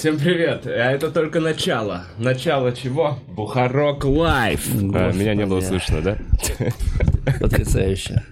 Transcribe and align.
Всем 0.00 0.16
привет! 0.18 0.66
А 0.66 0.92
Это 0.92 1.10
только 1.10 1.40
начало. 1.40 2.06
Начало 2.16 2.72
чего? 2.74 3.18
Бухарог 3.28 4.06
Лайв. 4.06 4.66
А, 4.94 5.12
Меня 5.12 5.34
не 5.34 5.44
было 5.44 5.60
слышно, 5.60 6.00
да? 6.00 6.16
Потрясающе. 7.38 8.22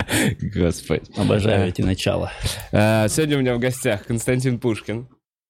Господи. 0.41 1.03
Обожаю 1.15 1.69
эти 1.69 1.83
начала. 1.83 2.33
Э, 2.73 3.07
Сегодня 3.11 3.37
у 3.37 3.41
меня 3.41 3.55
в 3.55 3.59
гостях 3.59 4.07
Константин 4.07 4.59
Пушкин. 4.59 5.09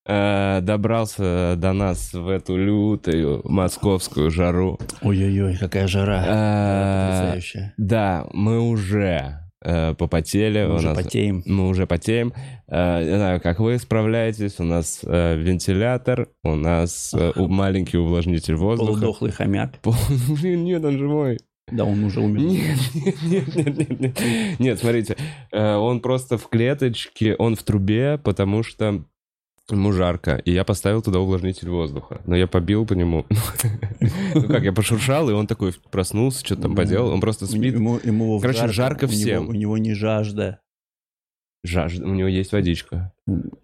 Э, 0.08 0.58
Добрался 0.60 1.54
до 1.56 1.72
нас 1.72 2.12
в 2.12 2.28
эту 2.28 2.56
лютую 2.56 3.42
московскую 3.44 4.32
жару. 4.32 4.76
Ой-ой-ой, 5.02 5.56
какая 5.56 5.86
жара. 5.86 6.24
Э, 6.26 7.12
Потрясающая. 7.12 7.74
Да, 7.76 8.26
мы 8.32 8.60
уже 8.60 9.38
попотели. 9.62 10.64
Мы 10.66 10.74
уже 10.76 10.88
нас- 10.88 10.96
потеем. 10.96 11.42
Мы 11.46 11.68
уже 11.68 11.86
потеем. 11.86 12.32
Э, 12.68 13.02
Не 13.04 13.16
знаю, 13.16 13.40
как 13.40 13.58
вы 13.60 13.78
справляетесь. 13.78 14.60
У 14.60 14.64
нас 14.64 15.00
э, 15.02 15.36
вентилятор, 15.36 16.28
у 16.44 16.54
нас 16.54 17.12
э, 17.14 17.32
у- 17.36 17.48
маленький 17.48 17.98
увлажнитель 17.98 18.54
воздуха. 18.54 18.92
Полудохлый 18.92 19.32
хомяк. 19.32 19.78
Пол- 19.80 19.94
нет, 20.42 20.84
он 20.84 20.98
живой. 20.98 21.38
Да, 21.70 21.84
он 21.84 22.02
уже 22.04 22.20
умер. 22.20 22.40
Нет, 22.40 22.78
нет, 22.94 23.24
нет, 23.56 23.76
нет, 23.78 24.00
нет, 24.00 24.20
нет. 24.60 24.78
Смотрите, 24.78 25.16
э, 25.52 25.74
он 25.74 26.00
просто 26.00 26.38
в 26.38 26.48
клеточке, 26.48 27.34
он 27.34 27.56
в 27.56 27.62
трубе, 27.62 28.18
потому 28.24 28.62
что 28.62 29.04
ему 29.70 29.92
жарко, 29.92 30.36
и 30.36 30.52
я 30.52 30.64
поставил 30.64 31.02
туда 31.02 31.18
увлажнитель 31.20 31.68
воздуха. 31.68 32.20
Но 32.26 32.36
я 32.36 32.46
побил 32.46 32.86
по 32.86 32.94
нему. 32.94 33.26
Ну 34.34 34.42
как, 34.46 34.62
я 34.62 34.72
пошуршал, 34.72 35.28
и 35.30 35.32
он 35.32 35.46
такой 35.46 35.72
проснулся, 35.90 36.44
что-то 36.44 36.62
там 36.62 36.74
поделал, 36.76 37.10
он 37.10 37.20
просто 37.20 37.46
спит. 37.46 37.74
Короче, 38.40 38.68
жарко 38.68 39.06
всем. 39.06 39.48
У 39.48 39.52
него 39.52 39.76
не 39.78 39.94
жажда. 39.94 40.60
Жажда, 41.64 42.06
у 42.06 42.14
него 42.14 42.28
есть 42.28 42.52
водичка, 42.52 43.12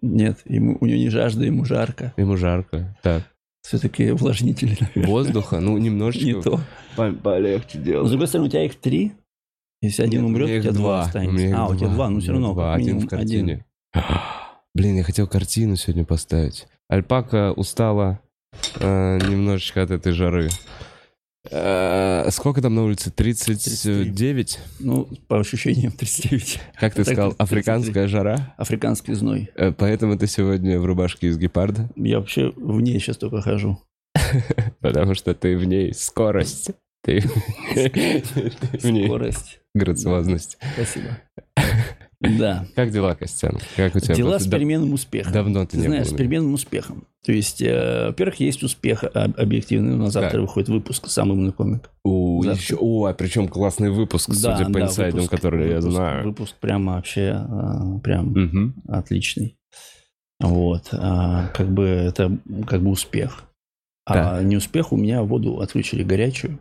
Нет, 0.01 0.39
ему, 0.45 0.77
у 0.81 0.85
него 0.85 0.97
не 0.97 1.09
жажда, 1.09 1.45
ему 1.45 1.63
жарко. 1.63 2.13
ему 2.17 2.35
жарко. 2.35 2.97
Так, 3.01 3.23
Все-таки 3.61 4.11
увлажнители, 4.11 4.75
наверное. 4.81 5.07
воздуха, 5.07 5.59
ну 5.61 5.77
Не 5.77 5.85
немножечко 5.85 6.41
то. 6.41 6.59
по- 6.97 7.13
полегче 7.13 7.77
Но, 7.77 7.83
с 7.83 7.85
делать. 7.85 8.09
другой 8.09 8.27
стороны, 8.27 8.47
у 8.47 8.51
тебя 8.51 8.65
их 8.65 8.75
три. 8.75 9.13
Если 9.81 10.03
один 10.03 10.21
Нет, 10.23 10.29
умрет, 10.29 10.59
у 10.59 10.61
тебя 10.61 10.71
два 10.73 11.01
останется. 11.03 11.57
А, 11.57 11.67
у 11.69 11.75
тебя 11.75 11.87
два, 11.87 12.09
ну 12.09 12.19
все 12.19 12.31
равно, 12.33 12.53
два, 12.53 12.73
один 12.73 12.99
в 13.07 13.13
один. 13.13 13.63
Блин, 14.75 14.97
я 14.97 15.03
хотел 15.03 15.25
картину 15.25 15.77
сегодня 15.77 16.03
поставить. 16.03 16.67
Альпака 16.89 17.53
устала 17.53 18.19
э, 18.77 19.19
немножечко 19.29 19.81
от 19.81 19.89
этой 19.89 20.11
жары. 20.11 20.49
Э, 21.49 22.29
сколько 22.31 22.61
там 22.61 22.75
на 22.75 22.83
улице? 22.83 23.09
39? 23.09 24.59
Ну, 24.81 25.07
по 25.29 25.39
ощущениям 25.39 25.93
39. 25.93 26.59
Как 26.77 26.93
ты 26.93 27.05
Так, 27.05 27.13
сказал, 27.13 27.29
33. 27.31 27.43
африканская 27.45 28.07
жара? 28.09 28.53
Африканский 28.57 29.13
зной. 29.13 29.49
Э, 29.55 29.71
поэтому 29.71 30.17
ты 30.17 30.27
сегодня 30.27 30.77
в 30.77 30.85
рубашке 30.85 31.27
из 31.27 31.37
гепарда? 31.37 31.89
Я 31.95 32.19
вообще 32.19 32.51
в 32.55 32.81
ней 32.81 32.99
сейчас 32.99 33.15
только 33.15 33.41
хожу. 33.41 33.79
Потому 34.81 35.15
что 35.15 35.33
ты 35.33 35.55
в 35.57 35.63
ней 35.63 35.93
скорость. 35.93 36.71
Ты 37.01 37.19
в 38.81 38.85
ней 38.89 39.05
Скорость. 39.05 39.59
грациозность. 39.73 40.57
Спасибо. 40.73 41.17
Да. 42.37 42.65
Как 42.75 42.91
дела, 42.91 43.15
Костян? 43.15 43.57
Как 43.75 43.95
у 43.95 43.99
тебя? 43.99 44.15
Дела 44.15 44.39
с 44.39 44.45
Да- 44.45 44.57
переменным 44.57 44.93
успехом. 44.93 45.33
Давно 45.33 45.65
ты 45.65 45.77
не 45.77 45.83
знаешь, 45.87 46.07
с 46.07 46.13
переменным 46.13 46.53
успехом. 46.53 47.05
То 47.25 47.31
есть, 47.31 47.61
э, 47.61 48.07
во-первых, 48.07 48.39
есть 48.39 48.61
успех 48.63 49.03
а, 49.03 49.25
объективный. 49.37 49.93
У 49.95 49.97
нас 49.97 50.13
завтра 50.13 50.31
Так. 50.33 50.41
выходит 50.41 50.69
выпуск 50.69 51.07
«Самый 51.07 51.31
умный 51.33 51.51
комик». 51.53 51.89
О, 52.03 52.41
Завтра. 52.43 52.61
еще, 52.61 52.75
о, 52.79 53.05
а 53.05 53.13
причем 53.13 53.47
классный 53.47 53.89
выпуск, 53.89 54.29
Да, 54.29 54.55
судя 54.57 54.65
по 54.71 54.79
да, 54.79 54.85
инсайдам, 54.85 55.21
выпуск- 55.21 55.31
которые 55.31 55.69
я 55.69 55.75
выпуск- 55.77 55.91
знаю. 55.95 56.23
Выпуск 56.25 56.55
прямо 56.59 56.93
вообще 56.93 57.21
э, 57.47 57.99
прям 58.03 58.25
Мгм. 58.31 58.75
отличный. 58.87 59.57
Вот. 60.39 60.89
а, 60.91 61.47
как 61.53 61.69
бы 61.71 61.83
это 61.85 62.37
как 62.67 62.81
бы 62.83 62.89
успех. 62.91 63.45
А 64.05 64.43
не 64.43 64.57
успех 64.57 64.91
у 64.91 64.97
меня 64.97 65.23
воду 65.23 65.61
отключили 65.61 66.03
горячую. 66.03 66.59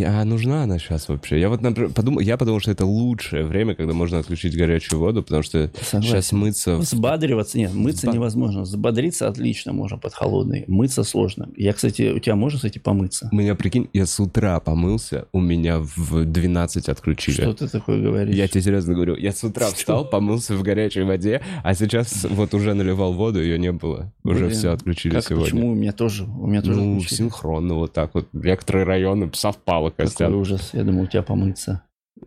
А, 0.00 0.18
я- 0.20 0.24
нужна 0.24 0.62
она 0.64 0.78
сейчас 0.78 1.08
вообще? 1.08 1.38
Я 1.40 1.48
вот 1.48 1.60
например, 1.62 1.90
подумал, 1.92 2.20
я 2.20 2.36
подумал, 2.36 2.60
что 2.60 2.70
это 2.70 2.86
лучшее 2.86 3.44
время, 3.44 3.74
когда 3.74 3.92
можно 3.92 4.18
отключить 4.18 4.56
горячую 4.56 5.00
воду, 5.00 5.22
потому 5.22 5.42
что 5.42 5.70
Согласен. 5.82 6.02
сейчас 6.16 6.32
мыться... 6.32 6.76
Взбадриваться, 6.76 7.58
нет, 7.58 7.74
мыться 7.74 8.06
Взба- 8.06 8.14
невозможно. 8.14 8.62
Взбодриться 8.62 9.28
отлично 9.28 9.72
можно 9.72 9.98
под 9.98 10.14
холодной. 10.14 10.64
Мыться 10.68 11.02
сложно. 11.04 11.48
Я, 11.56 11.72
кстати, 11.72 12.12
у 12.12 12.18
тебя 12.18 12.36
можно, 12.36 12.58
кстати, 12.58 12.78
помыться? 12.78 13.28
У 13.32 13.36
меня, 13.36 13.54
прикинь, 13.54 13.88
я 13.92 14.06
с 14.06 14.18
утра 14.20 14.60
помылся, 14.60 15.26
у 15.32 15.40
меня 15.40 15.78
в 15.80 16.24
12 16.24 16.88
отключили. 16.88 17.34
Что 17.42 17.52
ты 17.54 17.68
такое 17.68 18.00
говоришь? 18.00 18.34
Я 18.34 18.48
тебе 18.48 18.62
серьезно 18.62 18.94
говорю, 18.94 19.16
я 19.16 19.32
с 19.32 19.42
утра 19.44 19.66
встал, 19.70 20.04
помылся 20.08 20.56
в 20.56 20.62
горячей 20.62 21.02
воде, 21.02 21.40
а 21.62 21.74
сейчас 21.74 22.24
вот 22.30 22.54
уже 22.54 22.74
наливал 22.74 23.12
воду, 23.12 23.40
ее 23.42 23.58
не 23.58 23.72
было. 23.72 24.12
Уже 24.24 24.46
Блин, 24.46 24.50
все 24.50 24.70
отключили 24.72 25.14
Как, 25.14 25.24
сегодня. 25.24 25.44
почему? 25.44 25.72
У 25.72 25.74
меня 25.74 25.92
тоже, 25.92 26.24
у 26.24 26.46
меня 26.46 26.62
тоже 26.62 26.80
Ну, 26.80 26.96
отключили. 26.96 27.18
синхронно 27.18 27.74
вот 27.74 27.92
так 27.92 28.14
вот. 28.14 28.28
Некоторые 28.32 28.84
районы 28.84 29.30
совпало, 29.34 29.81
Какой 29.90 30.06
Костян. 30.06 30.34
ужас. 30.34 30.70
Я 30.72 30.84
думал, 30.84 31.02
у 31.02 31.06
тебя 31.06 31.22
помыться. 31.22 31.82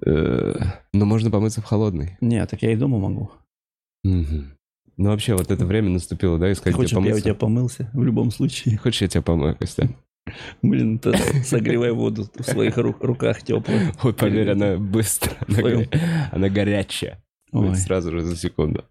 Э, 0.06 0.54
Но 0.94 1.06
можно 1.06 1.32
помыться 1.32 1.62
в 1.62 1.66
холодный. 1.66 2.18
Нет, 2.22 2.50
так 2.50 2.62
я 2.62 2.72
и 2.72 2.76
дома 2.76 2.98
могу. 3.00 3.32
Ну, 4.04 5.10
вообще, 5.10 5.36
вот 5.36 5.52
это 5.52 5.66
время 5.66 5.90
наступило, 5.90 6.38
да, 6.40 6.46
Ты 6.48 6.54
искать 6.54 6.74
хочешь, 6.74 6.92
где 6.92 6.96
чтобы 6.96 7.08
я 7.08 7.12
у 7.12 7.16
помыться? 7.16 7.24
тебя 7.30 7.36
помылся? 7.36 7.90
В 7.94 8.04
любом 8.04 8.32
случае. 8.32 8.78
Хочешь, 8.78 9.02
я 9.02 9.08
тебя 9.10 9.22
помою, 9.24 9.56
Костян? 9.58 9.96
Блин, 10.62 11.00
ты 11.00 11.16
согревай 11.44 11.92
воду 11.92 12.28
в 12.34 12.44
своих 12.44 12.78
ру- 12.78 12.96
руках 13.00 13.42
теплой. 13.44 13.92
Ой, 14.04 14.14
поверь, 14.14 14.52
она 14.52 14.78
быстро. 14.78 15.34
Она, 15.48 15.58
Твоем. 15.60 15.78
горя- 15.84 16.30
она 16.32 16.50
горячая. 16.50 17.24
Сразу 17.76 18.12
же 18.12 18.22
за 18.22 18.36
секунду. 18.38 18.86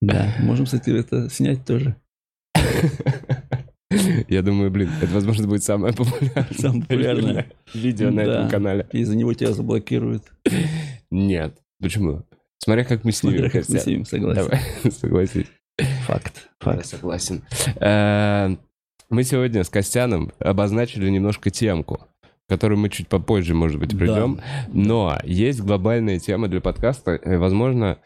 да. 0.00 0.34
Можем, 0.40 0.64
кстати, 0.66 0.90
это 0.90 1.28
снять 1.30 1.64
тоже. 1.64 1.96
Я 4.28 4.42
думаю, 4.42 4.70
блин, 4.70 4.90
это, 5.00 5.12
возможно, 5.12 5.46
будет 5.46 5.62
самое 5.64 5.92
популярное, 5.94 6.46
Самое 6.58 6.82
популярное. 6.82 7.46
видео 7.74 8.10
на 8.10 8.24
Да. 8.24 8.32
этом 8.38 8.48
канале. 8.50 8.86
Из-за 8.92 9.16
него 9.16 9.32
тебя 9.34 9.52
заблокируют. 9.52 10.24
Нет. 11.10 11.56
Почему? 11.80 12.22
Смотря 12.58 12.84
как 12.84 13.04
мы 13.04 13.12
снимем, 13.12 13.38
Смотря 13.40 13.60
как 13.60 13.68
мы 13.68 13.78
снимем, 13.78 14.04
согласен. 14.06 14.42
Давай, 14.42 14.60
согласись. 14.90 15.46
Факт. 16.06 16.48
Я 16.64 16.72
Факт. 16.72 16.86
согласен. 16.86 17.42
Э, 17.80 18.56
Мы 19.10 19.22
сегодня 19.24 19.62
с 19.62 19.68
Костяном 19.68 20.32
обозначили 20.40 21.08
немножко 21.10 21.50
темку, 21.50 22.00
к 22.46 22.48
которой 22.48 22.76
мы 22.76 22.88
чуть 22.88 23.08
попозже, 23.08 23.54
может 23.54 23.78
быть, 23.78 23.90
Да. 23.92 23.98
придем. 23.98 24.40
Но 24.72 25.18
есть 25.22 25.60
глобальная 25.60 26.18
тема 26.18 26.48
для 26.48 26.60
подкаста. 26.60 27.14
и, 27.14 27.36
Возможно, 27.36 27.98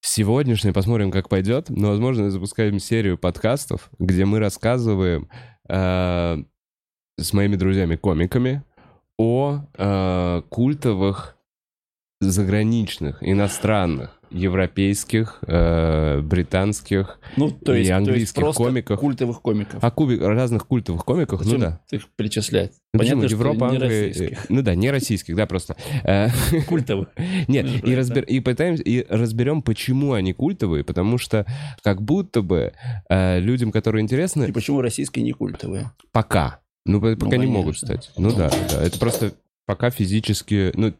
сегодняшний 0.00 0.72
посмотрим, 0.72 1.10
как 1.10 1.28
пойдет. 1.28 1.70
Но, 1.70 1.88
возможно, 1.88 2.30
запускаем 2.30 2.78
серию 2.78 3.18
подкастов, 3.18 3.90
где 3.98 4.24
мы 4.24 4.38
рассказываем 4.38 5.28
э, 5.68 6.36
с 7.18 7.32
моими 7.32 7.56
друзьями-комиками 7.56 8.62
о 9.18 9.60
э, 9.74 10.42
культовых 10.48 11.36
заграничных, 12.20 13.22
иностранных, 13.22 14.19
европейских, 14.30 15.38
э, 15.46 16.20
британских 16.20 17.18
Ну, 17.36 17.50
то 17.50 17.54
И 17.54 17.54
есть, 17.54 17.64
то 17.64 17.72
есть 17.74 17.90
английских 17.90 18.54
комиков. 18.54 19.00
культовых 19.00 19.42
комиков. 19.42 19.82
о 19.82 19.90
куби- 19.90 20.18
разных 20.18 20.66
культовых 20.66 21.04
комиках, 21.04 21.40
ну 21.40 21.44
Зачем 21.46 21.60
да. 21.60 21.80
их 21.90 22.06
перечислять? 22.16 22.72
Ну 22.92 23.00
почему? 23.00 23.20
Понятно, 23.22 23.28
что 23.28 23.36
Европа, 23.36 23.64
не 23.70 23.76
Англия, 23.76 23.88
российских. 24.08 24.38
э, 24.38 24.46
ну 24.48 24.62
да, 24.62 24.74
не 24.74 24.90
российских, 24.90 25.36
да, 25.36 25.46
просто. 25.46 25.76
Э, 26.04 26.28
Культовых. 26.68 27.08
Нет, 27.48 27.66
Ну, 27.66 27.90
и, 27.90 27.94
разбер, 27.94 28.24
и 28.24 28.40
пытаемся, 28.40 28.82
и 28.82 29.06
разберем, 29.08 29.62
почему 29.62 30.12
они 30.12 30.32
культовые, 30.32 30.84
потому 30.84 31.18
что 31.18 31.44
как 31.82 32.00
будто 32.02 32.42
бы 32.42 32.72
э, 33.08 33.40
людям, 33.40 33.72
которые 33.72 34.02
интересны, 34.02 34.44
И 34.44 34.52
почему 34.52 34.80
российские 34.80 35.24
не 35.24 35.32
культовые? 35.32 35.90
пока, 36.12 36.60
ну 36.86 37.00
по- 37.00 37.14
пока 37.16 37.36
не 37.36 37.42
конечно. 37.42 37.52
могут 37.52 37.78
стать. 37.78 38.10
Ну 38.16 38.32
да, 38.34 38.50
да, 38.70 38.82
это 38.82 38.98
просто 38.98 39.32
пока 39.66 39.90
физически, 39.90 40.72
ну 40.74 40.92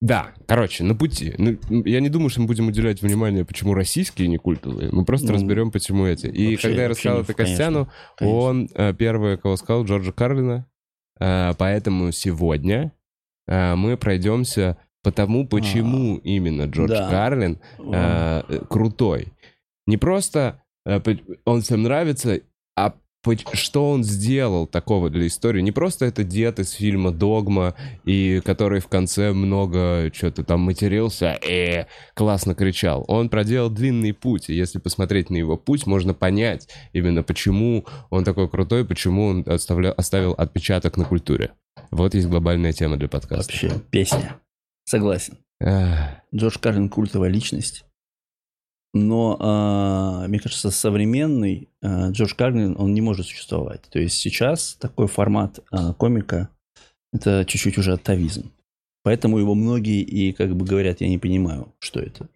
да, 0.00 0.32
короче, 0.46 0.84
на 0.84 0.94
пути. 0.94 1.34
Ну, 1.38 1.58
я 1.84 2.00
не 2.00 2.08
думаю, 2.08 2.28
что 2.30 2.40
мы 2.40 2.46
будем 2.46 2.68
уделять 2.68 3.02
внимание, 3.02 3.44
почему 3.44 3.74
российские 3.74 4.28
не 4.28 4.36
культовые. 4.38 4.90
Мы 4.92 5.04
просто 5.04 5.28
Ну, 5.28 5.34
разберем, 5.34 5.70
почему 5.72 6.06
эти. 6.06 6.26
И 6.26 6.52
вообще- 6.52 6.68
когда 6.68 6.82
я 6.82 6.88
рассказал 6.88 7.20
это 7.22 7.34
Костяну, 7.34 7.88
конечно. 8.16 8.38
он 8.38 8.68
э, 8.74 8.94
первый, 8.94 9.38
кого 9.38 9.56
сказал, 9.56 9.84
Джорджа 9.84 10.12
Карлина. 10.12 10.66
Э, 11.20 11.52
поэтому 11.58 12.12
сегодня 12.12 12.92
э, 13.48 13.74
мы 13.74 13.96
пройдемся 13.96 14.76
по 15.02 15.10
тому, 15.10 15.48
почему 15.48 16.16
именно 16.18 16.64
Джордж 16.66 16.92
А. 16.92 16.98
Да. 16.98 17.10
Карлин 17.10 17.58
э, 17.78 18.42
э, 18.48 18.58
крутой. 18.68 19.32
Не 19.86 19.96
просто 19.96 20.62
э, 20.86 21.00
он 21.44 21.62
всем 21.62 21.82
нравится, 21.82 22.40
а 22.76 22.94
что 23.52 23.90
он 23.90 24.04
сделал 24.04 24.66
такого 24.66 25.10
для 25.10 25.26
истории. 25.26 25.60
Не 25.60 25.72
просто 25.72 26.06
это 26.06 26.24
дед 26.24 26.58
из 26.58 26.72
фильма 26.72 27.10
«Догма», 27.10 27.74
и 28.04 28.40
который 28.44 28.80
в 28.80 28.88
конце 28.88 29.32
много 29.32 30.10
что-то 30.14 30.44
там 30.44 30.60
матерился 30.60 31.38
и 31.46 31.86
классно 32.14 32.54
кричал. 32.54 33.04
Он 33.08 33.28
проделал 33.28 33.70
длинный 33.70 34.12
путь, 34.12 34.50
и 34.50 34.54
если 34.54 34.78
посмотреть 34.78 35.30
на 35.30 35.36
его 35.36 35.56
путь, 35.56 35.86
можно 35.86 36.14
понять 36.14 36.68
именно 36.92 37.22
почему 37.22 37.86
он 38.10 38.24
такой 38.24 38.48
крутой, 38.48 38.84
почему 38.84 39.26
он 39.26 39.44
оставля, 39.46 39.92
оставил 39.92 40.32
отпечаток 40.32 40.96
на 40.96 41.04
культуре. 41.04 41.52
Вот 41.90 42.14
есть 42.14 42.28
глобальная 42.28 42.72
тема 42.72 42.96
для 42.96 43.08
подкаста. 43.08 43.52
Вообще, 43.52 43.72
песня. 43.90 44.36
Согласен. 44.84 45.38
Эх. 45.60 45.98
Джордж 46.34 46.58
Карлин 46.60 46.88
культовая 46.88 47.30
личность. 47.30 47.84
Но, 48.94 49.36
э, 50.24 50.28
мне 50.28 50.38
кажется, 50.38 50.70
современный 50.70 51.68
э, 51.82 52.10
Джордж 52.10 52.34
Карлин, 52.34 52.74
он 52.78 52.94
не 52.94 53.00
может 53.00 53.26
существовать. 53.26 53.82
То 53.90 53.98
есть 53.98 54.16
сейчас 54.16 54.76
такой 54.80 55.08
формат 55.08 55.60
э, 55.70 55.92
комика– 55.98 56.48
это 57.12 57.44
чуть-чуть 57.46 57.78
уже 57.78 57.92
атовизм. 57.92 58.50
Поэтому 59.02 59.38
его 59.38 59.54
многие 59.54 60.02
и 60.02 60.32
как 60.32 60.56
бы 60.56 60.64
говорят, 60.64 61.00
я 61.00 61.08
не 61.08 61.18
понимаю, 61.18 61.74
что 61.78 62.00
это. 62.00 62.28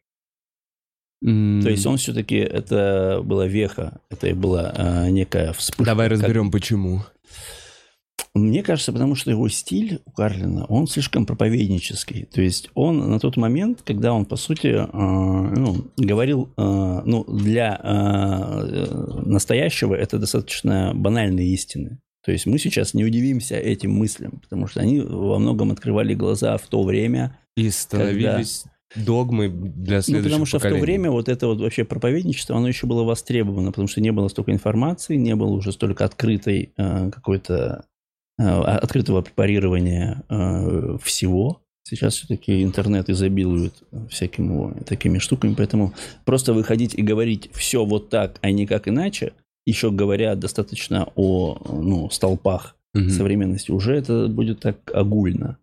Mm. 1.25 1.62
То 1.62 1.70
есть 1.70 1.87
он 1.87 1.96
все-таки, 1.96 2.37
это 2.37 3.20
была 3.25 3.46
веха, 3.46 4.00
это 4.10 4.34
была 4.34 4.72
э, 4.76 5.10
некая 5.10 5.52
вспышка. 5.52 5.84
Давай 5.84 6.08
разберем, 6.08 6.50
как... 6.50 6.60
почему. 6.60 7.02
Мне 8.34 8.62
кажется, 8.62 8.93
потому 8.93 9.14
что 9.14 9.31
его 9.31 9.46
стиль 9.50 10.00
у 10.06 10.11
Карлина, 10.11 10.64
он 10.64 10.87
слишком 10.87 11.26
проповеднический. 11.26 12.25
То 12.25 12.40
есть 12.40 12.70
он 12.75 13.11
на 13.11 13.20
тот 13.20 13.37
момент, 13.37 13.82
когда 13.84 14.14
он, 14.14 14.25
по 14.25 14.37
сути, 14.37 14.69
э, 14.69 14.87
ну, 14.90 15.87
говорил, 15.99 16.50
э, 16.56 17.02
ну, 17.05 17.25
для 17.25 17.79
э, 17.82 19.20
настоящего 19.26 19.94
это 19.94 20.19
достаточно 20.19 20.93
банальные 20.94 21.49
истины. 21.49 21.99
То 22.25 22.32
есть 22.32 22.46
мы 22.46 22.58
сейчас 22.58 22.94
не 22.94 23.05
удивимся 23.05 23.56
этим 23.56 23.93
мыслям, 23.93 24.40
потому 24.43 24.67
что 24.67 24.81
они 24.81 25.00
во 25.00 25.38
многом 25.38 25.70
открывали 25.70 26.14
глаза 26.14 26.56
в 26.56 26.67
то 26.69 26.82
время. 26.84 27.38
И 27.56 27.69
становились 27.69 28.64
когда... 28.94 29.06
догмой 29.06 29.50
для 29.50 30.00
следующего 30.00 30.17
Ну, 30.17 30.25
потому 30.25 30.46
что 30.46 30.56
поколений. 30.56 30.79
в 30.79 30.81
то 30.81 30.84
время 30.87 31.11
вот 31.11 31.29
это 31.29 31.49
вот 31.49 31.61
вообще 31.61 31.84
проповедничество, 31.84 32.56
оно 32.56 32.69
еще 32.69 32.87
было 32.87 33.02
востребовано, 33.02 33.73
потому 33.73 33.88
что 33.88 34.00
не 34.00 34.12
было 34.12 34.29
столько 34.29 34.52
информации, 34.52 35.17
не 35.17 35.34
было 35.34 35.50
уже 35.50 35.70
столько 35.70 36.06
открытой 36.06 36.73
э, 36.79 37.11
какой-то 37.11 37.84
открытого 38.50 39.23
препарирования 39.23 40.23
э, 40.29 40.99
всего. 41.03 41.62
Сейчас 41.85 42.15
все-таки 42.15 42.62
интернет 42.62 43.11
изобилует 43.11 43.83
всякими 44.09 44.83
такими 44.85 45.19
штуками, 45.19 45.55
поэтому 45.55 45.94
просто 46.25 46.53
выходить 46.53 46.94
и 46.94 47.03
говорить 47.03 47.50
все 47.53 47.85
вот 47.85 48.09
так, 48.09 48.39
а 48.41 48.50
не 48.50 48.67
как 48.67 48.89
иначе, 48.89 49.33
еще 49.67 49.91
говоря 49.91 50.35
достаточно 50.37 51.09
о 51.17 51.59
ну, 51.83 52.09
столпах 52.11 52.77
угу. 52.94 53.09
современности, 53.11 53.71
уже 53.71 53.94
это 53.94 54.29
будет 54.29 54.61
так 54.61 54.77
огульно. 54.94 55.59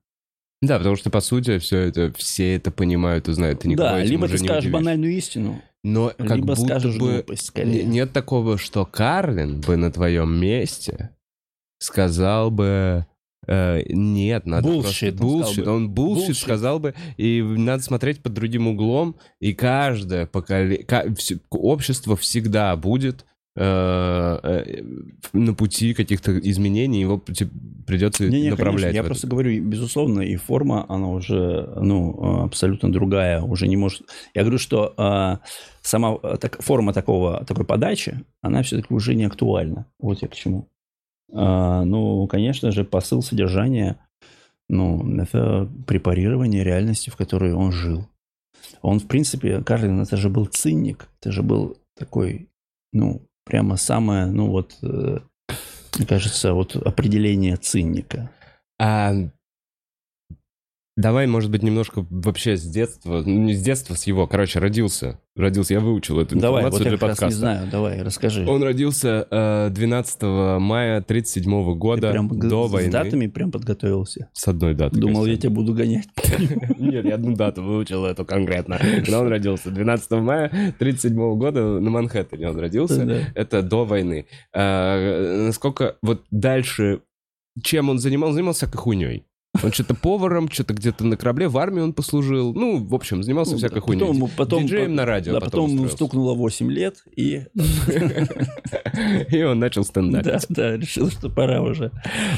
Да, 0.61 0.77
потому 0.77 0.97
что, 0.97 1.09
по 1.09 1.21
сути, 1.21 1.57
все 1.59 1.77
это, 1.77 2.11
все 2.17 2.55
это 2.55 2.69
понимают 2.69 3.29
и 3.29 3.33
знают. 3.33 3.63
И 3.63 3.75
да, 3.75 4.03
либо 4.03 4.27
ты 4.27 4.37
скажешь 4.37 4.65
удивишь. 4.65 4.73
банальную 4.73 5.13
истину, 5.13 5.61
но 5.83 6.11
как 6.17 6.35
либо 6.35 6.47
будто 6.47 6.61
скажешь 6.61 6.97
бы 6.97 7.13
глупость, 7.13 7.45
скорее. 7.45 7.83
Нет 7.85 8.11
такого, 8.11 8.57
что 8.57 8.85
Карлин 8.85 9.61
бы 9.61 9.77
на 9.77 9.89
твоем 9.89 10.37
месте 10.37 11.11
сказал 11.79 12.51
бы... 12.51 13.05
Э, 13.47 13.81
нет, 13.89 14.45
надо 14.45 14.69
bullshit, 14.69 15.17
просто... 15.17 15.61
Bullshit. 15.61 15.67
Он, 15.67 15.89
bullshit, 15.89 16.29
bullshit 16.29 16.33
сказал 16.35 16.79
бы, 16.79 16.93
и 17.17 17.41
надо 17.41 17.81
смотреть 17.81 18.21
под 18.21 18.33
другим 18.33 18.67
углом, 18.67 19.15
и 19.39 19.53
каждое 19.53 20.27
поколение... 20.27 20.85
Общество 21.49 22.15
всегда 22.15 22.75
будет 22.75 23.25
э, 23.55 24.39
э, 24.43 24.83
на 25.33 25.53
пути 25.55 25.95
каких-то 25.95 26.37
изменений, 26.37 27.01
его 27.01 27.17
придется 27.87 28.27
не, 28.27 28.41
не, 28.41 28.49
направлять. 28.51 28.81
Конечно. 28.81 28.97
Я 28.97 29.03
просто 29.03 29.27
говорю, 29.27 29.63
безусловно, 29.63 30.21
и 30.21 30.35
форма, 30.35 30.85
она 30.87 31.07
уже, 31.07 31.73
ну, 31.81 32.43
абсолютно 32.43 32.91
другая, 32.91 33.41
уже 33.41 33.67
не 33.67 33.77
может... 33.77 34.03
Я 34.35 34.43
говорю, 34.43 34.59
что 34.59 34.93
э, 34.95 35.37
сама 35.81 36.17
так, 36.37 36.61
форма 36.61 36.93
такого, 36.93 37.43
такой 37.45 37.65
подачи, 37.65 38.23
она 38.41 38.61
все-таки 38.61 38.93
уже 38.93 39.15
не 39.15 39.23
актуальна. 39.23 39.87
Вот 39.97 40.21
я 40.21 40.27
к 40.27 40.35
чему. 40.35 40.67
А, 41.33 41.83
ну, 41.83 42.27
конечно 42.27 42.71
же, 42.71 42.83
посыл 42.83 43.21
содержания, 43.21 43.97
ну, 44.67 45.19
это 45.19 45.69
препарирование 45.87 46.63
реальности, 46.63 47.09
в 47.09 47.15
которой 47.15 47.53
он 47.53 47.71
жил. 47.71 48.07
Он, 48.81 48.99
в 48.99 49.07
принципе, 49.07 49.61
Карлин, 49.63 50.01
это 50.01 50.17
же 50.17 50.29
был 50.29 50.45
циник, 50.45 51.09
это 51.19 51.31
же 51.31 51.43
был 51.43 51.77
такой, 51.97 52.49
ну, 52.93 53.21
прямо 53.45 53.77
самое, 53.77 54.27
ну 54.27 54.49
вот, 54.49 54.77
э, 54.83 55.19
мне 55.97 56.07
кажется, 56.07 56.53
вот 56.53 56.75
определение 56.75 57.57
циника. 57.57 58.29
А 58.79 59.13
Давай, 60.99 61.27
может 61.27 61.49
быть, 61.49 61.63
немножко 61.63 62.05
вообще 62.09 62.57
с 62.57 62.63
детства, 62.63 63.23
ну 63.25 63.43
не 63.43 63.53
с 63.53 63.61
детства, 63.61 63.93
с 63.93 64.03
его, 64.03 64.27
короче, 64.27 64.59
родился. 64.59 65.21
Родился, 65.33 65.75
я 65.75 65.79
выучил 65.79 66.19
эту 66.19 66.37
давай, 66.37 66.63
информацию 66.63 66.71
вот 66.71 66.81
для 66.81 66.91
я 66.91 66.97
подкаста. 66.97 67.25
не 67.27 67.31
знаю, 67.31 67.69
давай, 67.71 68.01
расскажи. 68.01 68.45
Он 68.45 68.61
родился 68.61 69.25
э, 69.31 69.69
12 69.71 70.21
мая 70.59 71.01
37 71.01 71.77
года 71.77 72.07
Ты 72.07 72.11
прям 72.11 72.27
до 72.27 72.67
с 72.67 72.71
войны. 72.71 72.89
С 72.89 72.91
датами 72.91 73.27
прям 73.27 73.49
подготовился? 73.49 74.29
С 74.33 74.45
одной 74.49 74.73
датой. 74.73 74.99
Думал, 74.99 75.25
я 75.25 75.37
тебя 75.37 75.51
буду 75.51 75.73
гонять. 75.73 76.09
Нет, 76.77 77.05
я 77.05 77.15
одну 77.15 77.33
дату 77.33 77.63
выучил 77.63 78.03
эту 78.03 78.25
конкретно. 78.25 78.77
Когда 78.77 79.21
он 79.21 79.29
родился? 79.29 79.71
12 79.71 80.11
мая 80.11 80.75
37 80.79 81.15
года 81.37 81.79
на 81.79 81.89
Манхэттене 81.89 82.49
он 82.49 82.59
родился. 82.59 83.31
Это 83.35 83.61
до 83.61 83.85
войны. 83.85 84.25
Э, 84.53 85.45
насколько 85.45 85.95
вот 86.01 86.25
дальше 86.29 87.03
чем 87.63 87.89
он 87.89 87.99
занимался? 87.99 88.33
Занимался 88.33 88.65
всякой 88.65 88.77
хуйней. 88.77 89.25
Он 89.63 89.71
что-то 89.71 89.95
поваром, 89.95 90.49
что-то 90.49 90.75
где-то 90.75 91.03
на 91.05 91.17
корабле, 91.17 91.47
в 91.47 91.57
армии 91.57 91.81
он 91.81 91.93
послужил. 91.93 92.53
Ну, 92.53 92.85
в 92.85 92.93
общем, 92.93 93.23
занимался 93.23 93.53
ну, 93.53 93.57
всякой 93.57 93.81
хуйней. 93.81 94.05
Потом, 94.05 94.29
потом, 94.37 94.63
Диджеем 94.63 94.93
на 94.93 95.05
радио 95.05 95.33
Да, 95.33 95.39
потом, 95.39 95.71
ему 95.71 95.87
стукнуло 95.87 96.35
8 96.35 96.71
лет, 96.71 97.03
и... 97.15 97.45
И 99.31 99.41
он 99.41 99.59
начал 99.59 99.83
стендап. 99.83 100.23
Да, 100.23 100.39
да, 100.49 100.77
решил, 100.77 101.09
что 101.09 101.29
пора 101.29 101.61
уже. 101.61 101.91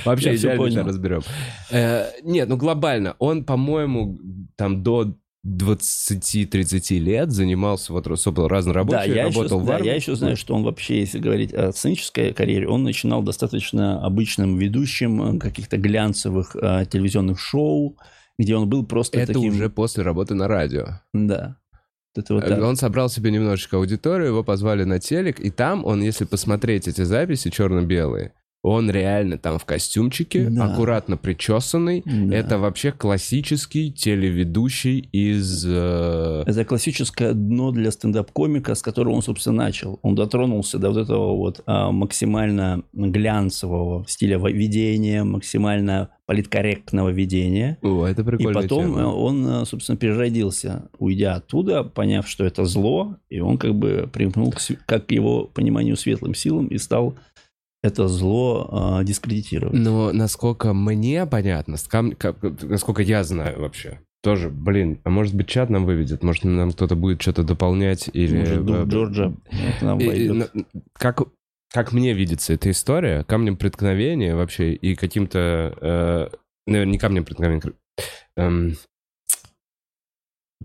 Вообще, 0.05 0.35
идеально 0.35 0.83
разберем. 0.83 1.21
Э, 1.69 2.05
нет, 2.23 2.47
ну 2.47 2.55
глобально, 2.55 3.15
он, 3.19 3.43
по-моему, 3.43 4.17
там 4.55 4.81
до 4.81 5.13
20-30 5.45 6.99
лет 6.99 7.31
занимался 7.31 7.93
вот 7.93 8.05
особо 8.07 8.47
разнорабочий, 8.47 8.97
да, 8.97 9.03
я 9.05 9.23
работал 9.23 9.59
еще, 9.59 9.67
в 9.67 9.71
армии. 9.71 9.83
Да, 9.83 9.89
я 9.89 9.95
еще 9.95 10.15
знаю, 10.15 10.37
что 10.37 10.53
он 10.53 10.63
вообще, 10.63 10.99
если 10.99 11.17
говорить 11.17 11.53
о 11.53 11.71
сценической 11.71 12.31
карьере, 12.33 12.67
он 12.67 12.83
начинал 12.83 13.23
достаточно 13.23 14.05
обычным 14.05 14.57
ведущим 14.57 15.37
э, 15.37 15.39
каких-то 15.39 15.77
глянцевых 15.77 16.55
а, 16.55 16.85
телевизионных 16.85 17.39
шоу, 17.39 17.97
где 18.37 18.55
он 18.55 18.69
был 18.69 18.85
просто 18.85 19.19
Это 19.19 19.33
таким... 19.33 19.53
уже 19.53 19.69
после 19.69 20.03
работы 20.03 20.35
на 20.35 20.47
радио. 20.47 21.01
Да. 21.13 21.57
Это 22.15 22.33
вот 22.35 22.49
он 22.49 22.75
собрал 22.75 23.09
себе 23.09 23.31
немножечко 23.31 23.77
аудиторию, 23.77 24.27
его 24.27 24.43
позвали 24.43 24.83
на 24.83 24.99
телек, 24.99 25.39
и 25.39 25.49
там 25.49 25.85
он, 25.85 26.01
если 26.01 26.25
посмотреть 26.25 26.87
эти 26.87 27.01
записи 27.01 27.49
черно-белые, 27.49 28.33
он 28.63 28.91
реально 28.91 29.37
там 29.37 29.57
в 29.57 29.65
костюмчике, 29.65 30.49
да. 30.49 30.65
аккуратно 30.65 31.17
причесанный. 31.17 32.03
Да. 32.05 32.35
Это 32.35 32.59
вообще 32.59 32.91
классический 32.91 33.91
телеведущий 33.91 34.99
из... 35.11 35.65
Э... 35.67 36.43
Это 36.45 36.63
классическое 36.65 37.33
дно 37.33 37.71
для 37.71 37.91
стендап-комика, 37.91 38.75
с 38.75 38.81
которого 38.81 39.13
он, 39.13 39.23
собственно, 39.23 39.63
начал. 39.63 39.99
Он 40.03 40.13
дотронулся 40.13 40.77
до 40.77 40.89
вот 40.89 40.97
этого 40.97 41.35
вот 41.35 41.61
а, 41.65 41.91
максимально 41.91 42.83
глянцевого 42.93 44.05
стиля 44.07 44.37
ведения, 44.37 45.23
максимально 45.23 46.09
политкорректного 46.27 47.09
ведения. 47.09 47.77
О, 47.81 48.05
это 48.05 48.23
прикольно. 48.23 48.59
И 48.59 48.61
потом 48.61 48.83
тема. 48.83 49.07
он, 49.07 49.65
собственно, 49.65 49.97
переродился, 49.97 50.89
уйдя 50.97 51.35
оттуда, 51.35 51.83
поняв, 51.83 52.25
что 52.25 52.45
это 52.45 52.63
зло, 52.63 53.17
и 53.29 53.41
он 53.41 53.57
как 53.57 53.75
бы 53.75 54.09
примкнул 54.11 54.51
к, 54.51 54.59
как 54.85 55.11
его 55.11 55.45
пониманию 55.45 55.97
светлым 55.97 56.33
силам 56.33 56.67
и 56.67 56.77
стал 56.77 57.15
это 57.83 58.07
зло 58.07 58.99
э, 58.99 59.03
дискредитировать. 59.03 59.73
Но 59.73 60.11
насколько 60.11 60.73
мне 60.73 61.25
понятно, 61.25 61.77
как, 62.17 62.41
насколько 62.61 63.01
я 63.01 63.23
знаю 63.23 63.61
вообще, 63.61 63.99
тоже, 64.21 64.49
блин, 64.49 65.01
а 65.03 65.09
может 65.09 65.33
быть 65.33 65.47
чат 65.47 65.69
нам 65.69 65.85
выведет, 65.85 66.21
может 66.21 66.43
нам 66.43 66.71
кто-то 66.71 66.95
будет 66.95 67.21
что-то 67.21 67.43
дополнять 67.43 68.09
или... 68.13 68.37
Может, 68.37 68.65
дух 68.65 68.87
Джорджа 68.87 69.33
нам 69.81 69.97
войдет. 69.97 70.51
Как, 70.93 71.23
как 71.73 71.91
мне 71.91 72.13
видится 72.13 72.53
эта 72.53 72.69
история, 72.69 73.23
камнем 73.23 73.57
преткновения 73.57 74.35
вообще 74.35 74.73
и 74.73 74.95
каким-то... 74.95 75.73
Э, 75.81 76.27
наверное, 76.67 76.91
не 76.91 76.99
камнем 76.99 77.25
преткновения, 77.25 77.73
эм, 78.35 78.75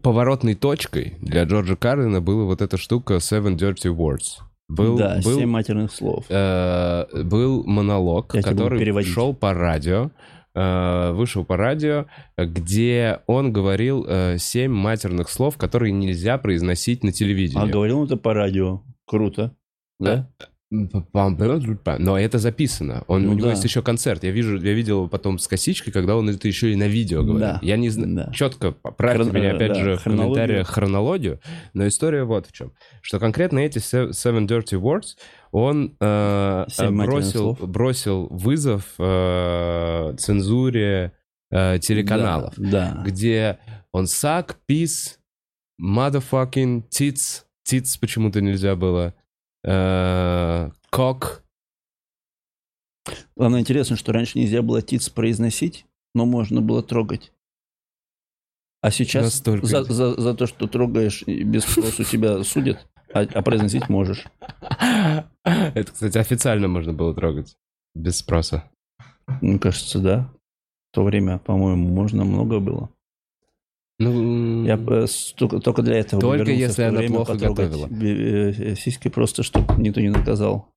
поворотной 0.03 0.55
точкой 0.55 1.17
для 1.21 1.45
Джорджа 1.45 1.77
Карлина 1.77 2.21
была 2.21 2.45
вот 2.45 2.61
эта 2.61 2.77
штука 2.77 3.15
Seven 3.15 3.57
Dirty 3.57 3.91
Words. 3.91 4.43
Был, 4.69 4.99
да, 4.99 5.21
был, 5.23 5.39
семь 5.39 5.49
матерных 5.49 5.93
слов. 5.93 6.27
Э, 6.29 7.07
был 7.23 7.63
монолог, 7.65 8.35
Я 8.35 8.43
который 8.43 9.03
шел 9.05 9.33
по 9.33 9.55
радио, 9.55 10.11
э, 10.55 11.13
вышел 11.13 11.45
по 11.45 11.57
радио, 11.57 12.07
где 12.37 13.21
он 13.27 13.53
говорил 13.53 14.05
э, 14.09 14.39
семь 14.39 14.73
матерных 14.73 15.29
слов, 15.29 15.57
которые 15.57 15.93
нельзя 15.93 16.37
произносить 16.39 17.05
на 17.05 17.13
телевидении. 17.13 17.63
А 17.63 17.67
говорил 17.71 18.01
он 18.01 18.07
это 18.07 18.17
по 18.17 18.35
радио. 18.35 18.83
Круто. 19.07 19.55
Да? 20.01 20.29
Но 20.71 22.19
это 22.19 22.39
записано. 22.39 23.05
Он, 23.07 23.23
Ну 23.25 23.31
у 23.33 23.35
него 23.35 23.47
да. 23.47 23.51
есть 23.53 23.65
еще 23.65 23.83
концерт. 23.83 24.25
Я 24.25 24.31
вижу, 24.33 24.57
я 24.61 24.73
видел 24.73 24.97
его 24.99 25.09
потом 25.09 25.39
с 25.39 25.47
косичкой, 25.47 25.93
когда 25.93 26.17
он 26.17 26.29
это 26.29 26.49
еще 26.49 26.73
и 26.73 26.77
на 26.77 26.89
видео 26.89 27.23
говорит. 27.23 27.41
Да. 27.41 27.59
Я 27.63 27.77
не 27.77 27.89
знаю, 27.89 28.15
Да. 28.17 28.33
четко 28.33 28.73
поправьте 28.73 29.23
Хрон- 29.31 29.33
меня 29.35 29.55
опять 29.55 29.75
да, 29.75 29.75
же 29.85 29.97
в 29.97 30.03
комментариях 30.05 30.69
хронологию, 30.69 31.41
но 31.73 31.87
история 31.87 32.25
вот 32.25 32.47
в 32.49 32.53
чем, 32.53 32.73
что 33.01 33.21
конкретно 33.21 33.61
эти 33.61 33.79
se- 33.79 34.11
Seven 34.11 34.47
Dirty 34.49 34.81
Words 34.81 35.17
он 35.53 35.97
э, 36.01 36.65
э, 36.79 36.91
бросил 36.91 37.53
бросил 37.61 38.27
вызов 38.31 38.93
э, 38.99 40.15
цензуре 40.19 41.13
э, 41.53 41.79
телеканалов, 41.79 42.55
Да. 42.57 43.03
где 43.07 43.59
он 43.93 44.05
suck, 44.07 44.57
peace, 44.69 45.17
motherfucking, 45.81 46.85
tits, 46.91 47.45
tits 47.69 47.99
почему-то 48.01 48.41
нельзя 48.41 48.75
было, 48.77 49.15
э, 49.67 50.71
cock, 50.93 51.43
Главное, 53.37 53.61
интересно, 53.61 53.97
что 53.97 54.13
раньше 54.13 54.39
нельзя 54.39 54.63
было 54.63 54.83
тиц 54.83 55.09
произносить, 55.09 55.87
но 56.15 56.27
можно 56.27 56.61
было 56.61 56.83
трогать. 56.83 57.33
А 58.83 58.91
сейчас 58.91 59.25
Настолько. 59.25 59.67
за, 59.67 59.85
за- 59.85 60.21
за 60.21 60.35
то, 60.35 60.47
что 60.47 60.67
трогаешь, 60.67 61.23
без 61.27 61.65
спросу 61.65 62.05
тебя 62.05 62.43
судят, 62.45 62.87
а, 63.13 63.21
а 63.21 63.43
произносить 63.43 63.89
можешь. 63.89 64.25
Это, 65.45 65.93
кстати, 65.93 66.19
официально 66.19 66.69
можно 66.69 66.93
было 66.93 67.15
трогать. 67.15 67.57
Без 67.95 68.19
спроса. 68.19 68.69
Мне 69.41 69.59
кажется, 69.59 69.99
да. 69.99 70.31
В 70.93 70.95
то 70.97 71.05
время, 71.05 71.39
по-моему, 71.39 71.89
можно 71.89 72.25
много 72.25 72.61
было. 72.61 72.91
Ну, 73.99 74.65
Я 74.67 74.75
э, 74.75 75.07
только, 75.37 75.59
только 75.61 75.83
для 75.83 75.97
этого 75.99 76.21
Только 76.21 76.51
если 76.51 76.83
она 76.83 76.99
время 76.99 77.17
плохо 77.17 77.35
готовила. 77.35 77.89
э, 77.89 78.75
сиськи 78.77 79.09
просто, 79.09 79.43
чтобы 79.43 79.81
никто 79.81 80.01
не 80.01 80.11
наказал. 80.11 80.71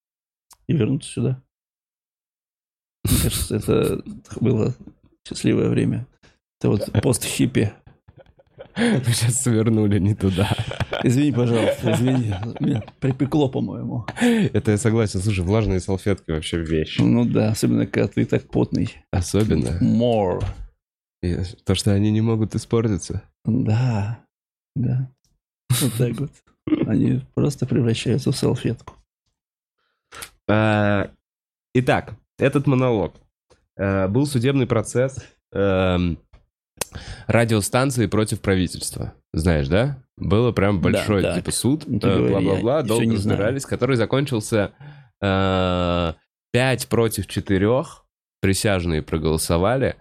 И 0.67 0.73
вернуться 0.73 1.11
сюда. 1.11 1.43
Мне 3.03 3.17
кажется, 3.23 3.55
это 3.55 4.03
было 4.39 4.75
счастливое 5.27 5.69
время. 5.69 6.07
Это 6.59 6.69
вот 6.69 6.89
пост-хиппи. 7.01 7.73
мы 8.77 9.03
сейчас 9.11 9.41
свернули 9.43 9.99
не 9.99 10.15
туда. 10.15 10.49
Извини, 11.03 11.31
пожалуйста, 11.31 11.93
извини. 11.93 12.33
Меня 12.59 12.83
припекло, 12.99 13.49
по-моему. 13.49 14.05
Это 14.21 14.71
я 14.71 14.77
согласен. 14.77 15.19
Слушай, 15.21 15.43
влажные 15.43 15.79
салфетки 15.79 16.31
вообще 16.31 16.61
вещь. 16.61 16.97
Ну 16.99 17.25
да, 17.25 17.49
особенно 17.49 17.85
когда 17.85 18.07
ты 18.07 18.25
так 18.25 18.49
потный. 18.49 18.95
Особенно. 19.11 19.77
More. 19.81 20.43
И 21.21 21.35
То, 21.65 21.75
что 21.75 21.91
они 21.93 22.11
не 22.11 22.21
могут 22.21 22.55
испортиться. 22.55 23.23
Да, 23.45 24.19
да. 24.75 25.09
Вот 25.69 25.93
так 25.97 26.13
вот. 26.19 26.31
Они 26.87 27.21
просто 27.35 27.65
превращаются 27.65 28.31
в 28.31 28.37
салфетку. 28.37 28.95
А, 30.47 31.11
Итак, 31.73 32.15
этот 32.37 32.67
монолог. 32.67 33.15
Э, 33.77 34.07
Был 34.07 34.25
судебный 34.25 34.65
процесс 34.67 35.17
эм, 35.53 36.17
радиостанции 37.27 38.07
против 38.07 38.41
правительства. 38.41 39.13
Знаешь, 39.33 39.67
да? 39.67 40.01
Было 40.17 40.51
прям 40.51 40.77
Да, 40.81 40.89
большой 40.89 41.21
так. 41.21 41.35
типа 41.35 41.51
суд, 41.51 41.83
Ну, 41.87 41.99
бла-бла-бла, 41.99 42.81
долго 42.83 43.05
знаю. 43.05 43.15
разбирались, 43.17 43.65
который 43.65 43.95
закончился 43.95 44.71
э, 45.21 46.13
5 46.51 46.87
против 46.87 47.27
4. 47.27 47.83
Присяжные 48.41 49.01
проголосовали 49.01 49.97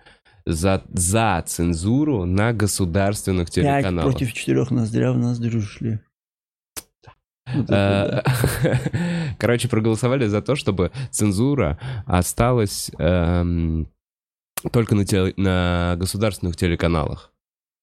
за, 0.48 0.82
за 0.92 1.42
цензуру 1.46 2.24
на 2.24 2.52
государственных 2.52 3.50
Пять 3.50 3.54
телеканалах. 3.54 4.12
против 4.12 4.32
четырех 4.32 4.70
ноздря 4.70 5.12
в 5.12 5.18
ноздрю 5.18 5.60
шли. 5.60 6.00
Вот 7.54 7.64
это 7.70 8.24
Э, 8.62 9.34
Короче, 9.38 9.68
проголосовали 9.68 10.26
за 10.26 10.42
то, 10.42 10.54
чтобы 10.54 10.90
цензура 11.10 11.78
осталась 12.06 12.90
эм, 12.98 13.88
только 14.72 14.94
на, 14.94 15.04
теле- 15.04 15.34
на 15.36 15.94
государственных 15.96 16.56
телеканалах. 16.56 17.32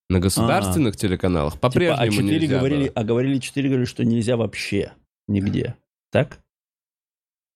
На 0.09 0.19
государственных 0.19 0.97
телеканалах 0.97 1.53
да. 1.53 1.57
Типа, 1.57 1.69
по-прежнему 1.69 2.01
а 2.01 2.09
четыре 2.09 2.39
нельзя 2.41 2.57
говорили, 2.57 2.83
было. 2.83 2.91
а 2.95 3.03
говорили 3.03 3.39
четыре 3.39 3.69
говорили, 3.69 3.87
что 3.87 4.05
нельзя 4.05 4.37
вообще 4.37 4.93
нигде. 5.27 5.75
Так? 6.11 6.39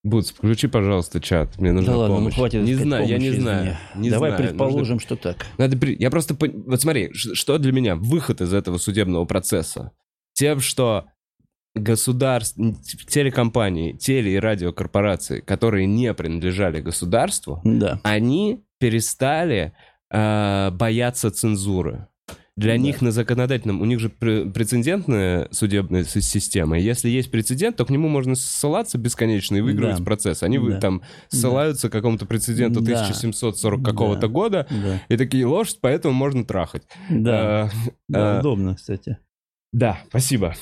Бутс, 0.04 0.32
включи, 0.32 0.68
пожалуйста, 0.68 1.20
чат. 1.20 1.58
Мне 1.60 1.74
нужна 1.74 1.92
да 1.92 1.98
ладно, 2.00 2.20
ну 2.22 2.32
хватит 2.32 2.64
не 2.64 2.74
знаю, 2.76 3.06
я 3.08 3.18
не 3.18 3.32
знаю. 3.32 3.78
не 3.96 4.10
Давай 4.10 4.32
знаю. 4.32 4.44
предположим, 4.48 5.00
что 5.00 5.16
так. 5.18 5.38
Нужно- 5.38 5.54
Надо 5.58 5.78
при- 5.78 5.96
Я 6.00 6.10
просто... 6.10 6.38
Вот 6.40 6.82
смотри, 6.82 7.12
что 7.14 7.58
для 7.58 7.72
меня 7.74 7.96
выход 7.96 8.40
из 8.42 8.54
этого 8.54 8.78
судебного 8.78 9.26
процесса? 9.26 9.92
Тем, 10.34 10.62
что 10.62 11.06
государств... 11.76 12.58
телекомпании, 13.10 13.94
теле- 13.94 14.34
и 14.34 14.40
радиокорпорации, 14.40 15.42
которые 15.42 15.86
не 15.86 16.14
принадлежали 16.14 16.80
государству, 16.82 17.62
Да. 17.66 18.00
они 18.04 18.64
перестали 18.80 19.74
э, 20.12 20.72
бояться 20.72 21.30
цензуры. 21.30 22.08
Для 22.60 22.74
Да. 22.74 22.78
них 22.78 23.02
на 23.02 23.12
законодательном, 23.12 23.80
у 23.82 23.86
них 23.86 24.00
же 24.02 24.10
пре- 24.10 24.52
прецедентная 24.52 25.48
судебная 25.52 26.04
система. 26.04 26.78
Если 26.78 27.08
есть 27.10 27.32
прецедент, 27.32 27.78
то 27.78 27.86
к 27.86 27.90
нему 27.90 28.10
можно 28.10 28.36
ссылаться 28.36 28.98
бесконечно 28.98 29.56
и 29.56 29.62
выигрывать 29.62 30.00
Да. 30.00 30.04
процесс. 30.04 30.44
Они 30.44 30.58
Да. 30.60 30.80
там 30.80 31.02
ссылаются 31.30 31.88
к 31.90 31.94
какому-то 31.94 32.26
прецеденту 32.26 32.82
Да. 32.82 32.92
1740 32.92 33.82
Да. 33.82 33.92
какого-то 33.92 34.28
года, 34.28 34.68
Да. 34.70 35.02
и 35.08 35.16
такие 35.16 35.46
ложь, 35.46 35.76
поэтому 35.80 36.14
можно 36.14 36.44
трахать. 36.44 36.84
Да. 37.10 37.70
Э, 37.74 37.90
Да, 38.10 38.36
э, 38.36 38.40
удобно, 38.42 38.76
кстати. 38.76 39.18
да, 39.72 40.00
спасибо. 40.10 40.54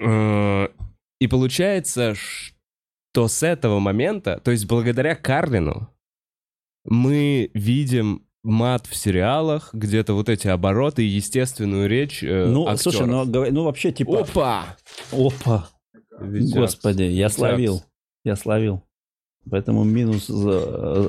Э, 0.00 0.68
И 1.18 1.26
получается, 1.28 2.14
что 2.14 3.28
с 3.28 3.42
этого 3.42 3.78
момента, 3.78 4.38
то 4.44 4.50
есть 4.50 4.66
благодаря 4.66 5.14
Карлину, 5.14 5.88
мы 6.84 7.50
видим 7.54 8.25
мат 8.46 8.86
в 8.86 8.94
сериалах, 8.96 9.70
где-то 9.72 10.14
вот 10.14 10.28
эти 10.28 10.48
обороты 10.48 11.02
и 11.04 11.06
естественную 11.08 11.88
речь 11.88 12.22
э, 12.22 12.46
Ну, 12.46 12.62
актеров. 12.68 12.80
слушай, 12.80 13.06
ну, 13.06 13.24
говор- 13.24 13.50
ну 13.50 13.64
вообще 13.64 13.92
типа... 13.92 14.20
Опа! 14.20 14.76
Опа! 15.12 15.68
Витякс. 16.20 16.54
Господи, 16.54 17.02
я 17.02 17.26
Витякс. 17.26 17.34
словил. 17.34 17.82
Я 18.24 18.36
словил. 18.36 18.82
Поэтому 19.50 19.84
минус 19.84 20.26
за 20.28 20.50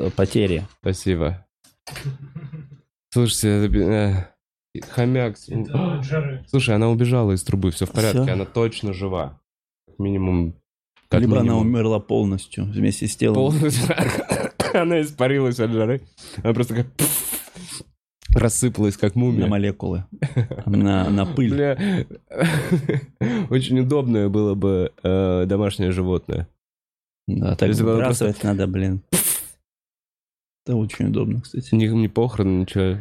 э, 0.08 0.10
потери. 0.16 0.68
Спасибо. 0.82 1.46
Слушайте, 3.12 3.68
э, 3.80 4.82
хомяк. 4.90 5.38
Это 5.48 5.98
от 5.98 6.04
жары. 6.06 6.46
Слушай, 6.50 6.76
она 6.76 6.90
убежала 6.90 7.32
из 7.32 7.44
трубы, 7.44 7.72
все 7.72 7.86
в 7.86 7.92
порядке, 7.92 8.24
Всё? 8.24 8.34
она 8.34 8.46
точно 8.46 8.94
жива. 8.94 9.40
Как 9.88 10.00
минимум. 10.00 10.56
Как 11.10 11.22
Либо 11.22 11.34
она 11.38 11.44
минимум. 11.44 11.68
умерла 11.68 12.00
полностью 12.00 12.66
вместе 12.66 13.08
с 13.08 13.16
телом. 13.16 13.36
Полностью. 13.36 13.96
Она 14.74 15.02
испарилась 15.02 15.60
от 15.60 15.72
жары. 15.72 16.02
Она 16.44 16.54
просто 16.54 16.76
как 16.76 16.88
рассыпалась, 18.36 18.98
как 18.98 19.16
На 19.16 19.22
мумия. 19.22 19.48
молекулы. 19.48 20.06
На, 20.66 21.10
на 21.10 21.26
пыль. 21.26 21.54
Бля, 21.54 22.06
очень 23.50 23.80
удобное 23.80 24.30
было 24.30 24.56
бы 24.56 24.92
э, 25.04 25.46
домашнее 25.46 25.92
животное. 25.92 26.48
Да, 27.28 27.56
так 27.56 27.74
выбрасывать 27.76 28.44
надо, 28.44 28.68
блин. 28.68 29.02
Это 30.66 30.76
очень 30.76 31.08
удобно, 31.08 31.42
кстати. 31.42 31.74
Ни, 31.74 31.86
ни 31.88 32.08
похорон, 32.08 32.60
ничего. 32.62 32.98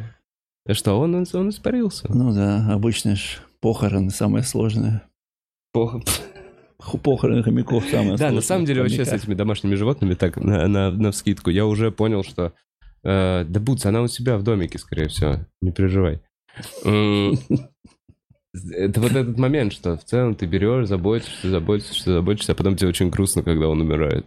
А 0.65 0.73
что, 0.73 0.99
он, 0.99 1.15
он, 1.15 1.25
он 1.33 1.49
испарился. 1.49 2.05
Ну 2.13 2.33
да, 2.33 2.73
обычно 2.73 3.15
ж 3.15 3.39
похороны 3.61 4.09
самое 4.09 4.43
сложное. 4.43 5.03
Пох- 5.75 5.91
Ху- 5.91 6.01
Похороны 7.03 7.43
хомяков 7.43 7.85
самое 7.89 8.17
Да, 8.17 8.31
на 8.31 8.41
самом 8.41 8.65
деле 8.65 8.81
вообще 8.81 9.03
с 9.03 9.11
этими 9.11 9.33
домашними 9.33 9.75
животными 9.75 10.13
так 10.13 10.37
на, 10.37 10.67
на, 10.67 10.91
на 10.91 11.11
вскидку 11.11 11.49
я 11.49 11.65
уже 11.65 11.91
понял, 11.91 12.23
что 12.23 12.53
э, 13.03 13.45
да 13.47 13.59
Бутс, 13.59 13.85
она 13.85 14.01
у 14.01 14.07
себя 14.07 14.37
в 14.37 14.43
домике, 14.43 14.77
скорее 14.77 15.07
всего, 15.07 15.37
не 15.61 15.71
переживай. 15.71 16.21
Это 18.71 19.01
вот 19.01 19.11
этот 19.11 19.37
момент, 19.37 19.73
что 19.73 19.97
в 19.97 20.03
целом 20.03 20.33
ты 20.35 20.45
берешь, 20.45 20.87
заботишься, 20.87 21.49
заботишься, 21.49 22.13
заботишься, 22.13 22.53
а 22.53 22.55
потом 22.55 22.75
тебе 22.75 22.89
очень 22.89 23.09
грустно, 23.09 23.43
когда 23.43 23.67
он 23.67 23.81
умирает. 23.81 24.25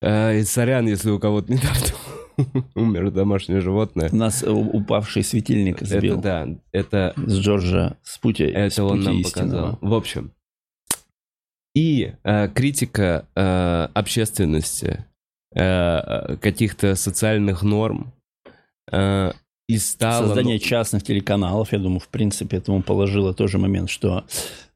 Э, 0.00 0.38
И 0.38 0.42
сорян, 0.44 0.86
если 0.86 1.10
у 1.10 1.18
кого-то 1.18 1.52
недавно 1.52 2.64
умер 2.74 3.10
домашнее 3.10 3.60
животное. 3.60 4.08
У 4.10 4.16
нас 4.16 4.42
э, 4.42 4.50
упавший 4.50 5.22
светильник 5.22 5.82
Это 5.82 5.98
сбил 5.98 6.20
да, 6.20 6.48
это 6.72 7.12
с 7.16 7.38
Джорджа 7.38 7.96
с 8.02 8.18
пути, 8.18 8.46
с 8.46 8.50
Это 8.54 8.84
он 8.84 8.98
пути 8.98 9.04
нам 9.06 9.20
истинного. 9.20 9.72
показал. 9.72 9.78
В 9.80 9.94
общем. 9.94 10.32
И 11.78 12.12
э, 12.24 12.48
критика 12.48 13.24
э, 13.36 13.88
общественности, 13.94 15.04
э, 15.54 16.36
каких-то 16.40 16.96
социальных 16.96 17.62
норм 17.62 18.12
э, 18.90 19.30
и 19.68 19.78
стала... 19.78 20.26
Создание 20.26 20.58
частных 20.58 21.04
телеканалов, 21.04 21.72
я 21.72 21.78
думаю, 21.78 22.00
в 22.00 22.08
принципе, 22.08 22.56
этому 22.56 22.82
положило 22.82 23.32
тоже 23.32 23.58
момент, 23.58 23.90
что 23.90 24.24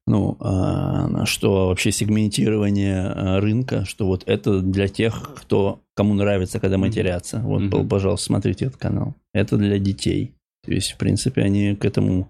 ну, 0.07 0.37
а, 0.41 1.25
что 1.27 1.69
вообще 1.69 1.93
сегментирование 1.93 3.01
а, 3.07 3.41
рынка, 3.41 3.85
что 3.85 4.07
вот 4.07 4.23
это 4.27 4.61
для 4.61 4.89
тех, 4.89 5.35
кто, 5.37 5.81
кому 5.95 6.15
нравится, 6.15 6.61
когда 6.61 6.79
матерятся. 6.79 7.39
Вот, 7.39 7.71
пол- 7.71 7.87
пожалуйста, 7.87 8.27
смотрите 8.27 8.67
этот 8.67 8.79
канал. 8.79 9.15
Это 9.33 9.57
для 9.57 9.79
детей. 9.79 10.35
То 10.65 10.73
есть, 10.73 10.93
в 10.93 10.97
принципе, 10.99 11.43
они 11.43 11.75
к 11.75 11.85
этому... 11.85 12.29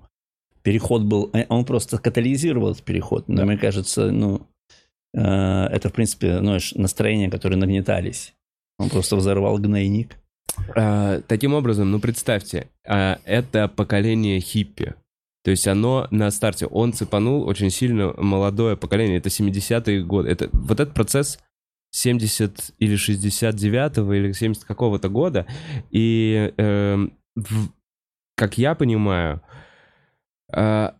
Переход 0.63 1.03
был... 1.03 1.31
э, 1.33 1.45
Он 1.49 1.65
просто 1.65 1.99
катализировал 1.99 2.71
этот 2.73 2.85
переход. 2.85 3.27
Но 3.29 3.37
Да. 3.37 3.45
мне 3.45 3.59
кажется, 3.59 4.11
ну... 4.11 4.43
это, 5.15 5.89
в 5.89 5.93
принципе, 5.93 6.41
ну, 6.41 6.59
настроения, 6.75 7.31
которые 7.31 7.59
нагнетались. 7.59 8.35
Он 8.79 8.89
просто 8.89 9.17
взорвал 9.17 9.59
гнойник. 9.59 10.17
А, 10.77 11.21
таким 11.23 11.55
образом, 11.55 11.91
ну 11.91 12.01
представьте, 12.01 12.69
а, 12.87 13.19
это 13.25 13.69
поколение 13.69 14.41
хиппи. 14.41 14.95
То 15.45 15.51
есть 15.51 15.67
оно 15.67 16.07
на 16.11 16.31
старте, 16.31 16.67
он 16.67 16.93
цепанул 16.93 17.47
очень 17.49 17.71
сильно 17.71 18.15
молодое 18.17 18.77
поколение. 18.77 19.19
Это 19.19 19.29
70-е 19.29 20.05
годы. 20.05 20.29
Это, 20.31 20.49
вот 20.53 20.79
этот 20.79 20.95
процесс 20.95 21.41
70 21.91 22.75
или 22.79 22.97
69 22.97 23.99
или 23.99 24.33
70 24.33 24.65
какого-то 24.65 25.09
года. 25.09 25.47
И, 25.91 26.53
э, 26.57 26.97
в, 27.35 27.69
как 28.37 28.57
я 28.57 28.75
понимаю, 28.75 29.43
э, 30.55 30.91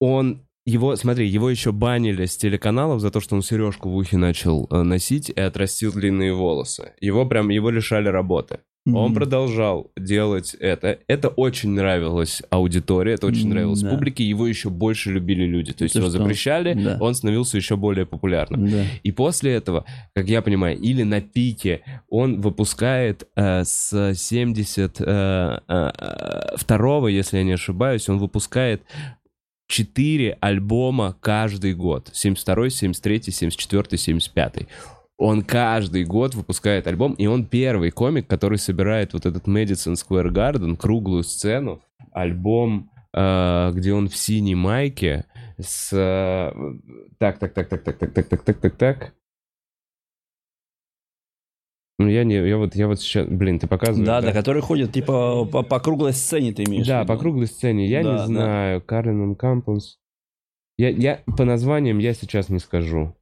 он 0.00 0.46
его, 0.68 0.96
смотри, 0.96 1.26
его 1.26 1.48
еще 1.48 1.72
банили 1.72 2.26
с 2.26 2.36
телеканалов 2.36 3.00
за 3.00 3.10
то, 3.10 3.20
что 3.20 3.34
он 3.34 3.42
сережку 3.42 3.88
в 3.88 3.96
ухе 3.96 4.16
начал 4.16 4.66
э, 4.70 4.82
носить 4.82 5.30
и 5.30 5.40
отрастил 5.40 5.92
длинные 5.92 6.34
волосы. 6.34 6.92
Его 7.00 7.24
прям, 7.26 7.48
его 7.48 7.70
лишали 7.70 8.08
работы. 8.08 8.60
Mm-hmm. 8.88 8.96
Он 8.96 9.14
продолжал 9.14 9.90
делать 9.98 10.54
это. 10.54 10.98
Это 11.08 11.28
очень 11.28 11.70
нравилось 11.70 12.42
аудитории, 12.48 13.12
это 13.12 13.26
очень 13.26 13.46
mm-hmm, 13.46 13.50
нравилось 13.50 13.80
да. 13.80 13.90
публике, 13.90 14.24
его 14.24 14.46
еще 14.46 14.70
больше 14.70 15.10
любили 15.10 15.44
люди. 15.44 15.72
То 15.72 15.84
есть 15.84 15.94
это 15.94 16.04
его 16.04 16.10
что? 16.10 16.18
запрещали, 16.18 16.74
да. 16.74 16.96
он 17.00 17.14
становился 17.14 17.56
еще 17.56 17.76
более 17.76 18.06
популярным. 18.06 18.66
Да. 18.70 18.84
И 19.02 19.12
после 19.12 19.54
этого, 19.54 19.84
как 20.14 20.28
я 20.28 20.42
понимаю, 20.42 20.78
или 20.78 21.02
на 21.02 21.20
пике 21.20 21.82
он 22.08 22.40
выпускает 22.40 23.26
э, 23.36 23.64
с 23.64 24.14
72 24.14 25.04
э, 25.06 25.58
э, 25.68 27.10
если 27.10 27.38
я 27.38 27.42
не 27.42 27.52
ошибаюсь, 27.52 28.08
он 28.08 28.18
выпускает 28.18 28.82
4 29.68 30.38
альбома 30.40 31.16
каждый 31.20 31.74
год. 31.74 32.10
72, 32.12 32.70
73, 32.70 33.22
74, 33.30 33.96
75 33.96 34.68
он 35.18 35.42
каждый 35.42 36.04
год 36.04 36.36
выпускает 36.36 36.86
альбом, 36.86 37.14
и 37.14 37.26
он 37.26 37.44
первый 37.44 37.90
комик, 37.90 38.28
который 38.28 38.56
собирает 38.56 39.12
вот 39.12 39.26
этот 39.26 39.48
Madison 39.48 39.94
Square 39.94 40.30
Garden, 40.30 40.76
круглую 40.76 41.24
сцену, 41.24 41.82
альбом, 42.12 42.90
э, 43.12 43.72
где 43.74 43.92
он 43.92 44.08
в 44.08 44.16
синей 44.16 44.54
майке 44.54 45.24
с... 45.60 45.90
Э, 45.92 46.52
так, 47.18 47.40
так, 47.40 47.52
так, 47.52 47.68
так, 47.68 47.82
так, 47.82 47.98
так, 47.98 48.14
так, 48.14 48.28
так, 48.28 48.42
так, 48.44 48.60
так, 48.60 48.76
так. 48.76 49.14
Ну, 51.98 52.08
я 52.08 52.22
не, 52.22 52.36
я 52.36 52.56
вот, 52.56 52.76
я 52.76 52.86
вот 52.86 53.00
сейчас, 53.00 53.26
блин, 53.26 53.58
ты 53.58 53.66
показываешь. 53.66 54.06
Да, 54.06 54.20
да, 54.20 54.28
да, 54.28 54.32
который 54.32 54.62
ходит, 54.62 54.92
типа, 54.92 55.44
по, 55.44 55.62
по 55.64 55.80
круглой 55.80 56.12
сцене 56.12 56.52
ты 56.52 56.62
имеешь. 56.62 56.86
Да, 56.86 57.04
по 57.04 57.16
круглой 57.16 57.48
сцене. 57.48 57.88
Я 57.88 58.04
да, 58.04 58.12
не 58.12 58.26
знаю. 58.26 58.80
Да. 58.80 58.86
Карлин 58.86 59.34
Кампус. 59.34 59.98
Я, 60.76 60.90
я 60.90 61.20
по 61.36 61.44
названиям 61.44 61.98
я 61.98 62.14
сейчас 62.14 62.50
не 62.50 62.60
скажу. 62.60 63.16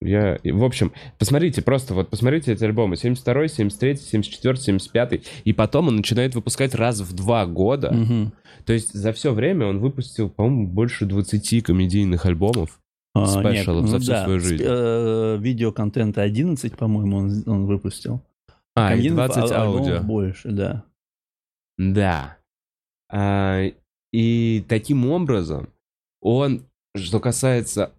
Я, 0.00 0.38
в 0.42 0.64
общем, 0.64 0.92
посмотрите, 1.18 1.62
просто 1.62 1.94
вот 1.94 2.08
посмотрите 2.08 2.52
эти 2.52 2.64
альбомы. 2.64 2.96
72 2.96 3.48
73 3.48 3.96
74 3.96 4.56
75 4.56 5.20
И 5.44 5.52
потом 5.52 5.88
он 5.88 5.96
начинает 5.96 6.34
выпускать 6.34 6.74
раз 6.74 7.00
в 7.00 7.14
два 7.14 7.46
года. 7.46 7.90
Угу. 7.90 8.32
То 8.64 8.72
есть 8.72 8.92
за 8.94 9.12
все 9.12 9.32
время 9.32 9.66
он 9.66 9.78
выпустил, 9.78 10.30
по-моему, 10.30 10.66
больше 10.68 11.04
20 11.04 11.64
комедийных 11.64 12.26
альбомов. 12.26 12.80
А, 13.14 13.26
спешалов 13.26 13.86
за 13.86 13.96
ну, 13.96 14.00
всю 14.00 14.10
да, 14.10 14.24
свою 14.24 14.40
жизнь. 14.40 14.64
Э, 14.66 15.36
видеоконтента 15.38 16.22
11, 16.22 16.76
по-моему, 16.76 17.18
он, 17.18 17.42
он 17.46 17.66
выпустил. 17.66 18.22
А, 18.74 18.94
и 18.94 19.10
20 19.10 19.50
а, 19.50 19.62
аудио. 19.62 20.00
больше, 20.02 20.50
да. 20.50 20.84
Да. 21.76 22.38
А, 23.10 23.64
и 24.12 24.64
таким 24.68 25.10
образом 25.10 25.68
он, 26.22 26.64
что 26.96 27.20
касается 27.20 27.92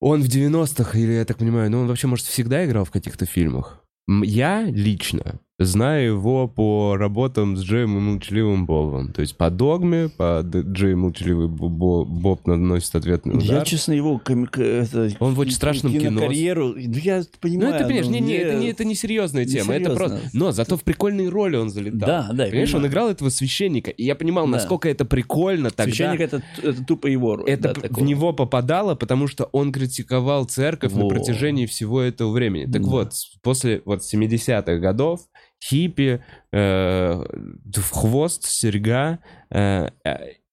он 0.00 0.22
в 0.22 0.26
90-х, 0.26 0.98
или 0.98 1.12
я 1.12 1.24
так 1.24 1.38
понимаю, 1.38 1.70
ну 1.70 1.80
он 1.80 1.86
вообще, 1.86 2.06
может, 2.06 2.26
всегда 2.26 2.64
играл 2.64 2.84
в 2.84 2.90
каких-то 2.90 3.24
фильмах? 3.26 3.82
Я 4.06 4.62
лично 4.62 5.40
Знаю 5.60 6.14
его 6.14 6.48
по 6.48 6.96
работам 6.96 7.56
с 7.56 7.62
Джеем 7.62 7.90
Молчаливым 7.90 8.66
Бобом. 8.66 9.12
То 9.12 9.20
есть 9.20 9.36
по 9.36 9.50
догме, 9.50 10.08
по 10.08 10.42
Джей 10.42 10.96
Молчаливый 10.96 11.46
Боб 11.46 12.44
наносит 12.44 12.92
ответный 12.96 13.36
удар. 13.36 13.58
Я, 13.58 13.64
честно, 13.64 13.92
его... 13.92 14.20
Это, 14.26 15.10
Он 15.20 15.34
в 15.34 15.38
очень 15.38 15.52
страшном 15.52 15.92
кино. 15.92 16.22
карьеру. 16.22 16.74
Ну, 16.74 16.98
я 16.98 17.22
понимаю. 17.40 17.70
Ну, 17.70 17.76
это, 17.76 17.84
понимаешь, 17.84 18.08
не, 18.08 18.18
не, 18.18 18.34
это, 18.34 18.54
не, 18.58 18.66
это 18.66 18.84
не 18.84 18.96
серьезная 18.96 19.44
тема. 19.44 19.74
Не 19.74 19.84
это 19.84 19.94
просто... 19.94 20.22
Но 20.32 20.50
зато 20.50 20.76
в 20.76 20.82
прикольные 20.82 21.28
роли 21.28 21.54
он 21.54 21.70
залетал. 21.70 22.00
Да, 22.00 22.30
да. 22.32 22.46
Понимаешь, 22.46 22.74
он 22.74 22.88
играл 22.88 23.08
этого 23.08 23.28
священника. 23.28 23.92
И 23.92 24.02
я 24.02 24.16
понимал, 24.16 24.46
да. 24.46 24.52
насколько 24.52 24.88
это 24.88 25.04
прикольно 25.04 25.70
тогда. 25.70 25.84
Священник 25.84 26.20
это, 26.20 26.42
это 26.64 26.84
тупо 26.84 27.06
его 27.06 27.36
роль. 27.36 27.48
Это 27.48 27.74
да, 27.74 27.88
в 27.90 28.02
него 28.02 28.32
попадало, 28.32 28.96
потому 28.96 29.28
что 29.28 29.44
он 29.52 29.70
критиковал 29.70 30.46
церковь 30.46 30.90
Во. 30.90 31.04
на 31.04 31.08
протяжении 31.08 31.66
всего 31.66 32.00
этого 32.00 32.32
времени. 32.32 32.64
Так 32.64 32.82
да. 32.82 32.88
вот, 32.88 33.12
после 33.40 33.82
вот 33.84 34.00
70-х 34.00 34.78
годов 34.78 35.20
хиппи, 35.64 36.22
э, 36.52 37.14
в 37.14 37.90
хвост, 37.90 38.44
серьга, 38.44 39.18
э, 39.50 39.88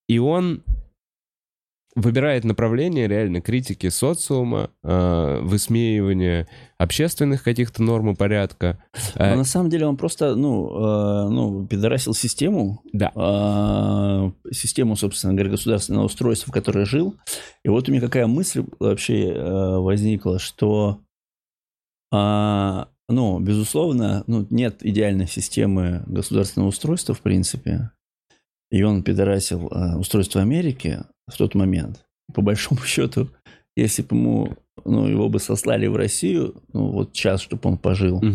и 0.08 0.20
он 0.20 0.64
выбирает 1.96 2.46
направление 2.46 3.08
реально 3.08 3.42
критики 3.42 3.90
социума, 3.90 4.70
э, 4.84 5.40
высмеивания 5.42 6.48
общественных 6.78 7.44
каких-то 7.44 7.84
норм 7.84 8.12
и 8.12 8.16
порядка. 8.16 8.82
Но 9.16 9.36
на 9.36 9.44
самом 9.44 9.70
деле 9.70 9.86
он 9.88 9.98
просто, 9.98 10.36
ну, 10.36 10.70
э, 10.70 11.30
ну 11.30 11.68
пидорасил 11.68 12.14
систему, 12.14 12.82
да. 12.94 13.12
э, 13.14 14.52
систему, 14.54 14.96
собственно 14.96 15.34
говоря, 15.34 15.52
государственного 15.52 16.06
устройства, 16.06 16.52
в 16.52 16.54
которой 16.54 16.86
жил. 16.86 17.16
И 17.64 17.70
вот 17.70 17.90
у 17.90 17.92
меня 17.92 18.02
какая 18.02 18.28
мысль 18.28 18.64
вообще 18.80 19.34
э, 19.34 19.78
возникла, 19.78 20.40
что 20.40 21.02
э, 22.14 22.86
ну, 23.12 23.40
безусловно, 23.40 24.24
ну, 24.28 24.46
нет 24.50 24.78
идеальной 24.82 25.28
системы 25.28 26.04
государственного 26.08 26.70
устройства, 26.70 27.14
в 27.14 27.22
принципе. 27.22 27.92
И 28.72 28.84
он 28.84 29.04
пидорасил 29.04 29.68
э, 29.68 29.98
устройство 29.98 30.42
Америки 30.42 31.00
в 31.28 31.38
тот 31.38 31.56
момент. 31.56 32.06
По 32.34 32.42
большому 32.42 32.82
счету, 32.86 33.30
если 33.76 34.02
бы 34.02 34.16
ему, 34.16 34.58
ну, 34.86 35.08
его 35.08 35.30
бы 35.30 35.40
сослали 35.40 35.88
в 35.88 35.96
Россию, 35.96 36.62
ну, 36.74 36.92
вот 36.92 37.14
час, 37.14 37.42
чтобы 37.42 37.70
он 37.70 37.78
пожил, 37.78 38.18
угу. 38.18 38.26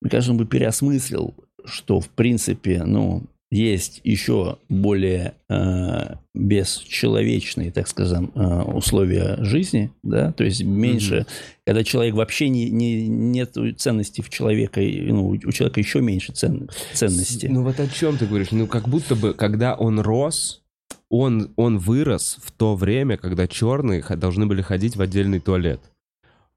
мне 0.00 0.10
кажется, 0.10 0.32
он 0.32 0.38
бы 0.38 0.46
переосмыслил, 0.46 1.34
что, 1.64 2.00
в 2.00 2.08
принципе, 2.08 2.84
ну, 2.84 3.24
есть 3.52 4.00
еще 4.02 4.56
более 4.70 5.34
э, 5.50 6.14
бесчеловечные, 6.34 7.70
так 7.70 7.86
скажем, 7.86 8.32
э, 8.34 8.62
условия 8.62 9.36
жизни, 9.44 9.92
да, 10.02 10.32
то 10.32 10.42
есть 10.42 10.64
меньше, 10.64 11.18
mm-hmm. 11.18 11.62
когда 11.66 11.84
человек 11.84 12.14
вообще 12.14 12.48
не, 12.48 12.70
не 12.70 13.06
нет 13.06 13.54
ценности 13.76 14.22
в 14.22 14.30
человека, 14.30 14.80
ну, 14.80 15.28
у 15.28 15.52
человека 15.52 15.80
еще 15.80 16.00
меньше 16.00 16.32
цен, 16.32 16.70
ценности. 16.94 17.46
Ну 17.46 17.62
вот 17.62 17.78
о 17.78 17.88
чем 17.88 18.16
ты 18.16 18.24
говоришь? 18.24 18.52
Ну 18.52 18.66
как 18.66 18.88
будто 18.88 19.14
бы, 19.16 19.34
когда 19.34 19.74
он 19.74 20.00
рос, 20.00 20.62
он, 21.10 21.52
он 21.56 21.76
вырос 21.76 22.38
в 22.42 22.52
то 22.52 22.74
время, 22.74 23.18
когда 23.18 23.46
черные 23.46 24.02
должны 24.16 24.46
были 24.46 24.62
ходить 24.62 24.96
в 24.96 25.02
отдельный 25.02 25.40
туалет. 25.40 25.80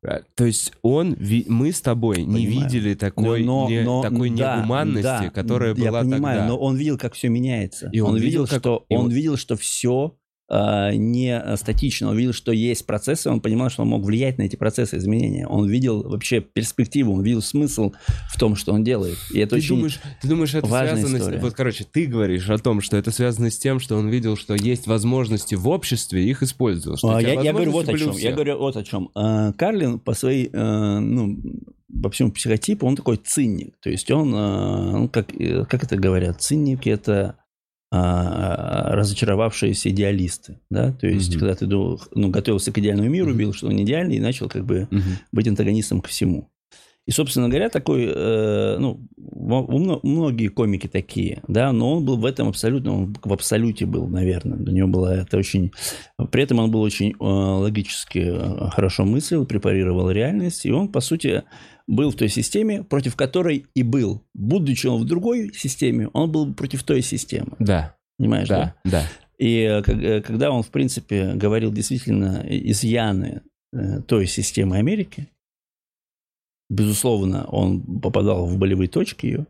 Э, 0.05 0.21
то 0.35 0.45
есть 0.45 0.73
он, 0.81 1.17
мы 1.47 1.71
с 1.71 1.81
тобой 1.81 2.23
не 2.23 2.45
понимаю. 2.45 2.69
видели 2.69 2.93
такой, 2.93 3.43
но, 3.43 3.69
не, 3.69 3.83
но, 3.83 4.01
такой 4.01 4.29
да, 4.29 4.57
негуманности, 4.57 5.03
да, 5.03 5.29
которая 5.29 5.73
была 5.73 6.01
тогда. 6.01 6.15
Я 6.15 6.15
понимаю, 6.15 6.47
но 6.47 6.57
он 6.57 6.75
видел, 6.75 6.97
как 6.97 7.13
все 7.13 7.29
меняется. 7.29 7.89
И 7.91 7.99
он, 7.99 8.11
он 8.11 8.17
видел, 8.17 8.47
как... 8.47 8.59
что 8.59 8.85
он 8.89 9.09
видел, 9.09 9.37
что 9.37 9.55
все 9.55 10.15
а, 10.15 10.24
не 10.49 11.55
статично. 11.57 12.09
Он 12.09 12.17
видел, 12.17 12.33
что 12.33 12.51
есть 12.51 12.85
процессы, 12.85 13.29
он 13.29 13.41
понимал, 13.41 13.69
что 13.69 13.81
он 13.81 13.89
мог 13.89 14.03
влиять 14.03 14.37
на 14.37 14.43
эти 14.43 14.55
процессы 14.55 14.97
изменения. 14.97 15.47
Он 15.47 15.67
видел 15.67 16.03
вообще 16.03 16.39
перспективу, 16.41 17.13
он 17.13 17.23
видел 17.23 17.41
смысл 17.41 17.93
в 18.29 18.39
том, 18.39 18.55
что 18.55 18.73
он 18.73 18.83
делает. 18.83 19.17
И 19.33 19.39
это 19.39 19.51
ты 19.51 19.55
очень 19.57 19.75
думаешь, 19.75 19.99
ты 20.21 20.27
думаешь, 20.27 20.53
это 20.53 20.67
связано 20.67 21.17
история. 21.17 21.39
с... 21.39 21.41
Вот, 21.41 21.53
короче, 21.53 21.85
ты 21.89 22.05
говоришь 22.05 22.49
о 22.49 22.57
том, 22.57 22.81
что 22.81 22.97
это 22.97 23.11
связано 23.11 23.49
с 23.49 23.57
тем, 23.57 23.79
что 23.79 23.95
он 23.95 24.09
видел, 24.09 24.37
что 24.37 24.55
есть 24.55 24.87
возможности 24.87 25.55
в 25.55 25.67
обществе, 25.67 26.23
и 26.23 26.29
их 26.29 26.43
использовал. 26.43 26.97
Что 26.97 27.15
а, 27.15 27.21
я, 27.21 27.41
я 27.41 27.51
говорю 27.51 27.71
вот 27.71 27.89
о 27.89 27.97
чем. 27.97 28.11
Я 28.17 28.31
говорю 28.31 28.57
вот 28.57 28.77
о 28.77 28.83
чем. 28.83 29.09
А, 29.15 29.53
Карлин 29.53 29.99
по 29.99 30.13
своей, 30.13 30.49
а, 30.53 30.99
ну, 30.99 31.37
по 32.01 32.09
всему 32.09 32.31
психотипу, 32.31 32.85
он 32.87 32.95
такой 32.95 33.17
цинник. 33.17 33.77
То 33.81 33.89
есть 33.89 34.11
он, 34.11 34.31
ну, 34.31 35.09
как, 35.09 35.27
как 35.69 35.83
это 35.83 35.95
говорят, 35.95 36.41
цинники 36.41 36.89
это 36.89 37.37
а, 37.95 38.95
разочаровавшиеся 38.95 39.89
идеалисты, 39.89 40.59
да, 40.69 40.91
то 40.91 41.07
есть 41.07 41.31
угу. 41.31 41.39
когда 41.39 41.55
ты 41.55 41.67
ну, 41.67 42.29
готовился 42.29 42.71
к 42.71 42.77
идеальному 42.77 43.09
миру, 43.09 43.31
угу. 43.31 43.53
что 43.53 43.67
он 43.67 43.81
идеальный, 43.81 44.17
и 44.17 44.19
начал 44.19 44.49
как 44.49 44.65
бы 44.65 44.87
угу. 44.91 45.01
быть 45.31 45.47
антагонистом 45.47 46.01
ко 46.01 46.09
всему. 46.09 46.49
И, 47.05 47.11
собственно 47.11 47.49
говоря, 47.49 47.69
такой, 47.69 48.05
э, 48.07 48.77
ну, 48.79 49.07
у 49.15 50.07
многие 50.07 50.47
комики 50.47 50.87
такие, 50.87 51.43
да, 51.47 51.71
но 51.71 51.97
он 51.97 52.05
был 52.05 52.17
в 52.17 52.25
этом 52.25 52.47
абсолютно, 52.47 52.93
он 52.93 53.15
в 53.23 53.31
абсолюте 53.31 53.85
был, 53.85 54.07
наверное. 54.07 54.57
Для 54.57 54.73
него 54.73 54.87
было 54.87 55.21
это 55.21 55.37
очень... 55.37 55.71
При 56.31 56.41
этом 56.41 56.57
он 56.57 56.71
был 56.71 56.81
очень 56.81 57.11
э, 57.11 57.15
логически 57.19 58.23
э, 58.25 58.69
хорошо 58.71 59.05
мыслил, 59.05 59.45
препарировал 59.45 60.09
реальность, 60.09 60.65
и 60.65 60.71
он, 60.71 60.91
по 60.91 60.99
сути, 60.99 61.43
был 61.87 62.11
в 62.11 62.15
той 62.15 62.29
системе, 62.29 62.83
против 62.83 63.15
которой 63.15 63.65
и 63.73 63.83
был. 63.83 64.23
Будучи 64.33 64.87
он 64.87 65.01
в 65.01 65.05
другой 65.05 65.53
системе, 65.53 66.09
он 66.13 66.31
был 66.31 66.53
против 66.53 66.83
той 66.83 67.01
системы. 67.01 67.53
Да. 67.59 67.95
Понимаешь, 68.17 68.47
да? 68.47 68.75
Да. 68.83 69.03
И 69.37 69.61
э, 69.61 70.21
когда 70.21 70.51
он, 70.51 70.63
в 70.63 70.69
принципе, 70.69 71.33
говорил 71.33 71.71
действительно 71.71 72.43
изъяны 72.47 73.41
э, 73.73 74.01
той 74.01 74.27
системы 74.27 74.77
Америки. 74.77 75.27
Безусловно, 76.69 77.45
он 77.45 77.81
попадал 77.99 78.47
в 78.47 78.57
болевые 78.57 78.87
точки 78.87 79.25
ее. 79.27 79.47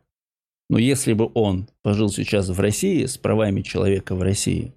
Но 0.69 0.79
если 0.79 1.13
бы 1.13 1.29
он 1.33 1.67
пожил 1.83 2.09
сейчас 2.09 2.49
в 2.49 2.59
России 2.59 3.05
с 3.05 3.17
правами 3.17 3.61
человека 3.61 4.15
в 4.15 4.21
России, 4.21 4.73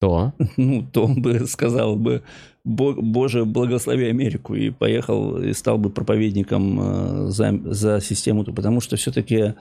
То? 0.00 0.32
ну, 0.56 0.82
то 0.92 1.04
он 1.04 1.20
бы 1.22 1.46
сказал 1.46 1.96
бы, 1.96 2.22
«Бо- 2.64 2.94
Боже, 3.00 3.44
благослови 3.44 4.06
Америку, 4.06 4.54
и 4.54 4.70
поехал, 4.70 5.38
и 5.42 5.52
стал 5.54 5.78
бы 5.78 5.90
проповедником 5.90 6.80
э, 6.80 7.30
за, 7.30 7.52
за 7.64 8.00
систему, 8.00 8.44
потому 8.44 8.80
что 8.80 8.96
все-таки 8.96 9.54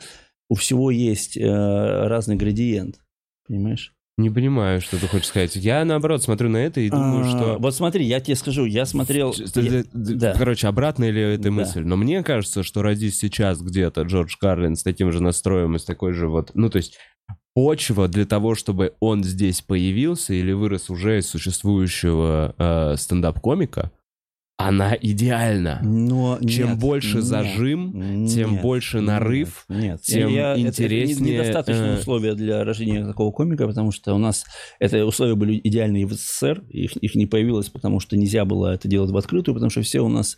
у 0.49 0.55
всего 0.55 0.91
есть 0.91 1.37
э, 1.37 1.43
разный 2.07 2.35
градиент, 2.35 2.99
понимаешь? 3.47 3.93
Не 4.19 4.31
понимаю, 4.31 4.81
что 4.81 4.99
ты 4.99 5.07
хочешь 5.07 5.27
сказать. 5.27 5.55
Я, 5.55 5.85
наоборот, 5.85 6.23
смотрю 6.23 6.49
на 6.49 6.57
это 6.57 6.81
и 6.81 6.89
думаю, 6.89 7.23
А, 7.25 7.29
что... 7.29 7.57
Вот 7.59 7.75
смотри, 7.75 8.03
я 8.03 8.19
тебе 8.19 8.35
скажу, 8.35 8.65
я 8.65 8.85
смотрел... 8.87 9.31
Я- 9.55 9.83
да. 9.93 10.33
Короче, 10.35 10.67
обратная 10.67 11.11
ли 11.11 11.21
эта 11.21 11.43
Да. 11.43 11.51
мысль? 11.51 11.83
Но 11.83 11.97
мне 11.97 12.23
кажется, 12.23 12.63
что 12.63 12.81
родись 12.81 13.19
сейчас 13.19 13.61
где-то 13.61 14.01
Джордж 14.01 14.33
Карлин 14.39 14.75
с 14.75 14.81
таким 14.81 15.11
же 15.11 15.21
настроем 15.21 15.75
и 15.75 15.79
с 15.79 15.83
такой 15.85 16.13
же 16.13 16.29
вот... 16.29 16.49
Ну, 16.55 16.69
то 16.71 16.77
есть 16.77 16.97
почва 17.57 18.07
для 18.07 18.27
того, 18.27 18.53
чтобы 18.53 18.93
он 18.99 19.23
здесь 19.23 19.61
появился 19.61 20.35
или 20.35 20.51
вырос 20.51 20.91
уже 20.91 21.17
из 21.17 21.27
существующего 21.27 22.53
э, 22.55 22.95
стендап-комика, 22.97 23.89
она 24.57 24.95
идеальна. 24.95 25.79
Но 25.81 26.37
Чем 26.47 26.69
нет, 26.69 26.79
больше 26.79 27.15
нет, 27.15 27.23
зажим, 27.25 28.27
тем 28.27 28.51
нет, 28.51 28.61
больше 28.61 28.97
нет, 28.97 29.07
нарыв, 29.07 29.65
Нет, 29.69 30.01
тем 30.03 30.29
Я- 30.29 30.51
это- 30.51 30.61
интереснее, 30.61 31.37
Это 31.37 31.43
недостаточное 31.45 31.95
э, 31.95 31.99
условие 31.99 32.35
для 32.35 32.63
рождения 32.63 33.03
такого 33.03 33.31
комика, 33.31 33.65
потому 33.65 33.91
что 33.91 34.13
у 34.13 34.19
нас 34.19 34.45
это 34.79 35.03
условия 35.03 35.33
были 35.33 35.59
идеальные 35.63 36.05
в 36.05 36.13
СССР, 36.13 36.63
их, 36.69 36.95
их 36.97 37.15
не 37.15 37.25
появилось, 37.25 37.69
потому 37.69 37.99
что 37.99 38.15
нельзя 38.17 38.45
было 38.45 38.71
это 38.75 38.87
делать 38.87 39.09
в 39.09 39.17
открытую, 39.17 39.55
потому 39.55 39.71
что 39.71 39.81
все 39.81 40.01
у 40.01 40.09
нас 40.09 40.35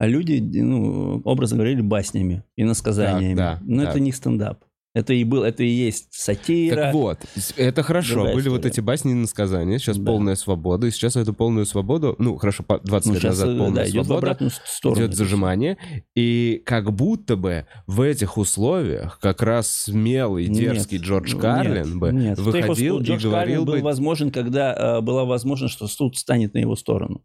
люди, 0.00 0.40
ну, 0.40 1.20
образно 1.26 1.58
говорили, 1.58 1.82
баснями 1.82 2.44
и 2.56 2.64
насказаниями. 2.64 3.36
Так, 3.36 3.58
да, 3.60 3.62
Но 3.66 3.82
так. 3.82 3.90
это 3.90 4.00
не 4.00 4.12
стендап. 4.12 4.64
Это 4.94 5.14
и 5.14 5.24
был, 5.24 5.42
это 5.42 5.62
и 5.62 5.68
есть 5.68 6.08
сатира. 6.10 6.76
Так 6.76 6.94
вот, 6.94 7.18
это 7.56 7.82
хорошо. 7.82 8.14
Другая 8.14 8.34
Были 8.34 8.48
вот 8.50 8.56
история. 8.58 8.72
эти 8.72 8.80
басни 8.80 9.12
и 9.12 9.14
насказания. 9.14 9.78
Сейчас 9.78 9.96
Да. 9.96 10.04
полная 10.04 10.34
свобода. 10.34 10.86
И 10.86 10.90
сейчас 10.90 11.16
эту 11.16 11.32
полную 11.32 11.64
свободу, 11.64 12.14
ну, 12.18 12.36
хорошо, 12.36 12.62
по- 12.62 12.78
20 12.78 13.06
Ну, 13.06 13.12
лет 13.14 13.22
сейчас, 13.22 13.38
назад 13.38 13.48
э, 13.54 13.58
полная 13.58 13.74
да, 13.76 13.90
идет 13.90 14.02
в 14.02 14.06
свобода. 14.06 14.18
обратную 14.18 14.50
с- 14.50 14.60
сторону. 14.66 15.00
идет 15.06 15.14
зажимание, 15.16 15.78
и 16.14 16.62
как 16.66 16.92
будто 16.92 17.36
бы 17.36 17.66
в 17.86 18.02
этих 18.02 18.36
условиях 18.36 19.18
как 19.20 19.42
раз 19.42 19.68
смелый, 19.70 20.48
Нет, 20.48 20.58
дерзкий 20.74 20.98
Джордж 20.98 21.32
нет, 21.34 21.42
Kарлин 21.42 21.98
бы 21.98 22.12
нет. 22.12 22.38
В 22.38 22.52
тех 22.52 22.66
выходил 22.66 22.98
и 23.00 23.02
Джордж 23.02 23.22
Карлин 23.22 23.30
говорил 23.32 23.64
был 23.64 23.72
бы... 23.74 23.80
возможен, 23.80 24.30
когда 24.30 24.74
э, 24.74 25.00
была 25.00 25.24
возможность, 25.24 25.72
что 25.72 25.86
суд 25.88 26.18
станет 26.18 26.52
на 26.52 26.58
его 26.58 26.76
сторону. 26.76 27.22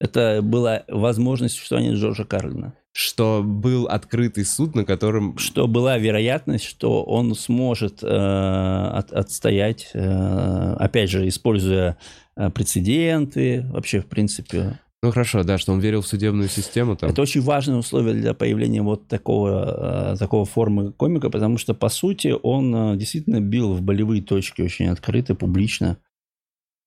Это 0.00 0.40
была 0.42 0.84
возможность 0.88 1.54
существования 1.56 1.94
Джорджа 1.94 2.24
Карлина. 2.24 2.74
что 2.92 3.42
был 3.44 3.86
открытый 3.86 4.44
суд, 4.44 4.74
на 4.74 4.84
котором... 4.84 5.38
Что 5.38 5.66
была 5.68 5.98
вероятность, 5.98 6.64
что 6.64 7.04
он 7.04 7.34
сможет 7.34 8.02
э, 8.02 8.06
от- 8.06 9.12
отстоять, 9.12 9.90
э, 9.94 10.74
опять 10.78 11.10
же, 11.10 11.26
используя 11.28 11.96
э, 12.36 12.50
прецеденты, 12.50 13.64
вообще, 13.70 14.00
в 14.00 14.06
принципе. 14.06 14.78
Ну 15.00 15.12
хорошо, 15.12 15.44
да, 15.44 15.58
что 15.58 15.72
он 15.72 15.78
верил 15.78 16.00
в 16.02 16.08
судебную 16.08 16.48
систему 16.48 16.96
там. 16.96 17.10
Это 17.10 17.22
очень 17.22 17.40
важное 17.40 17.76
условие 17.76 18.14
для 18.14 18.34
появления 18.34 18.82
вот 18.82 19.06
такого, 19.06 20.14
э, 20.14 20.16
такого 20.18 20.44
формы 20.44 20.90
комика, 20.92 21.30
потому 21.30 21.56
что, 21.58 21.74
по 21.74 21.88
сути, 21.88 22.34
он 22.42 22.74
э, 22.74 22.96
действительно 22.96 23.40
бил 23.40 23.74
в 23.74 23.82
болевые 23.82 24.22
точки 24.22 24.62
очень 24.62 24.88
открыто, 24.88 25.36
публично. 25.36 25.98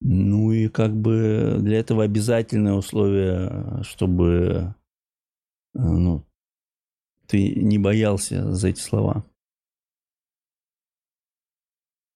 Ну 0.02 0.52
и 0.52 0.68
как 0.68 0.96
бы 0.96 1.58
для 1.60 1.80
этого 1.80 2.04
обязательное 2.04 2.74
условие, 2.74 3.50
э, 3.52 3.84
чтобы 3.84 4.74
э, 5.76 5.80
ну, 5.80 6.26
ты 7.28 7.54
не 7.56 7.78
боялся 7.78 8.52
за 8.52 8.70
эти 8.70 8.80
слова. 8.80 9.24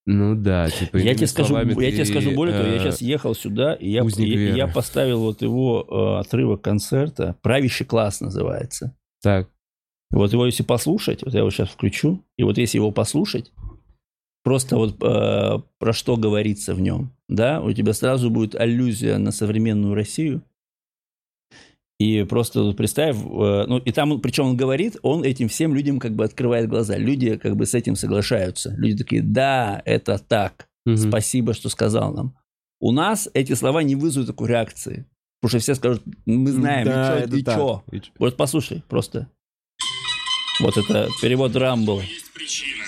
Ну 0.08 0.36
да, 0.36 0.70
типа... 0.70 0.98
Я 0.98 1.16
тебе 1.16 1.28
скажу, 1.28 1.58
я 1.58 1.92
тебе 1.92 2.06
скажу 2.06 2.32
более 2.32 2.56
того, 2.56 2.70
я 2.70 2.76
э, 2.76 2.80
сейчас 2.80 3.02
ехал 3.02 3.34
сюда, 3.34 3.74
и 3.74 3.90
я, 3.90 4.04
я 4.04 4.36
веры. 4.36 4.72
поставил 4.72 5.20
вот 5.20 5.42
его 5.42 5.86
э, 5.88 6.20
отрывок 6.20 6.62
концерта, 6.62 7.38
«Правящий 7.42 7.86
класс» 7.86 8.22
называется. 8.22 8.96
Так, 9.24 9.50
Вот 10.12 10.32
его 10.32 10.46
если 10.46 10.62
послушать, 10.62 11.24
вот 11.24 11.34
я 11.34 11.40
его 11.40 11.50
сейчас 11.50 11.70
включу, 11.70 12.24
и 12.38 12.44
вот 12.44 12.60
если 12.60 12.78
его 12.78 12.92
послушать, 12.92 13.52
просто 14.46 14.78
вот 14.78 14.96
э, 15.04 15.60
про 15.80 15.92
что 15.94 16.16
говорится 16.16 16.74
в 16.74 16.80
нем, 16.80 17.12
да, 17.28 17.62
у 17.62 17.74
тебя 17.74 17.92
сразу 17.94 18.30
будет 18.30 18.56
аллюзия 18.56 19.18
на 19.18 19.32
современную 19.32 19.96
Россию. 19.96 20.44
И 22.00 22.24
просто 22.24 22.62
вот 22.62 22.78
представь, 22.78 23.16
э, 23.18 23.66
ну 23.68 23.80
и 23.80 23.92
там, 23.92 24.22
причем 24.22 24.48
он 24.48 24.58
говорит, 24.58 24.98
он 25.02 25.24
этим 25.24 25.48
всем 25.50 25.74
людям 25.74 26.00
как 26.00 26.14
бы 26.14 26.24
открывает 26.24 26.70
глаза. 26.70 26.96
Люди 26.98 27.38
как 27.38 27.56
бы 27.56 27.66
с 27.66 27.74
этим 27.74 27.96
соглашаются. 27.96 28.74
Люди 28.78 29.04
такие, 29.04 29.22
да, 29.22 29.82
это 29.84 30.20
так. 30.20 30.68
мгм. 30.86 30.98
Спасибо, 30.98 31.54
что 31.54 31.70
сказал 31.70 32.14
нам. 32.14 32.38
У 32.80 32.92
нас 32.92 33.28
эти 33.34 33.54
слова 33.54 33.82
не 33.82 33.96
вызовут 33.96 34.28
такой 34.28 34.50
реакции. 34.50 35.06
Потому 35.42 35.50
что 35.50 35.60
все 35.60 35.76
скажут, 35.76 36.04
мы 36.26 36.52
знаем, 36.52 36.86
Да, 36.86 37.24
и 37.24 37.42
так. 37.44 37.58
и 37.92 38.00
чё? 38.02 38.12
Вот 38.20 38.38
послушай 38.38 38.84
просто. 38.88 39.28
Вот 40.60 40.78
это 40.78 41.10
перевод 41.22 41.56
Рамбл. 41.56 42.00
есть 42.02 42.32
причина. 42.34 42.84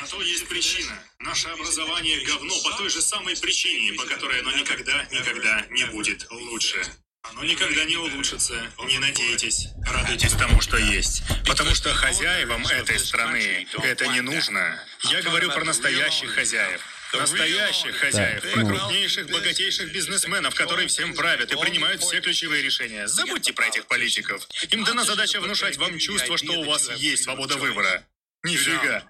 На 0.00 0.06
то 0.06 0.22
есть 0.22 0.48
причина. 0.48 0.92
Наше 1.30 1.46
образование 1.46 2.24
говно 2.24 2.52
по 2.64 2.76
той 2.76 2.90
же 2.90 3.00
самой 3.00 3.36
причине, 3.36 3.92
по 3.92 4.04
которой 4.04 4.40
оно 4.40 4.50
никогда, 4.50 5.04
никогда 5.12 5.64
не 5.70 5.84
будет 5.84 6.26
лучше. 6.28 6.82
Оно 7.22 7.44
никогда 7.44 7.84
не 7.84 7.96
улучшится. 7.96 8.68
Не 8.84 8.98
надейтесь. 8.98 9.68
Радуйтесь 9.86 10.32
тому, 10.32 10.60
что 10.60 10.76
есть. 10.76 11.22
Потому 11.46 11.72
что 11.76 11.94
хозяевам 11.94 12.66
этой 12.66 12.98
страны 12.98 13.64
это 13.80 14.08
не 14.08 14.22
нужно. 14.22 14.84
Я 15.04 15.22
говорю 15.22 15.52
про 15.52 15.62
настоящих 15.64 16.34
хозяев. 16.34 16.80
Настоящих 17.12 17.94
хозяев, 17.94 18.42
про 18.52 18.64
крупнейших, 18.64 19.30
богатейших 19.30 19.92
бизнесменов, 19.92 20.56
которые 20.56 20.88
всем 20.88 21.14
правят 21.14 21.52
и 21.52 21.56
принимают 21.56 22.02
все 22.02 22.20
ключевые 22.20 22.60
решения. 22.60 23.06
Забудьте 23.06 23.52
про 23.52 23.68
этих 23.68 23.86
политиков. 23.86 24.48
Им 24.72 24.82
дана 24.82 25.04
задача 25.04 25.40
внушать 25.40 25.76
вам 25.76 25.96
чувство, 26.00 26.36
что 26.36 26.54
у 26.54 26.64
вас 26.64 26.90
есть 26.96 27.22
свобода 27.22 27.56
выбора. 27.56 28.04
Нифига. 28.42 29.04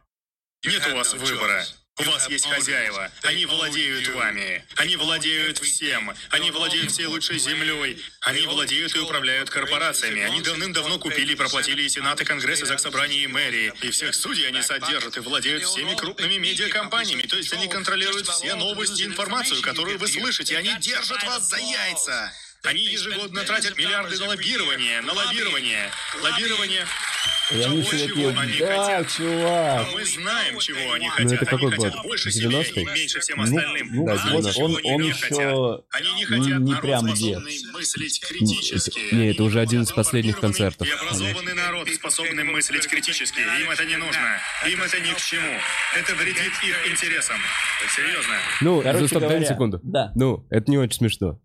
Нет 0.62 0.87
у 0.87 0.96
вас 0.96 1.14
выбора. 1.14 1.64
У 2.00 2.10
вас 2.10 2.28
есть 2.30 2.48
хозяева. 2.48 3.10
Они 3.22 3.44
владеют 3.44 4.08
вами. 4.08 4.64
Они 4.76 4.96
владеют 4.96 5.58
всем. 5.58 6.14
Они 6.30 6.50
владеют 6.50 6.90
всей 6.90 7.06
лучшей 7.06 7.38
землей. 7.38 8.02
Они 8.20 8.46
владеют 8.46 8.94
и 8.96 8.98
управляют 8.98 9.50
корпорациями. 9.50 10.22
Они 10.22 10.40
давным-давно 10.40 10.98
купили 10.98 11.32
и 11.32 11.36
проплатили 11.36 11.82
и 11.82 11.88
Сенат, 11.88 12.20
и 12.20 12.24
Конгресс, 12.24 12.62
и 12.62 12.64
Заксобрание, 12.64 13.24
и 13.24 13.26
мэрии. 13.26 13.72
И 13.82 13.90
всех 13.90 14.14
судей 14.14 14.48
они 14.48 14.62
содержат 14.62 15.16
и 15.18 15.20
владеют 15.20 15.64
всеми 15.64 15.94
крупными 15.94 16.38
медиакомпаниями. 16.38 17.22
То 17.22 17.36
есть 17.36 17.52
они 17.52 17.68
контролируют 17.68 18.28
все 18.28 18.54
новости 18.54 19.02
и 19.02 19.06
информацию, 19.06 19.60
которую 19.60 19.98
вы 19.98 20.08
слышите. 20.08 20.56
Они 20.56 20.74
держат 20.80 21.22
вас 21.24 21.48
за 21.48 21.58
яйца. 21.58 22.32
Они 22.64 22.83
ежегодно 22.85 23.42
тратят 23.44 23.77
миллиарды 23.79 24.18
на 24.18 24.27
лоббирование, 24.29 25.01
на 25.01 25.12
лоббирование, 25.14 25.90
лоббирование. 26.23 26.85
Того, 27.49 27.83
все 27.83 28.07
чего 28.07 28.09
такие, 28.09 28.29
они 28.38 28.59
да, 28.59 28.85
хотят. 28.85 29.12
чувак. 29.12 29.87
Мы 29.92 30.05
знаем, 30.05 30.59
чего 30.61 30.92
они 30.92 31.09
хотят. 31.09 31.31
Ну, 31.31 31.37
это 31.37 31.46
какой 31.46 31.75
год? 31.77 32.03
больше 32.05 32.29
90-й? 32.29 32.64
себе 32.64 32.83
и 32.83 32.85
меньше 32.85 33.20
всем 33.20 33.38
Ну, 33.38 33.42
остальным. 33.44 33.88
ну, 33.92 34.07
Да, 34.07 34.16
Знаете, 34.18 34.42
вот 34.42 34.55
чего 34.55 34.64
он, 34.66 34.77
они 34.77 34.92
он 34.92 35.03
не 35.03 35.12
хотят? 35.12 35.31
еще 35.31 35.83
Они 35.90 36.09
не 36.12 36.14
не, 36.20 36.25
хотят 36.27 36.61
не 36.61 36.75
прям 36.77 37.07
дед. 37.07 37.16
способный 37.38 37.73
мыслить 37.73 38.20
критически. 38.29 39.14
Не, 39.14 39.31
это 39.33 39.42
уже 39.42 39.61
один 39.61 39.83
из 39.83 39.90
последних 39.90 40.38
концертов. 40.38 40.87
И 40.87 40.90
образованный 40.92 41.55
народ, 41.55 41.88
способный 41.88 42.44
мыслить 42.44 42.87
критически. 42.87 43.40
Им 43.40 43.70
это 43.70 43.85
не 43.85 43.96
нужно. 43.96 44.38
Им 44.68 44.83
это 44.83 45.01
ни 45.01 45.12
к 45.12 45.16
чему. 45.20 45.59
Это 45.99 46.14
вредит 46.14 46.53
их 46.62 46.88
интересам. 46.88 47.38
Серьезно. 47.96 48.35
Ну, 48.61 48.81
Короче 48.83 49.09
стоп, 49.09 49.23
дай 49.23 49.44
секунду. 49.44 49.81
Да. 49.83 50.12
Ну, 50.14 50.46
это 50.51 50.70
не 50.70 50.79
очень 50.79 50.99
смешно. 50.99 51.40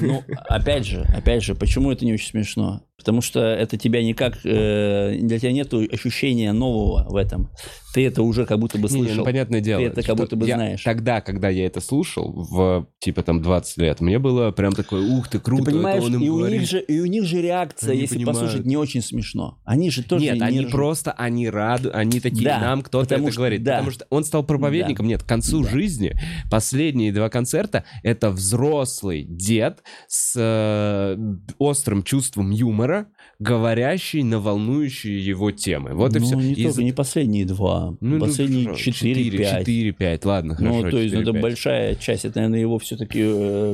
Ну, 0.00 0.24
опять 0.48 0.86
же, 0.86 1.02
опять 1.14 1.42
же, 1.42 1.54
почему 1.54 1.90
это 1.92 2.04
не 2.04 2.12
очень 2.12 2.28
смешно? 2.28 2.87
Потому 2.98 3.20
что 3.20 3.40
это 3.40 3.76
тебя 3.76 4.02
никак, 4.02 4.38
э, 4.44 5.16
для 5.20 5.38
тебя 5.38 5.52
нет 5.52 5.72
ощущения 5.72 6.52
нового 6.52 7.06
в 7.08 7.14
этом. 7.16 7.48
Ты 7.94 8.04
это 8.06 8.22
уже 8.22 8.44
как 8.44 8.58
будто 8.58 8.76
бы 8.76 8.88
Не, 8.88 8.94
не, 8.96 9.00
слышал. 9.06 9.18
ну, 9.18 9.24
понятное 9.24 9.60
дело. 9.60 9.80
Ты 9.80 9.86
это 9.88 10.02
как 10.02 10.16
будто 10.16 10.36
бы 10.36 10.46
я- 10.46 10.56
знаешь. 10.56 10.82
Тогда, 10.82 11.20
когда 11.20 11.48
я 11.48 11.64
это 11.66 11.80
слушал, 11.80 12.32
в 12.50 12.86
типа 12.98 13.22
там 13.22 13.40
20 13.40 13.78
лет, 13.78 14.00
мне 14.00 14.18
было 14.18 14.50
прям 14.50 14.72
такое, 14.72 15.00
ух 15.08 15.28
ты, 15.28 15.38
круто, 15.38 15.64
Ты 15.66 15.70
понимаешь, 15.70 15.98
это 16.02 16.06
он 16.08 16.14
им 16.16 16.22
и 16.22 16.28
у, 16.28 16.36
говорит. 16.38 16.60
них 16.60 16.68
же, 16.68 16.80
и 16.80 17.00
у 17.00 17.06
них 17.06 17.24
же 17.24 17.40
реакция, 17.40 17.92
Они 17.92 18.00
если 18.02 18.16
понимают. 18.16 18.40
послушать, 18.40 18.66
не 18.66 18.76
очень 18.76 19.00
смешно. 19.00 19.58
Они 19.64 19.90
же 19.90 20.02
тоже 20.02 20.24
Нет, 20.24 20.34
не 20.36 20.42
они 20.42 20.58
ржут. 20.60 20.72
просто, 20.72 21.12
они 21.12 21.48
рады, 21.48 21.88
они 21.90 22.20
такие, 22.20 22.44
Да, 22.44 22.58
нам 22.60 22.82
кто-то 22.82 23.14
это 23.14 23.30
что- 23.30 23.36
говорит. 23.40 23.62
да. 23.62 23.74
Потому 23.76 23.90
что 23.92 24.06
он 24.10 24.24
стал 24.24 24.42
проповедником. 24.44 25.06
Нет, 25.06 25.22
к 25.22 25.26
концу 25.26 25.62
Да. 25.62 25.70
жизни 25.70 26.14
последние 26.50 27.12
два 27.12 27.30
концерта 27.30 27.84
это 28.02 28.30
взрослый 28.30 29.24
дед 29.24 29.82
с 30.08 30.34
э, 30.36 31.16
острым 31.58 32.02
чувством 32.02 32.50
юмора, 32.50 32.87
юмора, 32.88 33.06
говорящий 33.38 34.22
на 34.22 34.40
волнующие 34.40 35.24
его 35.24 35.50
темы. 35.50 35.94
Вот 35.94 36.16
и 36.16 36.18
ну, 36.18 36.26
все. 36.26 36.36
Не, 36.36 36.52
И 36.52 36.64
только, 36.64 36.82
не 36.82 36.92
последние 36.92 37.44
два, 37.44 37.96
Ну, 38.00 38.16
ну, 38.16 38.20
последние 38.20 38.64
хорошо, 38.64 38.90
четыре, 38.90 39.38
пять. 39.38 39.68
4-5, 39.68 40.20
ладно, 40.24 40.56
Ну, 40.58 40.78
хорошо. 40.78 40.90
то 40.90 41.02
есть, 41.02 41.14
ну, 41.14 41.20
это 41.20 41.30
4-5. 41.30 41.40
большая 41.40 41.94
часть, 41.94 42.24
это, 42.24 42.36
наверное, 42.36 42.60
его 42.60 42.78
все-таки 42.78 43.18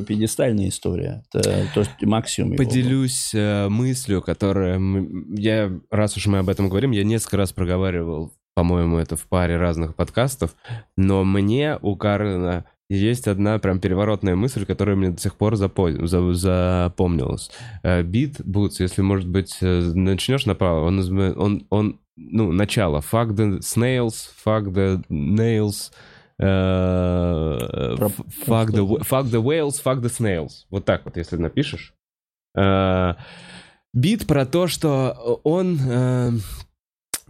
пьедестальная 0.05 0.69
история. 0.69 1.23
Это 1.31 1.67
то, 1.73 1.83
что 1.83 1.93
максимум. 2.01 2.57
Поделюсь 2.57 3.31
э, 3.33 3.67
мыслью, 3.69 4.21
которая... 4.21 4.79
Я, 5.29 5.71
раз 5.89 6.17
уж 6.17 6.27
мы 6.27 6.39
об 6.39 6.49
этом 6.49 6.69
говорим, 6.69 6.91
я 6.91 7.03
несколько 7.03 7.37
раз 7.37 7.51
проговаривал, 7.51 8.33
по-моему, 8.53 8.97
это 8.97 9.17
в 9.17 9.27
паре 9.27 9.57
разных 9.57 9.95
подкастов, 9.95 10.55
но 10.95 11.23
мне 11.25 11.77
у 11.81 11.97
Карлина 11.97 12.65
есть 12.89 13.27
одна 13.27 13.57
прям 13.59 13.79
переворотная 13.79 14.35
мысль, 14.35 14.65
которая 14.65 14.95
мне 14.95 15.09
до 15.09 15.19
сих 15.19 15.35
пор 15.35 15.55
запо- 15.55 16.05
за- 16.05 16.33
запомнилась. 16.33 17.51
Э, 17.83 18.03
Бит 18.03 18.41
Бутс, 18.45 18.79
если, 18.79 19.01
может 19.01 19.27
быть, 19.27 19.57
э, 19.61 19.91
начнешь 19.93 20.45
направо, 20.45 20.85
он, 20.85 20.99
он, 21.37 21.65
он 21.69 21.99
ну, 22.15 22.51
начало. 22.51 22.99
Fuck 22.99 23.29
the 23.29 23.59
snails, 23.59 24.29
fuck 24.45 24.65
the 24.71 25.03
nails, 25.09 25.91
f- 26.39 28.21
fuck, 28.45 28.71
the, 28.71 29.03
fuck 29.03 29.25
the 29.25 29.41
whales, 29.41 29.81
fuck 29.83 30.01
the 30.01 30.09
snails. 30.09 30.65
Вот 30.69 30.85
так 30.85 31.05
вот, 31.05 31.17
если 31.17 31.37
напишешь. 31.37 31.93
Э, 32.55 33.15
Бит 33.93 34.27
про 34.27 34.45
то, 34.45 34.67
что 34.67 35.39
он 35.43 35.79
э, 35.79 36.31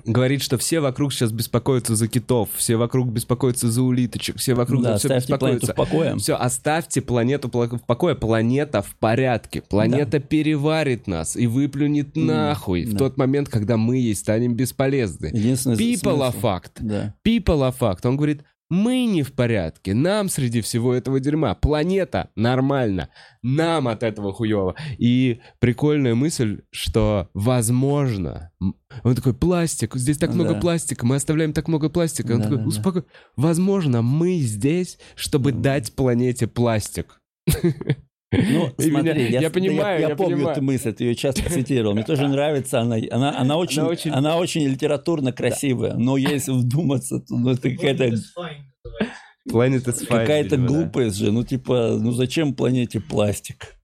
говорит, 0.04 0.42
что 0.42 0.58
все 0.58 0.80
вокруг 0.82 1.14
сейчас 1.14 1.32
беспокоятся 1.32 1.96
за 1.96 2.08
китов, 2.08 2.50
все 2.56 2.76
вокруг 2.76 3.10
беспокоятся 3.10 3.70
за 3.72 3.82
улиточек, 3.82 4.38
все 4.38 4.54
вокруг 4.54 4.84
Да, 4.84 4.98
все 4.98 5.08
беспокоятся. 5.16 5.74
в 5.74 5.76
покое. 5.76 6.16
Все, 6.18 6.36
оставьте 6.36 7.02
планету 7.02 7.48
пла- 7.48 7.78
в 7.78 7.86
покое. 7.86 8.16
Планета 8.16 8.82
в 8.82 8.96
порядке. 8.96 9.62
Планета 9.62 10.20
переварит 10.20 11.08
нас 11.08 11.36
и 11.36 11.48
выплюнет 11.48 12.16
М, 12.18 12.26
нахуй 12.28 12.86
в 12.86 12.92
да. 12.94 12.98
тот 13.00 13.18
момент, 13.18 13.50
когда 13.50 13.78
мы 13.78 13.98
ей 13.98 14.16
станем 14.16 14.54
бесполезны. 14.56 15.28
People 15.34 16.22
a 16.24 16.32
смысл- 16.32 16.42
fact. 16.42 16.72
Да. 16.82 17.14
People 17.26 17.66
a 17.68 17.72
fact. 17.72 18.08
Он 18.08 18.18
говорит, 18.18 18.44
мы 18.70 19.06
не 19.06 19.24
в 19.24 19.34
порядке. 19.34 19.94
Нам 19.94 20.28
среди 20.30 20.62
всего 20.62 20.94
этого 20.94 21.20
дерьма. 21.20 21.54
Планета 21.56 22.30
нормально. 22.36 23.10
Нам 23.44 23.88
от 23.88 24.02
этого 24.04 24.34
хуево. 24.34 24.76
И 24.98 25.40
прикольная 25.60 26.16
мысль, 26.16 26.62
что 26.72 27.30
возможно... 27.34 28.52
Он 29.04 29.14
такой, 29.16 29.34
пластик, 29.34 29.96
здесь 29.96 30.18
так 30.18 30.34
много 30.34 30.54
Да. 30.54 30.60
пластика, 30.60 31.06
мы 31.06 31.16
оставляем 31.18 31.54
так 31.54 31.68
много 31.68 31.90
пластика. 31.90 32.32
Он 32.32 32.38
Да, 32.40 32.44
такой, 32.46 32.58
да, 32.58 32.64
да. 32.64 32.68
успокой. 32.70 33.04
Возможно, 33.36 34.02
мы 34.02 34.40
здесь, 34.40 34.98
чтобы 35.16 35.52
Да. 35.52 35.60
дать 35.60 35.94
планете 35.96 36.48
пластик. 36.48 37.22
Ну, 38.32 38.74
смотри, 38.78 38.90
меня- 38.90 39.14
я, 39.16 39.40
я 39.42 39.50
понимаю, 39.50 40.02
я, 40.02 40.10
я 40.10 40.16
помню 40.16 40.36
понимаю. 40.38 40.56
эту 40.58 40.62
мысль, 40.64 40.94
ты 40.94 41.04
ее 41.06 41.16
часто 41.16 41.42
цитировал. 41.50 41.94
Мне 41.94 42.04
тоже 42.04 42.28
нравится 42.28 42.82
она. 42.82 42.98
Она, 43.12 43.38
она, 43.38 43.58
очень, 43.58 43.82
Она 43.82 43.90
она, 44.18 44.38
очень- 44.38 44.62
очень... 44.62 44.74
литературно 44.74 45.32
красивая, 45.32 45.94
но 45.96 46.18
если 46.18 46.52
вдуматься, 46.52 47.20
то 47.20 47.36
ну, 47.36 47.50
это 47.52 47.70
какая-то, 47.72 48.06
Planet 49.48 49.86
is 49.86 50.02
fine, 50.02 50.08
какая-то 50.08 50.56
видимо, 50.56 50.68
да. 50.68 50.74
глупость 50.74 51.18
же. 51.18 51.32
Ну, 51.32 51.44
типа, 51.44 51.98
ну 52.02 52.12
зачем 52.12 52.56
планете 52.56 53.00
пластик? 53.00 53.75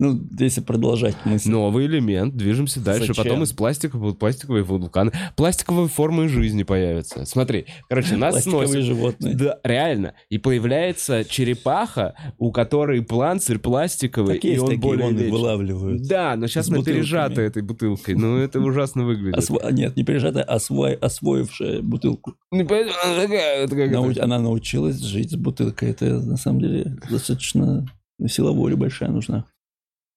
Ну, 0.00 0.20
если 0.38 0.60
продолжать 0.60 1.16
мысль. 1.24 1.50
Новый 1.50 1.86
элемент, 1.86 2.36
движемся 2.36 2.78
дальше. 2.78 3.08
Зачем? 3.08 3.24
Потом 3.24 3.42
из 3.42 3.52
пластика 3.52 3.98
будут 3.98 4.20
пластиковые 4.20 4.62
вулканы. 4.62 5.10
Пластиковые 5.36 5.88
формы 5.88 6.28
жизни 6.28 6.62
появятся. 6.62 7.24
Смотри, 7.24 7.66
короче, 7.88 8.14
нас 8.16 8.34
Пластиковые 8.34 8.68
сносят. 8.68 8.84
животные. 8.84 9.34
Да, 9.34 9.58
реально. 9.64 10.14
И 10.30 10.38
появляется 10.38 11.24
черепаха, 11.24 12.14
у 12.38 12.52
которой 12.52 13.02
планцирь 13.02 13.58
пластиковый, 13.58 14.36
Так 14.36 14.44
и 14.44 14.48
есть 14.50 14.60
он 14.60 14.66
такие, 14.68 14.80
более 14.82 15.10
вечный. 15.10 15.30
вылавливают. 15.32 16.02
Да, 16.06 16.36
но 16.36 16.46
сейчас 16.46 16.68
бутылками. 16.68 16.94
пережаты 16.94 17.42
этой 17.42 17.62
бутылкой. 17.62 18.14
Ну, 18.14 18.36
это 18.38 18.60
ужасно 18.60 19.04
выглядит. 19.04 19.36
Осво- 19.36 19.72
Нет, 19.72 19.96
не 19.96 20.04
пережатая, 20.04 20.44
а 20.44 20.58
осво- 20.58 20.94
освоившая 20.94 21.82
бутылку. 21.82 22.34
Не 22.52 22.62
понятно, 22.64 22.92
она 23.04 23.22
такая, 23.22 23.66
как 23.66 23.90
Нау-. 23.90 24.12
Она 24.20 24.38
научилась 24.38 25.00
жить 25.00 25.32
с 25.32 25.34
бутылкой. 25.34 25.90
Это, 25.90 26.20
на 26.20 26.36
самом 26.36 26.60
деле, 26.60 26.96
достаточно 27.10 27.84
сила 28.28 28.52
воли 28.52 28.74
большая 28.74 29.10
нужна. 29.10 29.44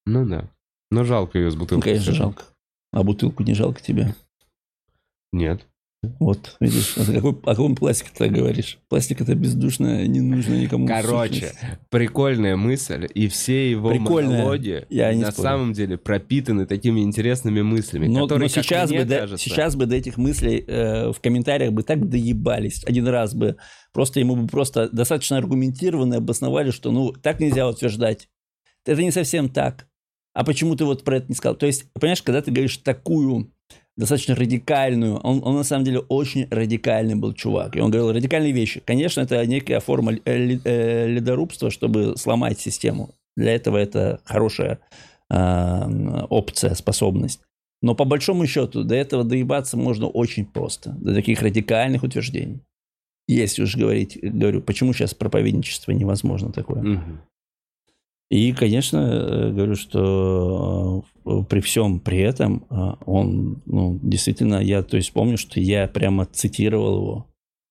Ну 0.05 0.25
да. 0.25 0.49
Но 0.89 1.03
жалко 1.03 1.37
ее 1.37 1.51
с 1.51 1.53
Ну, 1.55 1.61
бутылкой. 1.61 1.91
конечно, 1.93 2.13
жалко. 2.13 2.43
А 2.91 3.03
бутылку 3.03 3.43
не 3.43 3.53
жалко 3.53 3.81
тебе. 3.81 4.13
Нет. 5.31 5.65
Вот, 6.19 6.57
видишь, 6.59 6.95
а 6.97 7.01
о, 7.03 7.05
какой, 7.13 7.31
о 7.31 7.35
каком 7.51 7.75
пластике 7.75 8.09
ты 8.17 8.27
говоришь? 8.27 8.79
Пластик 8.89 9.21
это 9.21 9.35
бездушная, 9.35 10.07
не 10.07 10.19
нужно 10.19 10.55
никому. 10.55 10.87
Короче, 10.87 11.33
сущность. 11.49 11.59
прикольная 11.91 12.55
мысль, 12.55 13.07
и 13.13 13.27
все 13.27 13.69
его 13.69 13.91
Прикольная. 13.91 14.39
монологи 14.39 14.87
Я 14.89 15.13
не 15.13 15.21
на 15.21 15.31
спорю. 15.31 15.43
самом 15.47 15.73
деле 15.73 15.99
пропитаны 15.99 16.65
такими 16.65 17.01
интересными 17.01 17.61
мыслями, 17.61 18.07
но, 18.07 18.23
которые, 18.23 18.45
но 18.45 18.47
сейчас, 18.47 18.89
бы 18.89 19.05
до, 19.05 19.17
кажется, 19.19 19.47
сейчас 19.47 19.75
бы 19.75 19.85
до 19.85 19.95
этих 19.95 20.17
мыслей 20.17 20.65
э, 20.67 21.11
в 21.11 21.21
комментариях 21.21 21.71
бы 21.71 21.83
так 21.83 22.09
доебались. 22.09 22.83
Один 22.83 23.07
раз 23.07 23.35
бы 23.35 23.57
просто 23.93 24.19
ему 24.19 24.35
бы 24.35 24.47
просто 24.47 24.89
достаточно 24.91 25.37
аргументированно 25.37 26.17
обосновали, 26.17 26.71
что 26.71 26.91
ну 26.91 27.11
так 27.11 27.39
нельзя 27.39 27.69
утверждать. 27.69 28.27
Это 28.87 29.03
не 29.03 29.11
совсем 29.11 29.49
так. 29.49 29.85
А 30.33 30.43
почему 30.43 30.75
ты 30.75 30.85
вот 30.85 31.03
про 31.03 31.17
это 31.17 31.27
не 31.29 31.35
сказал? 31.35 31.55
То 31.55 31.65
есть, 31.65 31.91
понимаешь, 31.93 32.21
когда 32.21 32.41
ты 32.41 32.51
говоришь 32.51 32.77
такую 32.77 33.51
достаточно 33.97 34.35
радикальную, 34.35 35.17
он, 35.17 35.41
он 35.43 35.55
на 35.55 35.63
самом 35.63 35.85
деле 35.85 35.99
очень 35.99 36.47
радикальный 36.49 37.15
был 37.15 37.33
чувак. 37.33 37.75
И 37.75 37.79
он 37.79 37.91
говорил 37.91 38.11
радикальные 38.13 38.53
вещи. 38.53 38.81
Конечно, 38.85 39.21
это 39.21 39.45
некая 39.45 39.79
форма 39.79 40.13
э, 40.13 40.19
э, 40.25 41.07
ледорубства, 41.07 41.69
чтобы 41.69 42.15
сломать 42.17 42.59
систему. 42.59 43.13
Для 43.35 43.53
этого 43.53 43.77
это 43.77 44.21
хорошая 44.23 44.79
э, 45.29 46.25
опция, 46.29 46.73
способность. 46.75 47.41
Но 47.81 47.95
по 47.95 48.05
большому 48.05 48.45
счету 48.45 48.83
до 48.83 48.95
этого 48.95 49.23
доебаться 49.23 49.75
можно 49.75 50.07
очень 50.07 50.45
просто. 50.45 50.91
До 50.91 51.13
таких 51.13 51.41
радикальных 51.41 52.03
утверждений. 52.03 52.61
Если 53.27 53.63
уж 53.63 53.75
говорить, 53.75 54.19
говорю, 54.21 54.61
почему 54.61 54.93
сейчас 54.93 55.13
проповедничество 55.13 55.91
невозможно 55.91 56.51
такое. 56.51 56.81
Мгм. 56.81 57.21
И, 58.31 58.53
конечно, 58.53 58.97
э, 58.97 59.51
говорю, 59.51 59.75
что 59.75 61.03
э, 61.25 61.43
при 61.49 61.59
всем 61.59 61.99
при 61.99 62.19
этом 62.19 62.65
э, 62.69 62.75
он, 63.05 63.61
ну, 63.65 63.99
действительно, 64.01 64.55
я, 64.63 64.83
то 64.83 64.95
есть 64.95 65.11
помню, 65.11 65.37
что 65.37 65.59
я 65.59 65.85
прямо 65.89 66.25
цитировал 66.25 66.95
его. 66.95 67.27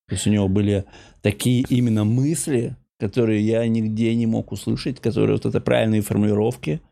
То 0.09 0.17
есть 0.17 0.27
у 0.27 0.31
него 0.31 0.49
были 0.49 0.85
такие 1.23 1.65
именно 1.71 2.05
мысли, 2.05 2.77
которые 2.99 3.41
я 3.41 3.67
нигде 3.67 4.15
не 4.15 4.27
мог 4.27 4.53
услышать, 4.53 5.01
которые 5.01 5.37
вот 5.37 5.47
это 5.47 5.63
правильные 5.63 6.03
формулировки. 6.03 6.83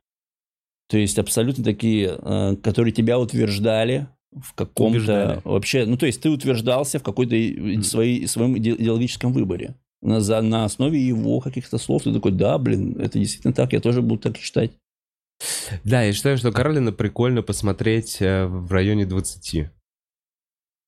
То 0.88 0.96
есть 0.96 1.18
абсолютно 1.18 1.62
такие, 1.62 2.16
э, 2.18 2.57
которые 2.62 2.92
тебя 2.94 3.18
утверждали 3.18 4.09
в 4.33 4.54
каком-то 4.54 5.42
вообще, 5.44 5.85
ну 5.85 5.98
то 5.98 6.07
есть 6.07 6.22
ты 6.22 6.31
утверждался 6.31 7.00
в 7.00 7.02
какой-то 7.02 7.37
и- 7.37 7.83
своей, 7.83 8.26
своем 8.28 8.54
иде- 8.57 8.76
идеологическом 8.81 9.35
выборе. 9.35 9.74
На, 10.01 10.21
за- 10.21 10.43
на 10.43 10.65
основе 10.65 11.01
его 11.05 11.41
каких-то 11.41 11.79
слов 11.79 12.05
ты 12.05 12.13
такой, 12.13 12.33
да, 12.33 12.57
блин, 12.59 12.97
это 13.01 13.19
действительно 13.19 13.53
так, 13.53 13.73
я 13.73 13.81
тоже 13.81 14.01
буду 14.03 14.21
так 14.21 14.37
считать. 14.37 14.73
Да, 15.85 16.03
я 16.03 16.13
считаю, 16.13 16.37
что 16.39 16.53
Карлина 16.53 16.93
прикольно 16.93 17.43
посмотреть 17.43 18.19
э, 18.21 18.47
в 18.47 18.71
районе 18.73 19.07
20. 19.07 19.71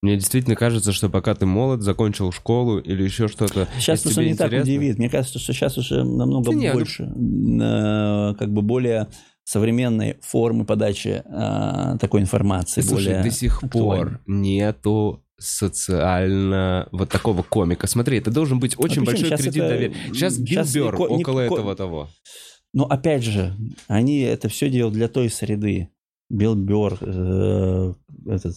Мне 0.02 0.16
действительно 0.16 0.56
кажется, 0.56 0.92
что 0.92 1.10
пока 1.10 1.34
ты 1.34 1.44
молод, 1.44 1.82
закончил 1.82 2.32
школу 2.32 2.78
или 2.78 3.02
еще 3.02 3.28
что-то, 3.28 3.68
Сейчас 3.78 4.02
тебе 4.02 4.26
не 4.30 4.34
так 4.34 4.46
интересно- 4.48 4.62
удивит. 4.72 4.98
Мне 4.98 5.10
кажется, 5.10 5.38
что 5.38 5.52
сейчас 5.52 5.76
уже 5.76 6.04
намного 6.04 6.50
Да 6.52 6.56
ну- 6.56 6.72
больше, 6.72 7.02
э, 7.04 8.34
как 8.38 8.52
бы 8.52 8.62
более 8.62 9.08
современной 9.44 10.16
формы 10.22 10.64
подачи 10.64 11.22
э, 11.24 11.98
такой 12.00 12.20
информации. 12.22 12.80
Слушай, 12.80 13.06
более 13.08 13.22
до 13.24 13.30
сих 13.30 13.62
актуальной. 13.62 14.06
пор 14.14 14.20
нету 14.26 15.22
социально 15.40 16.88
вот 16.92 17.08
такого 17.10 17.42
комика. 17.42 17.86
Смотри, 17.86 18.18
это 18.18 18.30
должен 18.30 18.60
быть 18.60 18.74
очень 18.78 19.04
причем 19.04 19.04
большой 19.04 19.30
кредит 19.36 19.56
это- 19.62 19.68
доверия. 19.68 19.94
Сейчас 20.12 20.40
щас 20.46 20.74
Бёрр 20.74 20.98
не 20.98 21.06
ко- 21.06 21.14
не 21.14 21.20
около 21.22 21.38
ко- 21.40 21.54
этого 21.54 21.76
того. 21.76 22.08
Но 22.72 22.84
опять 22.84 23.24
же, 23.24 23.56
они 23.88 24.20
это 24.20 24.48
все 24.48 24.70
делают 24.70 24.94
для 24.94 25.08
той 25.08 25.28
среды. 25.30 25.88
Билл 26.28 26.54
Бёрр, 26.54 26.98
э, 27.00 27.94
этот, 28.28 28.54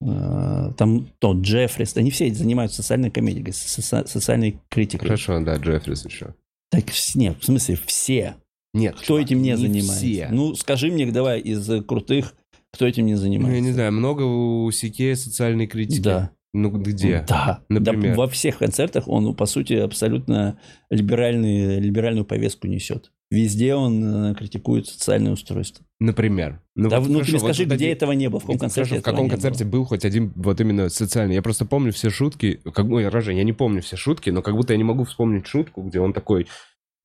э, 0.00 0.72
там 0.76 1.08
тот 1.18 1.38
Джеффрис, 1.38 1.96
они 1.96 2.10
все 2.12 2.32
занимаются 2.32 2.82
социальной 2.82 3.10
комедией, 3.10 3.50
со- 3.52 4.06
социальной 4.06 4.60
критикой. 4.68 5.08
Хорошо, 5.08 5.40
да, 5.40 5.56
Джеффрис 5.56 6.04
еще. 6.04 6.34
Так 6.70 6.84
нет, 7.16 7.36
в 7.40 7.44
смысле 7.44 7.78
все. 7.86 8.36
Нет, 8.74 8.94
Кто 8.96 9.04
чувак, 9.04 9.22
этим 9.24 9.42
не, 9.42 9.50
не 9.50 9.56
занимается? 9.56 9.96
все. 9.96 10.28
Ну, 10.30 10.54
скажи 10.54 10.92
мне, 10.92 11.06
давай, 11.10 11.40
из 11.40 11.66
крутых, 11.86 12.34
кто 12.72 12.86
этим 12.86 13.06
не 13.06 13.12
Ну, 13.14 13.18
занимается? 13.18 13.54
я 13.56 13.60
не 13.60 13.72
знаю, 13.72 13.92
много 13.92 14.22
у 14.22 14.70
Сикея 14.70 15.14
социальной 15.16 15.66
критики. 15.66 16.00
Да. 16.02 16.30
Ну, 16.54 16.70
где? 16.70 17.24
Да. 17.28 17.62
Например? 17.68 18.12
Да, 18.16 18.22
во 18.22 18.26
всех 18.28 18.58
концертах 18.58 19.06
он, 19.06 19.34
по 19.34 19.44
сути, 19.46 19.74
абсолютно 19.74 20.58
либеральный, 20.90 21.78
либеральную 21.78 22.24
повестку 22.24 22.66
несет. 22.66 23.10
Везде 23.30 23.74
он 23.74 24.30
э, 24.30 24.34
критикует 24.34 24.86
социальное 24.86 25.32
устройство. 25.32 25.84
Например. 26.00 26.62
Ну, 26.74 26.88
Да, 26.88 27.00
вот 27.00 27.08
ну, 27.10 27.14
хорошо, 27.16 27.26
ты 27.26 27.32
мне 27.32 27.40
скажи, 27.40 27.64
вот 27.64 27.74
где 27.74 27.84
один- 27.84 27.96
этого 27.96 28.12
не 28.12 28.30
было, 28.30 28.40
в 28.40 28.44
каком 28.44 28.58
Хорошо, 28.58 28.74
концерте 28.74 28.94
в 28.94 28.98
этого 29.00 29.14
каком 29.14 29.28
концерте 29.28 29.64
было? 29.64 29.70
был 29.72 29.84
хоть 29.84 30.04
один 30.06 30.32
вот 30.34 30.60
именно 30.62 30.88
социальный? 30.88 31.34
Я 31.34 31.42
просто 31.42 31.66
помню 31.66 31.92
все 31.92 32.08
шутки. 32.08 32.60
Как, 32.72 32.86
ой, 32.88 33.06
Рожень, 33.08 33.36
я 33.36 33.44
не 33.44 33.52
помню 33.52 33.82
все 33.82 33.96
шутки, 33.96 34.30
но 34.30 34.40
как 34.40 34.54
будто 34.56 34.72
я 34.72 34.78
не 34.78 34.84
могу 34.84 35.04
вспомнить 35.04 35.46
шутку, 35.46 35.82
где 35.82 36.00
он 36.00 36.14
такой, 36.14 36.46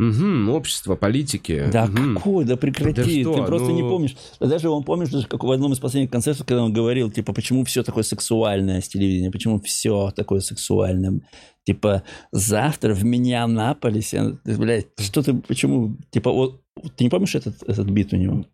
Мгм, 0.10 0.50
общество, 0.50 0.96
политики. 0.96 1.70
Да 1.72 1.86
Мгм. 1.86 2.16
какой, 2.16 2.46
да 2.46 2.56
прекрати, 2.58 3.24
Да 3.24 3.30
что, 3.32 3.42
ты 3.42 3.48
просто 3.48 3.72
не 3.72 3.82
ну- 3.84 3.90
помнишь. 3.90 4.16
Да 4.40 4.48
даже 4.48 4.70
он 4.70 4.84
помнишь, 4.84 5.10
даже 5.10 5.28
как 5.28 5.44
в 5.44 5.52
одном 5.52 5.74
из 5.74 5.80
последних 5.80 6.12
концертов, 6.12 6.46
когда 6.46 6.64
он 6.64 6.74
говорил, 6.74 7.10
типа, 7.12 7.34
почему 7.34 7.64
все 7.66 7.84
такое 7.84 8.04
сексуальное 8.04 8.82
с 8.82 8.88
телевидения, 8.88 9.32
почему 9.32 9.60
все 9.62 10.12
такое 10.16 10.40
сексуальное. 10.42 11.22
Типа, 11.66 12.04
завтра 12.32 12.94
в 12.94 13.04
Миннеаполисе, 13.06 14.38
блядь, 14.44 14.88
что 15.00 15.22
ты, 15.24 15.34
почему, 15.34 15.98
типа, 16.12 16.32
вот, 16.32 16.62
ты 16.98 17.04
не 17.04 17.10
помнишь 17.10 17.36
этот, 17.36 17.64
этот 17.64 17.90
бит 17.90 18.14
у 18.14 18.18
него? 18.18 18.46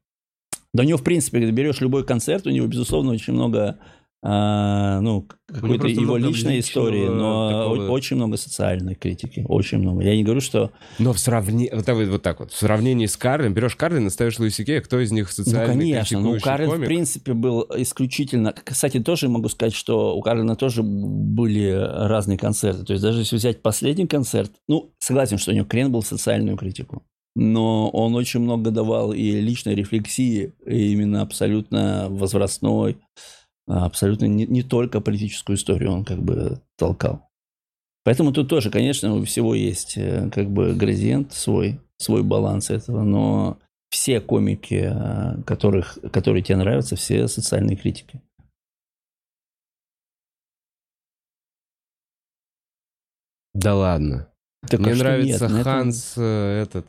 Да 0.73 0.83
у 0.83 0.85
него, 0.85 0.99
в 0.99 1.03
принципе, 1.03 1.49
берешь 1.49 1.81
любой 1.81 2.05
концерт, 2.05 2.45
у 2.45 2.51
него, 2.51 2.67
безусловно, 2.67 3.11
очень 3.11 3.33
много, 3.33 3.79
а, 4.21 4.99
ну, 4.99 5.27
какой-то 5.47 5.87
его 5.87 6.17
личной 6.17 6.59
истории, 6.59 7.07
но 7.07 7.73
такого. 7.73 7.89
очень 7.91 8.17
много 8.17 8.35
социальной 8.35 8.95
критики, 8.95 9.45
очень 9.47 9.77
много. 9.77 10.03
Я 10.03 10.13
не 10.15 10.23
говорю, 10.23 10.41
что 10.41 10.71
Но 10.97 11.13
в 11.13 11.19
сравнении... 11.19 11.69
Вот, 11.73 11.85
так 11.85 11.95
вот- 11.95 12.07
вот 12.09 12.21
так 12.21 12.39
вот. 12.41 12.51
В 12.51 12.57
сравнении 12.57 13.05
с 13.05 13.15
Карлин, 13.15 13.53
берешь 13.53 13.77
Карлин 13.77 14.07
и 14.07 14.09
ставишь 14.09 14.37
Луиси 14.37 14.65
Кея, 14.65 14.81
кто 14.81 14.99
из 14.99 15.11
них 15.13 15.27
Ну, 15.37 15.43
социальный 15.43 15.91
конечно. 15.91 16.19
Ну, 16.19 16.31
у 16.31 16.31
критикующий 16.33 16.43
Карлин, 16.43 16.67
в 16.67 16.71
комик? 16.73 16.87
принципе, 16.87 17.33
был 17.33 17.65
исключительно... 17.77 18.53
Кстати, 18.63 18.99
тоже 18.99 19.29
могу 19.29 19.47
сказать, 19.47 19.73
что 19.73 20.17
у 20.17 20.21
Карлина 20.21 20.57
тоже 20.57 20.83
были 20.83 21.69
разные 21.69 22.37
концерты. 22.37 22.83
То 22.83 22.93
есть 22.93 23.03
даже 23.03 23.19
если 23.19 23.37
взять 23.37 23.61
последний 23.61 24.07
концерт, 24.07 24.51
ну, 24.67 24.91
согласен, 24.99 25.37
что 25.37 25.51
у 25.51 25.53
него 25.55 25.65
крен 25.65 25.91
был 25.93 26.01
в 26.01 26.07
социальную 26.07 26.57
критику. 26.57 27.03
Но 27.35 27.89
он 27.91 28.15
очень 28.15 28.41
много 28.41 28.71
давал 28.71 29.13
и 29.13 29.39
личной 29.39 29.75
рефлексии, 29.75 30.53
и 30.65 30.91
именно 30.91 31.21
абсолютно 31.21 32.07
возрастной, 32.09 32.97
а, 32.97 33.38
абсолютно 33.69 34.25
не, 34.25 34.45
не 34.45 34.63
только 34.63 35.01
политическую 35.01 35.55
историю 35.55 35.91
он 35.91 36.05
как 36.05 36.21
бы 36.21 36.61
толкал. 36.77 37.29
Поэтому 38.03 38.31
тут 38.31 38.49
тоже, 38.49 38.71
конечно, 38.71 39.13
у 39.13 39.23
всего 39.23 39.53
есть 39.53 39.97
э, 39.97 40.29
как 40.31 40.49
бы 40.49 40.73
градиент 40.73 41.33
свой, 41.33 41.79
свой 41.97 42.23
баланс 42.23 42.71
этого, 42.71 43.03
но 43.03 43.59
все 43.89 44.19
комики, 44.21 44.89
э, 44.91 45.41
которых, 45.43 45.99
которые 46.11 46.41
тебе 46.43 46.57
нравятся, 46.57 46.95
все 46.95 47.27
социальные 47.27 47.75
критики. 47.75 48.21
Да 53.53 53.75
ладно. 53.75 54.31
Так, 54.67 54.79
а 54.79 54.83
Мне 54.83 54.95
нравится 54.95 55.47
нет? 55.47 55.51
Этом- 55.51 55.63
Ханс 55.63 56.13
э, 56.17 56.63
этот. 56.63 56.87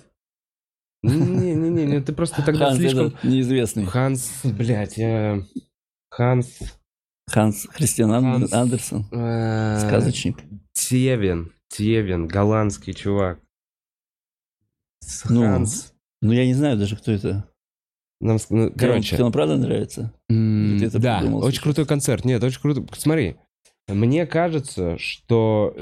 Не-не-не, 1.03 2.01
ты 2.01 2.13
просто 2.13 2.43
тогда 2.45 2.67
Ханс 2.67 2.79
слишком... 2.79 3.15
неизвестный. 3.23 3.87
Ханс, 3.87 4.41
блядь, 4.45 4.97
я... 4.99 5.43
Ханс... 6.11 6.59
Ханс 7.29 7.67
Христиан 7.71 8.11
Ан- 8.13 8.25
Ханс. 8.25 8.53
Андерсон. 8.53 9.07
э, 9.13 9.79
Сказочник. 9.87 10.39
Тевин, 10.73 11.53
Тевин, 11.69 12.27
голландский 12.27 12.93
чувак. 12.93 13.41
Ну, 15.29 15.43
Ханс. 15.43 15.93
Ну, 16.23 16.33
я 16.33 16.45
не 16.47 16.55
знаю 16.55 16.77
даже, 16.79 16.97
кто 16.97 17.13
это. 17.13 17.49
Нам 18.21 18.37
ну, 18.51 18.69
Тебе 18.69 18.73
он- 18.73 18.75
короче, 18.79 19.15
Тебе 19.17 19.25
он 19.25 19.33
правда 19.33 19.57
нравится? 19.57 20.13
ты 20.29 20.85
это 20.85 20.99
да, 20.99 21.19
придумал 21.19 21.41
очень 21.45 21.53
сейчас? 21.53 21.63
крутой 21.63 21.87
концерт. 21.87 22.25
Нет, 22.25 22.43
очень 22.43 22.61
круто. 22.61 22.85
Смотри, 22.99 23.37
мне 23.89 24.27
кажется, 24.27 24.99
что 24.99 25.75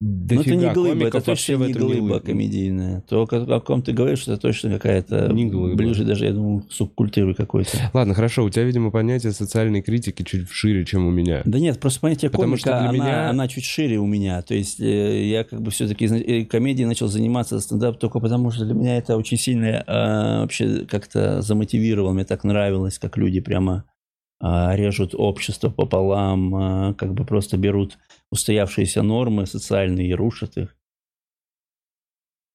Ну, 0.00 0.40
это 0.40 0.54
не 0.54 0.72
глыба, 0.72 1.06
это 1.08 1.20
точно 1.20 1.64
не 1.64 1.72
глыба 1.72 2.16
лы- 2.16 2.20
комедийная. 2.20 3.00
То, 3.08 3.22
о 3.24 3.60
ком 3.60 3.82
ты 3.82 3.92
говоришь, 3.92 4.22
это 4.22 4.36
точно 4.36 4.70
какая-то 4.70 5.28
ближе 5.74 6.04
даже, 6.04 6.26
я 6.26 6.32
думаю, 6.32 6.60
к 6.62 6.72
субкультуре 6.72 7.34
какой-то. 7.34 7.90
Ладно, 7.92 8.14
хорошо, 8.14 8.44
у 8.44 8.50
тебя, 8.50 8.62
видимо, 8.62 8.92
понятие 8.92 9.32
социальной 9.32 9.82
критики 9.82 10.22
чуть 10.22 10.48
шире, 10.50 10.84
чем 10.84 11.06
у 11.06 11.10
меня. 11.10 11.42
Да 11.44 11.58
нет, 11.58 11.80
просто 11.80 11.98
понятие 12.00 12.30
Потому 12.30 12.52
комика, 12.52 12.60
что 12.60 12.70
для 12.78 12.88
она, 12.90 12.92
меня- 12.92 13.30
она 13.30 13.48
чуть 13.48 13.64
шире 13.64 13.98
у 13.98 14.06
меня. 14.06 14.40
То 14.42 14.54
есть 14.54 14.78
э, 14.80 15.28
я 15.28 15.42
как 15.42 15.60
бы 15.60 15.72
все-таки 15.72 16.04
э, 16.06 16.44
комедией 16.44 16.86
начал 16.86 17.08
заниматься 17.08 17.58
стендап 17.58 17.98
только 17.98 18.20
потому, 18.20 18.52
что 18.52 18.64
для 18.64 18.74
меня 18.74 18.98
это 18.98 19.16
очень 19.16 19.36
сильно 19.36 19.82
э, 19.84 20.40
вообще 20.42 20.86
как-то 20.88 21.42
замотивировало. 21.42 22.12
Мне 22.12 22.24
так 22.24 22.44
нравилось, 22.44 22.98
как 23.00 23.16
люди 23.16 23.40
прямо 23.40 23.84
режут 24.40 25.14
общество 25.14 25.68
пополам, 25.68 26.90
э, 26.90 26.94
как 26.94 27.14
бы 27.14 27.24
просто 27.24 27.56
берут 27.56 27.98
устоявшиеся 28.30 29.02
нормы 29.02 29.46
социальные 29.46 30.08
и 30.08 30.14
рушат 30.14 30.56
их. 30.56 30.76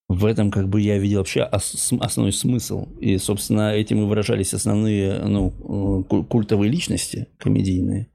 В 0.09 0.25
этом 0.25 0.51
как 0.51 0.69
бы 0.69 0.79
я 0.81 0.97
видел 0.97 1.19
вообще 1.19 1.43
основной 1.43 2.33
смысл. 2.33 2.87
И, 2.99 3.17
собственно, 3.17 3.73
этим 3.73 4.01
и 4.01 4.05
выражались 4.05 4.53
основные 4.53 5.19
ну, 5.19 5.49
э, 5.49 6.03
ку- 6.03 6.23
культовые 6.23 6.71
личности 6.71 7.27
комедийные. 7.37 8.09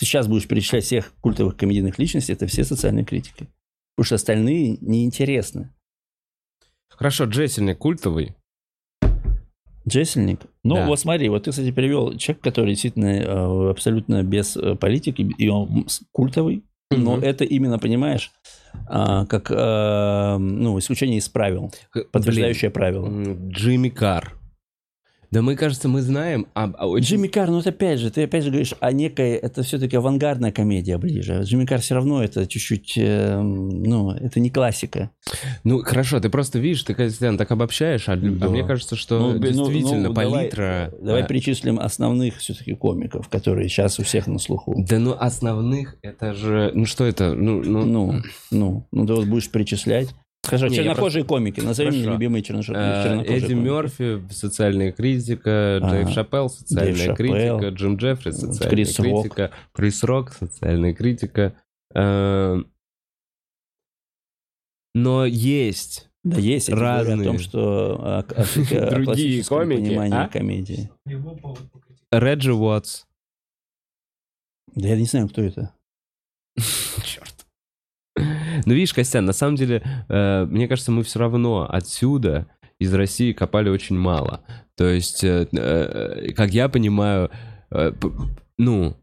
Сейчас 0.00 0.26
будешь 0.26 0.48
перечислять 0.48 0.84
всех 0.84 1.12
культовых 1.20 1.56
комедийных 1.56 1.98
личностей, 1.98 2.32
это 2.32 2.46
все 2.46 2.64
социальные 2.64 3.04
критики. 3.04 3.48
Потому 3.94 4.06
что 4.06 4.14
остальные 4.16 4.78
неинтересны. 4.80 5.72
Хорошо, 6.88 7.24
Джессельник 7.24 7.78
культовый. 7.78 8.34
Джессельник. 9.88 10.40
Ну, 10.62 10.76
Да. 10.76 10.86
вот 10.86 10.98
смотри, 10.98 11.28
вот 11.28 11.44
ты, 11.44 11.50
кстати, 11.50 11.70
привел 11.72 12.16
человек, 12.16 12.42
который 12.42 12.70
действительно 12.70 13.06
э, 13.06 13.70
абсолютно 13.70 14.22
без 14.22 14.56
э, 14.56 14.74
политики, 14.76 15.22
и 15.38 15.48
он 15.48 15.86
культовый. 16.12 16.64
Но 16.90 17.16
Мгм. 17.16 17.24
это 17.24 17.44
именно, 17.44 17.78
понимаешь, 17.78 18.30
а, 18.86 19.26
как 19.26 19.50
а, 19.50 20.38
ну, 20.38 20.78
исключение 20.78 21.18
из 21.18 21.28
правил, 21.28 21.72
подтверждающее 22.12 22.70
правило. 22.70 23.06
блин, 23.08 23.26
м, 23.30 23.48
Джимми 23.50 23.88
Карр. 23.88 24.38
Да 25.34 25.42
мы, 25.42 25.56
кажется, 25.56 25.88
мы 25.88 26.00
знаем 26.00 26.46
об... 26.54 26.76
о 26.78 26.86
очень- 26.86 27.16
Джимми 27.16 27.26
Карр, 27.26 27.50
ну 27.50 27.56
вот 27.56 27.66
опять 27.66 27.98
же, 27.98 28.12
ты 28.12 28.22
опять 28.22 28.44
же 28.44 28.50
говоришь 28.50 28.72
о 28.78 28.92
некой, 28.92 29.32
это 29.32 29.64
все-таки 29.64 29.96
авангардная 29.96 30.52
комедия 30.52 30.96
ближе. 30.96 31.40
Джимми 31.42 31.66
Карр 31.66 31.80
все 31.80 31.96
равно 31.96 32.22
это 32.22 32.46
чуть-чуть, 32.46 32.92
э, 32.96 33.40
ну, 33.40 34.12
это 34.12 34.38
не 34.38 34.50
классика. 34.50 35.10
Ну, 35.64 35.82
хорошо, 35.82 36.20
ты 36.20 36.28
просто 36.28 36.60
видишь, 36.60 36.84
ты, 36.84 36.94
Костян, 36.94 37.36
так 37.36 37.50
обобщаешь, 37.50 38.08
а, 38.08 38.14
Да. 38.14 38.46
а 38.46 38.48
мне 38.48 38.64
кажется, 38.64 38.94
что 38.94 39.18
Ну, 39.18 39.32
ну, 39.32 39.38
действительно 39.40 40.10
ну, 40.10 40.14
давай- 40.14 40.30
палитра... 40.30 40.94
Давай 41.02 41.22
а, 41.24 41.26
перечислим 41.26 41.80
основных 41.80 42.36
все-таки 42.36 42.74
комиков, 42.74 43.28
которые 43.28 43.68
сейчас 43.68 43.98
у 43.98 44.04
всех 44.04 44.28
на 44.28 44.38
слуху. 44.38 44.76
Да 44.88 45.00
ну, 45.00 45.16
основных, 45.18 45.96
это 46.02 46.32
же... 46.34 46.70
Ну, 46.74 46.84
что 46.86 47.06
это? 47.06 47.34
Ну, 47.34 47.60
ну, 47.60 47.84
Ну, 47.84 48.22
ну, 48.52 48.86
ну 48.92 49.04
ты 49.04 49.12
вот 49.14 49.26
будешь 49.26 49.50
перечислять. 49.50 50.14
Скажи, 50.44 50.68
Не, 50.68 50.76
чернокожие 50.76 51.24
комики, 51.24 51.60
назови 51.60 51.88
мне 51.90 51.98
Хорошо. 52.00 52.12
любимые 52.14 52.42
черно- 52.42 52.60
э, 52.60 52.62
чернокожие 53.04 53.36
Эдди 53.38 53.46
комики. 53.54 53.64
Мерфи, 53.64 54.22
социальная 54.32 54.92
критика, 54.92 55.76
Ага. 55.82 56.10
Шапелл, 56.10 56.50
социальная 56.50 57.14
критика. 57.14 57.68
Джим 57.68 57.96
Джеффри, 57.96 58.30
социальная 58.32 58.70
Крис 58.70 58.98
Рок. 58.98 59.22
критика, 59.22 59.50
Крис 59.72 60.02
Рок, 60.04 60.32
социальная 60.32 60.92
критика. 60.94 61.54
Э, 61.94 62.56
Но 64.96 65.24
есть 65.26 66.08
Да 66.22 66.38
есть, 66.38 66.68
я 66.68 66.74
тебе 66.76 66.84
говорю 66.84 66.98
разные 67.10 67.28
о 67.28 67.32
том, 67.32 67.38
что 67.40 67.60
о, 68.00 68.18
о- 68.18 68.20
о 68.20 68.90
другие 68.90 69.04
классическом 69.04 69.58
комики, 69.58 69.80
понимании 69.88 70.16
а? 70.18 70.28
комедии. 70.28 70.90
Реджи 72.12 72.54
Уотс. 72.54 73.04
Да 74.74 74.88
я 74.88 74.96
не 74.96 75.04
знаю, 75.06 75.28
кто 75.28 75.42
это. 75.42 75.74
Ну, 78.64 78.74
видишь, 78.74 78.94
Костян, 78.94 79.24
на 79.24 79.32
самом 79.32 79.56
деле, 79.56 79.82
э, 80.08 80.44
мне 80.44 80.68
кажется, 80.68 80.92
мы 80.92 81.02
все 81.02 81.18
равно 81.18 81.66
отсюда, 81.68 82.46
из 82.78 82.92
России, 82.92 83.32
копали 83.32 83.68
очень 83.68 83.96
мало. 83.96 84.44
То 84.76 84.88
есть, 84.88 85.22
э, 85.24 85.46
э, 85.52 86.32
как 86.32 86.50
я 86.50 86.68
понимаю, 86.68 87.30
ну, 88.58 88.96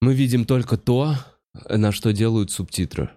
мы 0.00 0.14
видим 0.14 0.44
только 0.44 0.76
то, 0.76 1.14
на 1.68 1.92
что 1.92 2.12
делают 2.12 2.50
субтитры. 2.50 3.10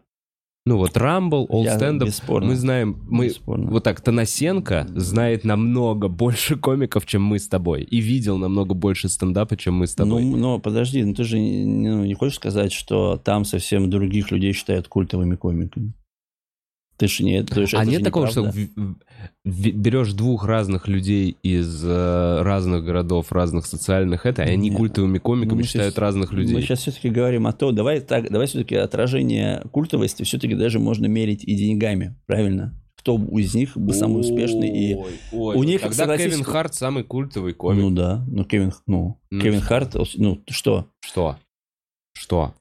Ну, 0.67 0.78
вот 0.78 0.97
Up, 0.97 2.06
бесспорно. 2.06 2.47
мы 2.47 2.56
знаем, 2.56 2.97
мы, 3.08 3.28
Бесспорно. 3.28 3.69
вот 3.69 3.84
так, 3.84 4.01
Танасенко 4.01 4.88
знает 4.95 5.43
намного 5.43 6.08
больше 6.08 6.56
комиков, 6.56 7.06
чем 7.06 7.21
мы 7.21 7.38
с 7.38 7.47
тобой, 7.47 7.84
и 7.84 7.99
видел 7.99 8.39
намного 8.39 8.73
больше 8.73 9.08
стендапа, 9.08 9.58
чем 9.58 9.75
мы 9.75 9.85
с 9.85 9.94
тобой. 9.94 10.23
Ну, 10.23 10.37
но 10.37 10.60
подожди, 10.60 11.04
ну 11.04 11.13
ты 11.13 11.23
же 11.23 11.37
ну, 11.37 12.04
не 12.04 12.15
хочешь 12.15 12.37
сказать, 12.37 12.73
что 12.73 13.17
там 13.17 13.46
совсем 13.46 13.92
других 13.92 14.31
людей 14.31 14.54
считают 14.54 14.87
культовыми 14.87 15.35
комиками? 15.35 15.94
Ты 16.98 17.08
же 17.08 17.23
не... 17.25 17.43
то 17.43 17.60
есть 17.62 17.73
а 17.73 17.83
нет 17.83 18.00
же 18.00 18.06
такого, 18.06 18.27
что 18.27 18.41
неправда. 18.48 18.96
в- 19.43 19.69
берешь 19.71 20.13
двух 20.13 20.46
разных 20.46 20.87
людей 20.87 21.35
из 21.43 21.83
э, 21.83 22.41
разных 22.41 22.85
городов, 22.85 23.31
разных 23.33 23.65
социальных 23.65 24.25
это, 24.25 24.43
и 24.43 24.50
они 24.52 24.69
Не. 24.69 24.75
культовыми 24.75 25.17
комиками 25.17 25.58
мы 25.58 25.63
считают 25.63 25.93
щас- 25.96 26.02
разных 26.02 26.31
людей. 26.31 26.56
Мы 26.56 26.62
сейчас 26.62 26.79
все-таки 26.79 27.10
говорим 27.10 27.48
о 27.48 27.54
том, 27.54 27.75
давай 27.75 28.00
так, 28.00 28.31
давай 28.31 28.48
все-таки 28.48 28.75
отражение 28.75 29.62
культовости 29.71 30.23
все-таки 30.23 30.56
даже 30.56 30.79
можно 30.79 31.06
мерить 31.08 31.43
и 31.43 31.54
деньгами, 31.56 32.15
правильно? 32.27 32.79
Кто 32.98 33.17
из 33.37 33.54
них 33.54 33.75
был 33.77 33.93
самый 33.93 34.21
успешный 34.21 34.69
и... 34.69 34.96
Ой, 34.96 35.12
ой, 35.33 35.56
у 35.58 35.63
них, 35.63 35.81
тогда 35.81 35.96
согласись, 35.96 36.31
Кевин 36.31 36.43
Харт 36.43 36.73
самый 36.75 37.04
культовый 37.04 37.54
комик. 37.54 37.81
Ну 37.81 37.91
да, 37.91 38.23
ну 38.27 38.46
Кевин, 38.46 38.71
ну, 38.87 39.19
Ну, 39.29 39.41
Кевин 39.41 39.60
что? 39.60 39.67
Харт, 39.67 39.96
ну 40.15 40.41
что? 40.50 40.87
Что? 41.02 41.37
Что? 42.13 42.54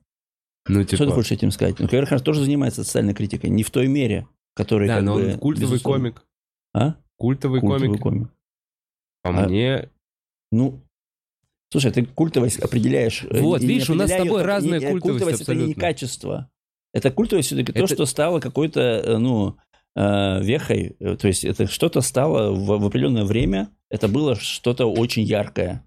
Ну, 0.67 0.83
типа... 0.85 0.97
Что 0.97 1.07
ты 1.07 1.13
хочешь 1.13 1.33
этим 1.33 1.51
сказать? 1.51 1.79
Ну, 1.79 1.89
Кевин 1.89 2.07
Харт 2.07 2.25
тоже 2.25 2.43
занимается 2.45 2.85
социальной 2.85 3.15
критикой, 3.15 3.51
не 3.51 3.63
в 3.63 3.71
той 3.71 3.87
мере, 3.87 4.27
которой 4.55 4.89
Да, 4.89 4.97
как 4.97 5.05
но 5.05 5.15
бы, 5.15 5.33
он 5.33 5.39
культовый 5.39 5.73
безусловно. 5.73 6.01
комик. 6.13 6.23
А? 6.73 6.95
Культовый, 7.17 7.61
Культовый 7.61 7.99
комик. 7.99 8.03
комик. 8.03 8.29
По 9.23 9.31
А- 9.31 9.49
мне... 9.49 9.91
Ну, 10.53 10.81
слушай, 11.71 11.91
ты 11.91 12.05
культовость 12.07 12.59
определяешь. 12.61 13.25
э, 13.29 13.41
Вот, 13.41 13.61
не- 13.61 13.67
не 13.67 13.75
видишь, 13.75 13.91
у 13.91 13.95
нас 13.95 14.11
с 14.11 14.17
тобой 14.17 14.41
не- 14.41 14.47
разная 14.47 14.81
не- 14.81 14.87
культовость 15.01 15.43
это 15.43 15.55
не 15.55 15.61
абсолютно. 15.63 15.81
качество. 15.81 16.51
Это 16.93 17.11
культовость 17.11 17.49
все-таки 17.49 17.73
то, 17.73 17.79
Это- 17.85 17.95
что 17.95 18.07
стало 18.07 18.41
какой-то, 18.41 18.81
э, 18.81 19.19
ну, 19.19 19.57
э, 19.97 20.43
вехой. 20.43 20.97
Э, 21.01 21.17
То 21.17 21.27
есть 21.29 21.45
это 21.45 21.67
что-то 21.67 22.01
стало 22.01 22.53
в, 22.53 22.67
в 22.81 22.87
определенное 22.87 23.25
время, 23.25 23.69
это 23.91 24.07
было 24.09 24.35
что-то 24.37 24.87
очень 24.87 25.23
яркое. 25.25 25.85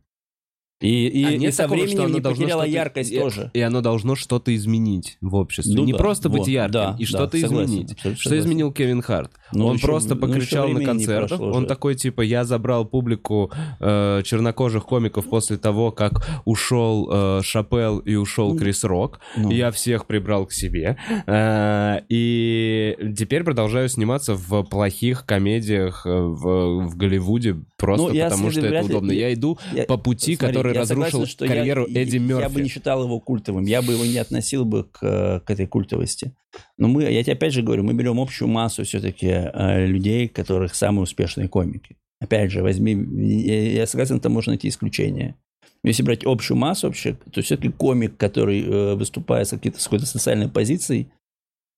И, 0.79 1.07
и, 1.07 1.23
А 1.25 1.31
и 1.31 1.37
нет 1.39 1.55
со 1.55 1.63
такого, 1.63 1.79
временем 1.79 2.13
не 2.13 2.21
потеряла 2.21 2.61
яркость 2.63 3.11
и- 3.11 3.17
тоже. 3.19 3.49
И 3.55 3.61
оно 3.61 3.81
должно 3.81 4.15
что-то 4.15 4.55
изменить 4.55 5.17
в 5.21 5.33
обществе. 5.33 5.73
Ну 5.75 5.85
не 5.85 5.91
да, 5.93 5.97
просто 5.97 6.29
быть 6.29 6.39
вот, 6.41 6.47
ярким, 6.47 6.71
да, 6.73 6.95
и 6.99 7.03
да, 7.03 7.07
что-то 7.07 7.37
согласен, 7.39 7.65
изменить. 7.65 7.91
абсолютно 7.93 8.19
Что 8.21 8.29
согласен. 8.29 8.45
изменил 8.45 8.71
Кевин 8.71 9.01
Харт? 9.01 9.31
Ну, 9.53 9.65
он 9.65 9.77
еще- 9.77 9.87
просто 9.87 10.13
ну, 10.13 10.21
покричал 10.21 10.67
на 10.67 10.75
времени 10.75 10.81
не 10.81 10.85
концертах. 10.85 11.39
Он 11.41 11.61
же. 11.61 11.67
такой, 11.67 11.95
типа, 11.95 12.21
я 12.21 12.43
забрал 12.45 12.85
публику 12.85 13.51
э, 13.79 14.21
чернокожих 14.23 14.85
комиков 14.85 15.27
после 15.27 15.57
того, 15.57 15.91
как 15.91 16.27
ушел 16.45 17.09
э, 17.11 17.41
Шапел 17.43 17.97
и 17.99 18.13
ушел 18.13 18.53
Ну, 18.53 18.59
Крис 18.59 18.83
Рок. 18.83 19.19
Ну, 19.35 19.49
Я 19.49 19.71
всех 19.71 20.05
прибрал 20.05 20.45
к 20.45 20.51
себе. 20.51 20.97
Э, 21.25 22.01
и 22.09 22.95
теперь 23.17 23.43
продолжаю 23.43 23.89
сниматься 23.89 24.35
в 24.35 24.63
плохих 24.63 25.25
комедиях 25.25 26.05
э, 26.05 26.09
в, 26.09 26.87
в 26.87 26.97
Голливуде 26.97 27.55
просто 27.77 28.09
Ну, 28.13 28.13
потому, 28.13 28.51
что 28.51 28.59
это 28.59 28.69
вряд 28.69 28.83
ли- 28.85 28.89
удобно. 28.91 29.11
Я 29.11 29.33
иду 29.33 29.57
я- 29.73 29.83
по 29.85 29.97
пути, 29.97 30.35
смотри, 30.35 30.47
который 30.55 30.66
я 30.73 30.81
разрушил 30.81 31.11
согласен, 31.11 31.31
что 31.31 31.47
карьеру 31.47 31.85
я, 31.87 32.01
Эдди 32.03 32.15
Я 32.15 32.49
бы 32.49 32.55
не 32.55 32.61
Мерфи. 32.61 32.67
считал 32.67 33.03
его 33.03 33.19
культовым, 33.19 33.65
я 33.65 33.81
бы 33.81 33.93
его 33.93 34.05
не 34.05 34.17
относил 34.17 34.65
бы 34.65 34.83
к, 34.85 34.99
э, 35.01 35.39
к 35.41 35.49
этой 35.49 35.67
культовости. 35.67 36.35
Но 36.77 36.87
мы, 36.87 37.03
я 37.03 37.23
тебе 37.23 37.33
опять 37.33 37.53
же 37.53 37.61
говорю, 37.61 37.83
мы 37.83 37.93
берем 37.93 38.19
общую 38.19 38.47
массу 38.47 38.83
все-таки 38.83 39.51
людей, 39.87 40.27
которых 40.27 40.75
самые 40.75 41.03
успешные 41.03 41.47
комики. 41.47 41.97
Опять 42.19 42.51
же, 42.51 42.63
возьми, 42.63 42.93
я, 42.93 43.85
согласен, 43.85 44.19
там 44.19 44.31
можно 44.31 44.51
найти 44.51 44.69
исключения. 44.69 45.35
Если 45.83 46.03
брать 46.03 46.25
общую 46.25 46.57
массу 46.57 46.87
вообще, 46.87 47.13
то 47.31 47.41
все-таки 47.41 47.69
комик, 47.69 48.17
который 48.17 48.63
э, 48.63 48.95
выступает 48.95 49.47
с, 49.47 49.51
какой-то, 49.51 49.79
с 49.79 49.83
какой-то 49.83 50.05
социальной 50.05 50.49
позицией, 50.49 51.11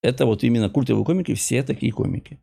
это 0.01 0.25
вот 0.25 0.43
именно 0.43 0.69
культовые 0.69 1.03
комики, 1.03 1.33
все 1.33 1.61
такие 1.63 1.91
комики. 1.91 2.39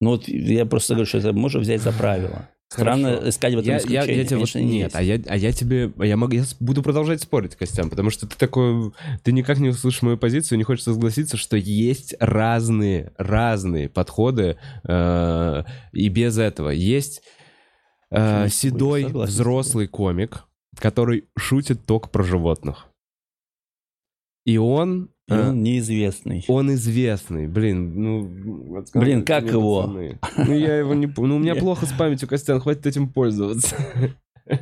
Ну 0.00 0.10
вот 0.10 0.28
я 0.28 0.64
просто 0.66 0.94
говорю, 0.94 1.06
что 1.06 1.18
это 1.18 1.32
можно 1.32 1.60
взять 1.60 1.80
за 1.80 1.92
правило. 1.92 2.48
Странно 2.68 3.10
Хорошо. 3.10 3.28
искать 3.28 3.54
в 3.54 3.58
этом 3.58 3.68
Я, 3.68 3.72
я, 3.74 3.78
исключение. 3.78 4.16
я 4.16 4.24
тебе 4.24 4.36
вот- 4.38 4.52
конечно, 4.52 4.58
не 4.58 4.78
нет, 4.78 4.84
есть. 4.86 4.96
а 4.96 5.02
я, 5.02 5.20
а 5.28 5.36
я 5.36 5.52
тебе, 5.52 5.92
я, 5.98 6.16
могу, 6.16 6.34
я 6.34 6.44
буду 6.58 6.82
продолжать 6.82 7.22
спорить, 7.22 7.54
Костян, 7.54 7.88
потому 7.88 8.10
что 8.10 8.26
ты 8.26 8.36
такой, 8.36 8.92
ты 9.22 9.30
никак 9.30 9.58
не 9.58 9.68
услышишь 9.68 10.02
мою 10.02 10.18
позицию, 10.18 10.58
не 10.58 10.64
хочешь 10.64 10.82
согласиться, 10.84 11.36
что 11.36 11.56
есть 11.56 12.16
разные, 12.18 13.12
разные 13.18 13.88
подходы, 13.88 14.58
э, 14.82 15.62
и 15.92 16.08
без 16.08 16.38
этого 16.38 16.70
есть 16.70 17.22
э, 18.10 18.16
я 18.16 18.48
седой 18.48 19.04
согласен 19.04 19.32
взрослый 19.32 19.86
комик, 19.86 20.44
который 20.76 21.28
шутит 21.38 21.86
только 21.86 22.08
про 22.08 22.24
животных. 22.24 22.86
И 24.44 24.58
он, 24.58 25.10
И 25.28 25.32
он 25.32 25.62
неизвестный. 25.62 26.44
он 26.46 26.72
известный, 26.74 27.48
блин, 27.48 28.00
ну... 28.00 28.84
Блин, 28.94 29.24
как 29.24 29.42
мне, 29.42 29.52
его? 29.52 29.82
пацаны. 29.82 30.20
Ну, 30.36 30.54
я 30.54 30.76
его 30.76 30.94
не... 30.94 31.06
Ну, 31.16 31.36
у 31.36 31.38
меня 31.38 31.56
плохо 31.56 31.86
с 31.86 31.92
памятью, 31.92 32.28
Костян, 32.28 32.60
хватит 32.60 32.86
этим 32.86 33.08
пользоваться. 33.08 33.76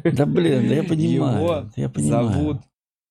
Да 0.04 0.24
блин, 0.24 0.66
да 0.68 0.76
я 0.76 0.82
понимаю. 0.82 1.36
Его 1.36 1.70
я 1.76 1.88
понимаю. 1.90 2.28
Зовут 2.28 2.56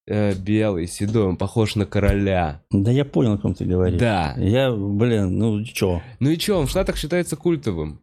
э, 0.07 0.33
Белый, 0.35 0.87
седой, 0.87 1.23
он 1.23 1.37
похож 1.37 1.75
на 1.75 1.85
короля. 1.85 2.61
Да 2.71 2.91
я 2.91 3.05
понял, 3.05 3.33
о 3.33 3.37
ком 3.37 3.53
ты 3.53 3.65
говоришь. 3.65 3.99
Да. 3.99 4.35
Я, 4.37 4.71
блин, 4.71 5.37
ну 5.37 5.63
чё? 5.63 6.01
Ну 6.19 6.29
и 6.29 6.37
чё, 6.37 6.59
он 6.59 6.67
в 6.67 6.69
Штатах 6.69 6.97
считается 6.97 7.35
культовым. 7.35 8.01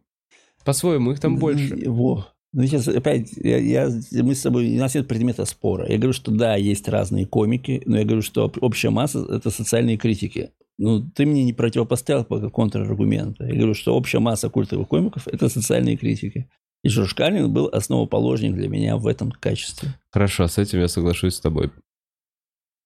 По-своему, 0.63 1.11
их 1.11 1.19
там 1.19 1.37
больше. 1.37 1.89
Во. 1.89 2.27
Ну, 2.53 2.65
сейчас 2.65 2.87
опять, 2.87 3.31
я, 3.37 3.57
я- 3.57 3.89
мы 4.23 4.35
с 4.35 4.41
тобой, 4.41 4.75
у 4.75 4.79
нас 4.79 4.93
нет 4.95 5.07
предмета 5.07 5.45
спора. 5.45 5.89
Я 5.89 5.97
говорю, 5.97 6.13
что 6.13 6.31
да, 6.31 6.55
есть 6.55 6.87
разные 6.89 7.25
комики, 7.25 7.81
но 7.85 7.97
я 7.97 8.03
говорю, 8.03 8.21
что 8.21 8.43
об- 8.45 8.61
общая 8.61 8.89
масса– 8.89 9.25
это 9.29 9.49
социальные 9.51 9.97
критики. 9.97 10.51
Ну, 10.77 11.01
ты 11.01 11.25
мне 11.25 11.43
не 11.45 11.53
противопоставил 11.53 12.25
пока 12.25 12.49
контраргумента. 12.49 13.45
Я 13.45 13.55
говорю, 13.55 13.73
что 13.73 13.95
общая 13.95 14.19
масса 14.19 14.49
культовых 14.49 14.87
комиков– 14.87 15.27
это 15.31 15.47
социальные 15.47 15.95
критики. 15.95 16.49
И 16.83 16.89
Карлин 17.15 17.53
был 17.53 17.69
основоположник 17.71 18.55
для 18.55 18.67
меня 18.67 18.97
в 18.97 19.05
этом 19.07 19.31
качестве. 19.31 19.89
Хорошо, 20.11 20.47
с 20.47 20.57
этим 20.57 20.79
я 20.79 20.87
соглашусь 20.87 21.35
с 21.35 21.39
тобой. 21.39 21.69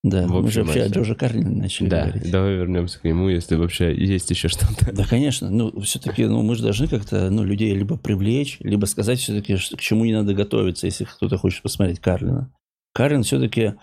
Да, 0.08 0.28
В 0.28 0.32
мы 0.43 0.51
же 0.51 0.60
общем, 0.62 0.66
вообще 0.66 0.84
о. 0.84 0.88
Джорджа 0.89 1.16
Карлине 1.16 1.49
начали 1.49 1.89
Да, 1.89 2.03
говорить. 2.06 2.32
давай 2.32 2.53
вернемся 2.58 2.99
к 2.99 3.03
нему, 3.03 3.28
если 3.28 3.56
вообще 3.56 3.95
есть 3.95 4.30
еще 4.30 4.47
что-то. 4.49 4.93
Да, 4.93 5.03
конечно. 5.03 5.49
Ну, 5.49 5.82
все-таки, 5.82 6.26
ну, 6.26 6.43
мы 6.43 6.56
же 6.56 6.62
должны 6.62 6.88
как-то, 6.88 7.32
ну, 7.32 7.43
людей 7.43 7.74
либо 7.74 7.97
привлечь, 7.97 8.58
либо 8.60 8.86
сказать 8.86 9.18
все-таки, 9.20 9.56
к 9.56 9.80
чему 9.82 10.06
не 10.06 10.14
надо 10.14 10.36
готовиться, 10.36 10.86
если 10.86 11.06
кто-то 11.06 11.38
хочет 11.38 11.64
посмотреть 11.64 11.99
Карлина. 11.99 12.51
Карлин 12.93 13.24
все-таки, 13.24 13.74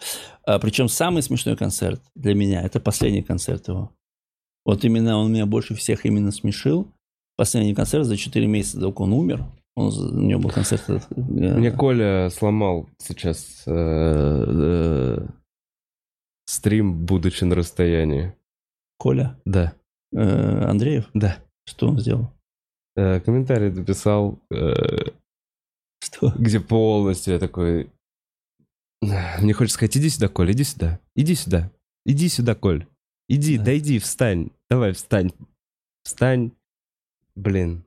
причем 0.47 0.89
самый 0.89 1.23
смешной 1.25 1.57
концерт 1.57 2.01
для 2.15 2.35
меня, 2.35 2.63
это 2.63 2.79
последний 2.79 3.23
концерт 3.23 3.67
его. 3.67 3.91
Вот 4.65 4.85
именно 4.85 5.19
он 5.19 5.33
меня 5.33 5.45
больше 5.47 5.75
всех 5.75 6.07
именно 6.07 6.31
смешил. 6.31 6.87
Последний 7.37 7.75
концерт 7.75 8.07
за 8.07 8.17
4 8.17 8.47
месяца, 8.47 8.79
до 8.79 8.91
он 8.91 9.13
умер. 9.13 9.45
Он, 9.75 9.89
у 9.89 10.21
него 10.21 10.41
был 10.43 10.51
концерт. 10.51 10.85
э, 10.89 11.01
Мне 11.17 11.73
Коля 11.73 12.29
сломал 12.31 12.89
сейчас 12.99 13.65
э, 13.67 13.73
э, 14.47 15.27
стрим, 16.45 17.05
будучи 17.07 17.45
на 17.45 17.55
расстоянии. 17.55 18.35
Коля 18.99 19.39
Да, 19.45 19.73
э, 20.13 20.65
Андреев. 20.65 21.09
да. 21.15 21.39
Что 21.65 21.89
он 21.89 21.99
сделал? 21.99 22.31
Э, 22.97 23.21
комментарий 23.21 23.71
написал, 23.71 24.39
э, 24.51 25.11
Что? 26.01 26.33
где 26.37 26.61
полностью 26.61 27.35
я 27.35 27.39
такой... 27.41 27.91
Мне 29.01 29.53
хочется 29.53 29.75
сказать, 29.75 29.97
иди 29.97 30.09
сюда, 30.09 30.29
Коль, 30.29 30.53
иди 30.53 30.63
сюда. 30.65 31.01
Иди 31.17 31.35
сюда. 31.35 31.71
Иди 32.05 32.29
сюда, 32.29 32.55
Коль. 32.55 32.87
Иди, 33.29 33.59
Да. 33.59 33.65
дойди, 33.65 33.99
встань. 33.99 34.51
Давай, 34.71 34.93
встань. 34.93 35.33
Встань. 36.05 36.53
Блин, 37.35 37.85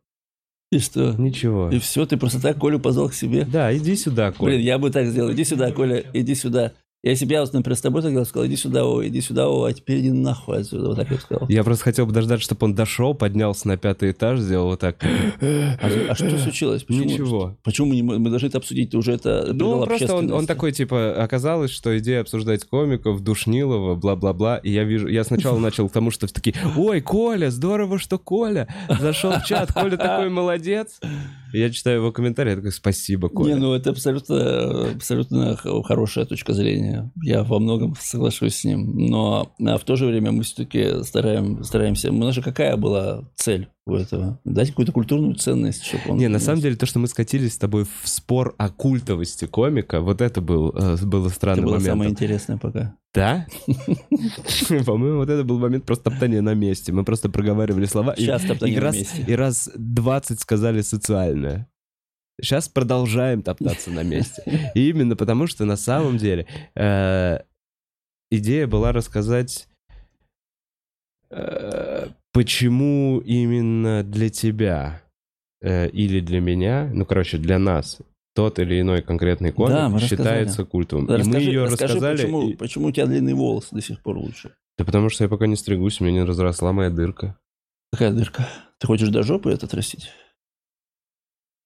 И 0.71 0.79
что? 0.79 1.13
ничего. 1.13 1.69
И 1.69 1.79
все, 1.79 2.05
ты 2.05 2.17
просто 2.17 2.41
так 2.41 2.59
Колю 2.59 2.79
позвал 2.79 3.09
к 3.09 3.13
себе? 3.13 3.45
Да, 3.45 3.75
иди 3.77 3.95
сюда, 3.95 4.31
Коль. 4.31 4.51
Блин, 4.51 4.61
я 4.61 4.77
бы 4.79 4.89
так 4.89 5.05
сделал. 5.07 5.31
Иди 5.31 5.43
сюда, 5.43 5.71
Коля, 5.71 6.03
иди 6.13 6.33
сюда. 6.35 6.73
Если 7.05 7.25
бы 7.25 7.33
я, 7.33 7.41
вот, 7.41 7.53
например, 7.53 7.77
с 7.77 7.81
тобой 7.81 8.01
так 8.01 8.11
делал, 8.11 8.25
сказал, 8.25 8.47
иди 8.47 8.55
сюда, 8.55 8.83
о, 8.83 9.05
иди 9.05 9.21
сюда, 9.21 9.47
о, 9.47 9.65
а 9.65 9.73
теперь 9.73 9.99
иди 9.99 10.11
нахуй 10.11 10.57
отсюда. 10.57 10.87
Вот 10.87 10.97
так 10.97 11.11
я 11.11 11.15
бы 11.15 11.21
сказал. 11.21 11.47
Я 11.49 11.63
просто 11.63 11.83
хотел 11.83 12.07
бы 12.07 12.13
дождаться, 12.13 12.43
чтобы 12.43 12.65
он 12.65 12.73
дошел, 12.73 13.13
поднялся 13.13 13.67
на 13.67 13.77
пятый 13.77 14.09
этаж, 14.09 14.39
сделал 14.39 14.69
вот 14.69 14.79
так. 14.79 14.97
А, 15.05 15.87
а 16.09 16.15
что 16.15 16.35
случилось? 16.39 16.83
Почему? 16.83 17.03
Ничего. 17.05 17.57
Почему 17.63 17.89
мы, 17.89 17.95
не 17.95 18.01
мы 18.01 18.29
должны 18.31 18.47
это 18.47 18.57
обсудить? 18.57 18.89
Ты 18.89 18.97
уже 18.97 19.13
это 19.13 19.51
Ну, 19.53 19.69
он 19.69 19.87
просто 19.87 20.15
он, 20.15 20.33
он 20.33 20.47
такой, 20.47 20.71
типа, 20.71 21.13
оказалось, 21.23 21.69
что 21.69 21.95
идея 21.99 22.21
обсуждать 22.21 22.65
комиков, 22.65 23.21
Душнилова, 23.21 23.93
бла-бла-бла, 23.93 24.57
и 24.57 24.71
я 24.71 24.83
вижу, 24.83 25.07
я 25.07 25.23
сначала 25.23 25.59
начал 25.59 25.87
к 25.87 25.91
тому, 25.91 26.09
что 26.09 26.25
такие, 26.25 26.55
ой, 26.75 27.01
Коля, 27.01 27.51
здорово, 27.51 27.99
что 27.99 28.17
Коля 28.17 28.67
зашел 28.99 29.31
в 29.33 29.45
чат, 29.45 29.71
Коля 29.71 29.97
такой 29.97 30.29
молодец. 30.29 30.99
Я 31.53 31.69
читаю 31.69 31.97
его 31.97 32.11
комментарий, 32.11 32.51
я 32.51 32.55
такой, 32.57 32.71
спасибо, 32.71 33.29
Коля. 33.29 33.53
Не, 33.53 33.59
ну 33.59 33.73
это 33.73 33.91
абсолютно, 33.91 34.91
абсолютно 34.91 35.55
хорошая 35.55 36.25
точка 36.25 36.53
зрения. 36.53 37.11
Я 37.21 37.43
во 37.43 37.59
многом 37.59 37.95
соглашусь 37.99 38.55
с 38.55 38.63
ним. 38.63 38.95
Но 38.95 39.53
а, 39.65 39.77
в 39.77 39.83
то 39.83 39.95
же 39.95 40.05
время 40.05 40.31
мы 40.31 40.43
все-таки 40.43 41.03
стараем, 41.03 41.63
стараемся... 41.63 42.11
У 42.11 42.15
нас 42.15 42.35
же 42.35 42.41
какая 42.41 42.77
была 42.77 43.29
цель 43.35 43.69
у 43.85 43.95
этого? 43.95 44.39
Дать 44.43 44.69
какую-то 44.69 44.91
культурную 44.91 45.35
ценность, 45.35 45.83
чтобы 45.83 46.11
он... 46.11 46.17
Не, 46.17 46.27
на 46.27 46.39
самом 46.39 46.61
деле, 46.61 46.75
то, 46.75 46.85
что 46.85 46.99
мы 46.99 47.07
скатились 47.07 47.53
с 47.53 47.57
тобой 47.57 47.85
в 47.85 48.07
спор 48.07 48.55
о 48.57 48.69
культовости 48.69 49.45
комика, 49.45 50.01
вот 50.01 50.21
это 50.21 50.41
был, 50.41 50.69
э, 50.75 50.97
было 51.05 51.27
Это 51.27 51.35
странным 51.35 51.65
было 51.65 51.79
самое 51.79 51.95
моментом. 51.95 52.13
интересное 52.13 52.57
пока. 52.57 52.95
Да? 53.15 53.47
По-моему, 54.85 55.17
вот 55.19 55.29
это 55.29 55.43
был 55.43 55.57
момент 55.57 55.85
просто 55.85 56.09
топтания 56.11 56.41
на 56.41 56.53
месте. 56.53 56.91
Мы 56.91 57.03
просто 57.05 57.29
проговаривали 57.29 57.85
слова. 57.85 58.11
и- 58.11 58.21
Сейчас 58.21 58.43
топтание 58.43 58.75
и 58.75 58.79
на 58.79 58.85
раз, 58.85 58.95
месте. 58.95 59.23
И 59.25 59.35
раз 59.35 59.71
20 59.75 60.39
сказали 60.39 60.81
социальное. 60.81 61.67
Сейчас 62.41 62.67
продолжаем 62.67 63.41
топтаться 63.41 63.89
на 63.91 64.03
месте. 64.03 64.43
И 64.75 64.89
именно 64.89 65.15
потому, 65.15 65.47
что 65.47 65.63
на 65.63 65.77
самом 65.77 66.17
деле 66.17 66.45
э, 66.75 67.39
идея 68.29 68.67
была 68.67 68.91
рассказать, 68.91 69.69
э, 71.29 72.07
почему 72.33 73.19
именно 73.19 74.03
для 74.03 74.29
тебя 74.29 75.01
э, 75.61 75.87
или 75.89 76.19
для 76.19 76.41
меня, 76.41 76.89
ну, 76.93 77.05
короче, 77.05 77.37
для 77.37 77.57
нас, 77.59 77.99
тот 78.35 78.59
или 78.59 78.81
иной 78.81 79.01
конкретный 79.01 79.51
комик 79.51 79.71
Да, 79.71 79.85
рассказали. 79.85 80.07
считается 80.09 80.65
культовым. 80.65 81.05
Да, 81.07 81.17
и 81.17 81.23
мы 81.23 81.37
ее 81.39 81.63
расскажи, 81.63 81.93
рассказали. 81.95 82.17
Почему, 82.17 82.49
и- 82.49 82.53
почему 82.55 82.87
у 82.87 82.91
тебя 82.91 83.05
длинный 83.07 83.33
волос 83.33 83.69
до 83.71 83.81
сих 83.81 84.01
пор 84.01 84.17
лучше? 84.17 84.51
Да 84.77 84.83
потому 84.85 85.09
что 85.09 85.23
я 85.23 85.29
пока 85.29 85.47
не 85.47 85.55
стригусь, 85.55 86.01
у 86.01 86.03
меня 86.03 86.21
не 86.21 86.27
разросла 86.27 86.73
моя 86.73 86.89
дырка. 86.89 87.37
Какая 87.93 88.11
дырка? 88.11 88.45
Ты 88.77 88.87
хочешь 88.87 89.07
до 89.09 89.23
жопы 89.23 89.51
это 89.51 89.65
отрастить? 89.67 90.09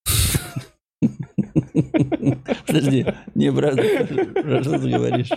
Подожди, 2.67 3.05
не, 3.35 3.51
брат, 3.51 3.75
про 3.75 3.83
что 4.63 4.79
ты 4.79 4.89
говоришь? 4.89 5.29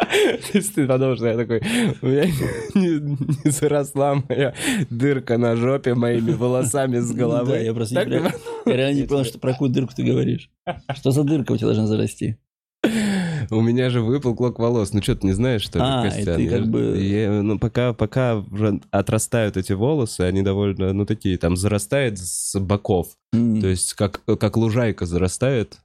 То 0.00 0.58
есть 0.58 0.74
ты 0.74 0.86
подумал, 0.86 1.16
что 1.16 1.26
я 1.26 1.36
такой, 1.36 1.60
у 2.02 2.06
меня 2.06 2.24
не, 2.74 3.00
не 3.44 3.50
заросла 3.50 4.22
моя 4.28 4.54
дырка 4.90 5.38
на 5.38 5.56
жопе 5.56 5.94
моими 5.94 6.32
волосами 6.32 6.98
с 6.98 7.10
головы. 7.12 7.50
Да, 7.52 7.58
я 7.58 7.74
просто 7.74 7.94
Так 7.96 8.08
не 8.08 8.14
Я 8.66 8.76
реально 8.76 9.00
не 9.00 9.06
понял, 9.06 9.24
что 9.24 9.38
про 9.38 9.52
какую 9.52 9.70
дырку 9.70 9.92
ты 9.94 10.02
говоришь. 10.04 10.50
Что 10.94 11.10
за 11.10 11.24
дырка 11.24 11.52
у 11.52 11.56
тебя 11.56 11.66
должна 11.68 11.86
зарасти? 11.86 12.38
У 13.50 13.60
меня 13.60 13.90
же 13.90 14.02
выпал 14.02 14.34
клок 14.36 14.58
волос. 14.58 14.92
Ну 14.92 15.02
что, 15.02 15.16
ты 15.16 15.26
не 15.26 15.32
знаешь, 15.32 15.62
что 15.62 15.80
А, 15.82 16.06
это, 16.06 16.14
и 16.14 16.24
Костян? 16.24 16.36
ты 16.36 16.48
как 16.48 16.66
бы- 16.68 16.98
я- 17.02 17.42
ну, 17.42 17.58
пока, 17.58 17.92
пока 17.92 18.44
отрастают 18.90 19.56
эти 19.56 19.72
волосы, 19.72 20.20
они 20.22 20.42
довольно, 20.42 20.92
ну, 20.92 21.06
такие, 21.06 21.38
там, 21.38 21.56
зарастает 21.56 22.18
с 22.18 22.58
боков. 22.60 23.08
М. 23.32 23.60
То 23.60 23.66
есть, 23.68 23.94
как, 23.94 24.22
как 24.38 24.56
лужайка 24.56 25.06
зарастает, 25.06 25.78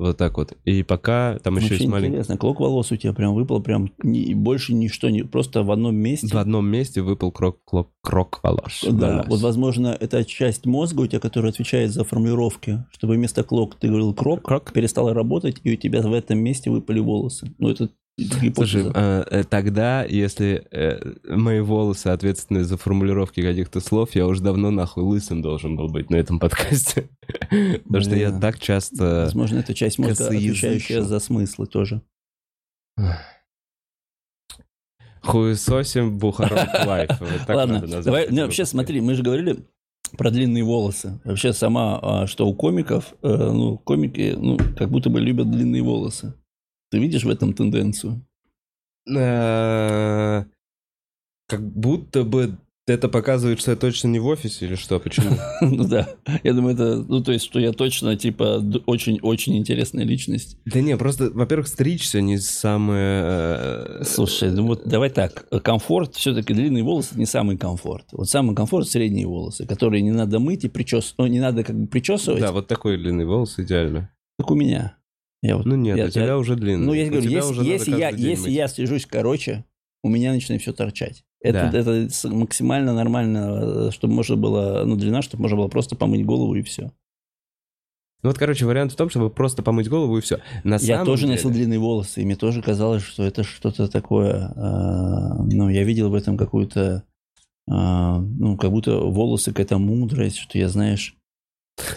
вот 0.00 0.16
так 0.16 0.36
вот. 0.38 0.56
И 0.64 0.82
пока 0.82 1.38
там 1.42 1.56
еще 1.56 1.68
Вообще 1.68 1.74
есть 1.76 1.88
маленький... 1.88 2.08
интересно, 2.12 2.36
клок 2.38 2.60
волос 2.60 2.90
у 2.90 2.96
тебя 2.96 3.12
прям 3.12 3.34
выпал, 3.34 3.62
прям 3.62 3.92
ни- 4.02 4.32
больше 4.34 4.72
ничто, 4.74 5.10
не, 5.10 5.22
просто 5.22 5.62
в 5.62 5.70
одном 5.70 5.94
месте. 5.94 6.26
В 6.26 6.36
одном 6.36 6.66
месте 6.66 7.02
выпал 7.02 7.30
крок, 7.30 7.58
клок, 7.64 7.90
крок 8.02 8.40
волос. 8.42 8.84
Да, 8.90 9.10
Волос. 9.10 9.26
вот, 9.28 9.40
возможно, 9.40 9.96
это 10.00 10.24
часть 10.24 10.64
мозга 10.66 11.02
у 11.02 11.06
тебя, 11.06 11.20
которая 11.20 11.52
отвечает 11.52 11.92
за 11.92 12.04
формулировки, 12.04 12.84
чтобы 12.92 13.14
вместо 13.14 13.44
клок 13.44 13.76
ты 13.76 13.88
говорил 13.88 14.14
крок, 14.14 14.42
Крок. 14.42 14.72
перестала 14.72 15.12
работать, 15.12 15.60
и 15.64 15.72
у 15.74 15.76
тебя 15.76 16.00
в 16.02 16.12
этом 16.12 16.38
месте 16.38 16.70
выпали 16.70 17.00
волосы. 17.00 17.52
Ну, 17.58 17.68
это 17.68 17.90
Слушай, 18.26 18.84
гипотеза. 18.84 19.26
э, 19.30 19.44
тогда, 19.44 20.04
если 20.04 20.66
э, 20.70 21.00
мои 21.24 21.60
волосы 21.60 22.08
ответственны 22.08 22.64
за 22.64 22.76
формулировки 22.76 23.42
каких-то 23.42 23.80
слов, 23.80 24.14
я 24.14 24.26
уже 24.26 24.42
давно 24.42 24.70
нахуй 24.70 25.04
лысым 25.04 25.42
должен 25.42 25.76
был 25.76 25.88
быть 25.88 26.10
на 26.10 26.16
этом 26.16 26.38
подкасте. 26.38 27.08
Потому 27.84 28.00
что 28.00 28.16
я 28.16 28.38
так 28.38 28.58
часто... 28.58 29.22
Возможно, 29.24 29.58
это 29.58 29.74
часть 29.74 29.98
мозга, 29.98 30.26
отвечающая 30.26 31.02
за 31.02 31.20
смыслы 31.20 31.66
тоже. 31.66 32.02
Хуесосим 35.22 36.18
Бухарог 36.18 36.68
Лайв. 36.86 37.10
Ладно, 37.48 37.80
давай, 38.02 38.30
вообще 38.30 38.64
смотри, 38.64 39.00
мы 39.00 39.14
же 39.14 39.22
говорили 39.22 39.64
про 40.16 40.30
длинные 40.30 40.64
волосы. 40.64 41.20
Вообще 41.24 41.52
сама, 41.52 41.98
а, 42.02 42.26
что 42.26 42.46
у 42.48 42.54
комиков, 42.54 43.14
э, 43.22 43.28
ну, 43.28 43.78
комики, 43.78 44.34
ну, 44.36 44.58
как 44.76 44.90
будто 44.90 45.10
бы 45.10 45.20
любят 45.20 45.50
длинные 45.50 45.82
волосы. 45.82 46.34
Ты 46.90 46.98
видишь 46.98 47.24
в 47.24 47.28
этом 47.30 47.52
тенденцию? 47.52 48.24
Э, 49.08 50.44
Как 51.48 51.62
будто 51.62 52.24
бы 52.24 52.58
это 52.86 53.08
показывает, 53.08 53.60
что 53.60 53.70
я 53.70 53.76
точно 53.76 54.08
не 54.08 54.18
в 54.18 54.26
офисе 54.26 54.66
или 54.66 54.74
что? 54.74 54.98
Почему? 54.98 55.36
Ну 55.60 55.86
да, 55.86 56.08
я 56.42 56.52
думаю, 56.54 56.74
это, 56.74 56.96
ну 56.96 57.22
то 57.22 57.30
есть, 57.30 57.44
что 57.44 57.60
я 57.60 57.72
точно, 57.72 58.16
типа, 58.16 58.60
очень-очень 58.86 59.56
интересная 59.56 60.04
личность. 60.04 60.58
Да 60.64 60.80
не, 60.80 60.96
просто, 60.96 61.30
во-первых, 61.30 61.68
стричься 61.68 62.20
не 62.20 62.38
самое... 62.38 63.22
э, 64.00 64.04
Слушай, 64.04 64.50
ну 64.50 64.66
вот 64.66 64.88
давай 64.88 65.10
так, 65.10 65.46
комфорт, 65.62 66.16
все-таки 66.16 66.52
длинные 66.52 66.82
волосы 66.82 67.16
не 67.16 67.26
самый 67.26 67.56
комфорт. 67.56 68.06
Вот 68.12 68.28
самый 68.28 68.56
комфорт 68.56 68.88
средние 68.88 69.26
волосы, 69.26 69.66
которые 69.66 70.02
не 70.02 70.10
надо 70.10 70.40
мыть 70.40 70.64
и 70.64 70.68
причесывать, 70.68 71.14
ну, 71.18 71.26
не 71.28 71.38
надо 71.40 71.62
как 71.62 71.78
бы 71.78 71.86
причесывать, 71.86 72.40
Да, 72.40 72.50
вот 72.50 72.66
такой 72.66 72.96
длинный 72.96 73.24
волос 73.26 73.58
идеально. 73.58 74.10
как 74.38 74.50
у 74.50 74.54
меня. 74.56 74.96
Я 75.42 75.56
вот, 75.56 75.64
Ну 75.66 75.74
нет, 75.76 75.96
я- 75.96 76.06
у 76.06 76.10
тебя 76.10 76.24
я- 76.26 76.38
уже 76.38 76.54
длинный. 76.56 76.86
Ну, 76.86 76.92
я 76.92 77.06
У 77.06 77.10
говорю, 77.10 77.30
если, 77.30 77.64
если, 77.64 77.96
я, 77.98 78.10
если 78.10 78.42
мыть. 78.48 78.52
я 78.52 78.68
стрижусь 78.68 79.06
короче, 79.06 79.64
у 80.02 80.08
меня 80.08 80.32
начинает 80.32 80.60
все 80.62 80.72
торчать. 80.72 81.24
Это, 81.42 81.70
Да. 81.72 81.78
это 81.78 82.28
максимально 82.28 82.92
нормально, 82.92 83.88
э, 83.88 83.90
чтобы 83.92 84.12
можно 84.14 84.36
было, 84.36 84.82
ну, 84.84 84.96
длина, 84.96 85.22
чтобы 85.22 85.42
можно 85.42 85.56
было 85.56 85.68
просто 85.68 85.96
помыть 85.96 86.26
голову 86.26 86.54
и 86.54 86.62
все. 86.62 86.92
Ну 88.22 88.28
вот, 88.28 88.38
короче, 88.38 88.66
вариант 88.66 88.92
в 88.92 88.96
том, 88.96 89.08
чтобы 89.08 89.30
просто 89.30 89.62
помыть 89.62 89.88
голову 89.88 90.18
и 90.18 90.20
все. 90.20 90.40
На 90.62 90.76
Я 90.76 91.06
тоже 91.06 91.22
деле- 91.22 91.32
носил 91.36 91.50
длинные 91.50 91.78
волосы, 91.78 92.20
и 92.20 92.24
мне 92.26 92.36
тоже 92.36 92.60
казалось, 92.60 93.02
что 93.02 93.22
это 93.24 93.42
что-то 93.44 93.88
такое. 93.88 94.52
э, 94.54 95.42
ну, 95.50 95.70
я 95.70 95.84
видел 95.84 96.10
в 96.10 96.14
этом 96.14 96.36
какую-то, 96.36 97.04
э, 97.66 97.72
ну, 97.72 98.58
как 98.58 98.70
будто 98.72 98.98
волосы 98.98 99.52
какая-то 99.52 99.78
мудрость, 99.78 100.36
что 100.36 100.58
я, 100.58 100.68
знаешь, 100.68 101.16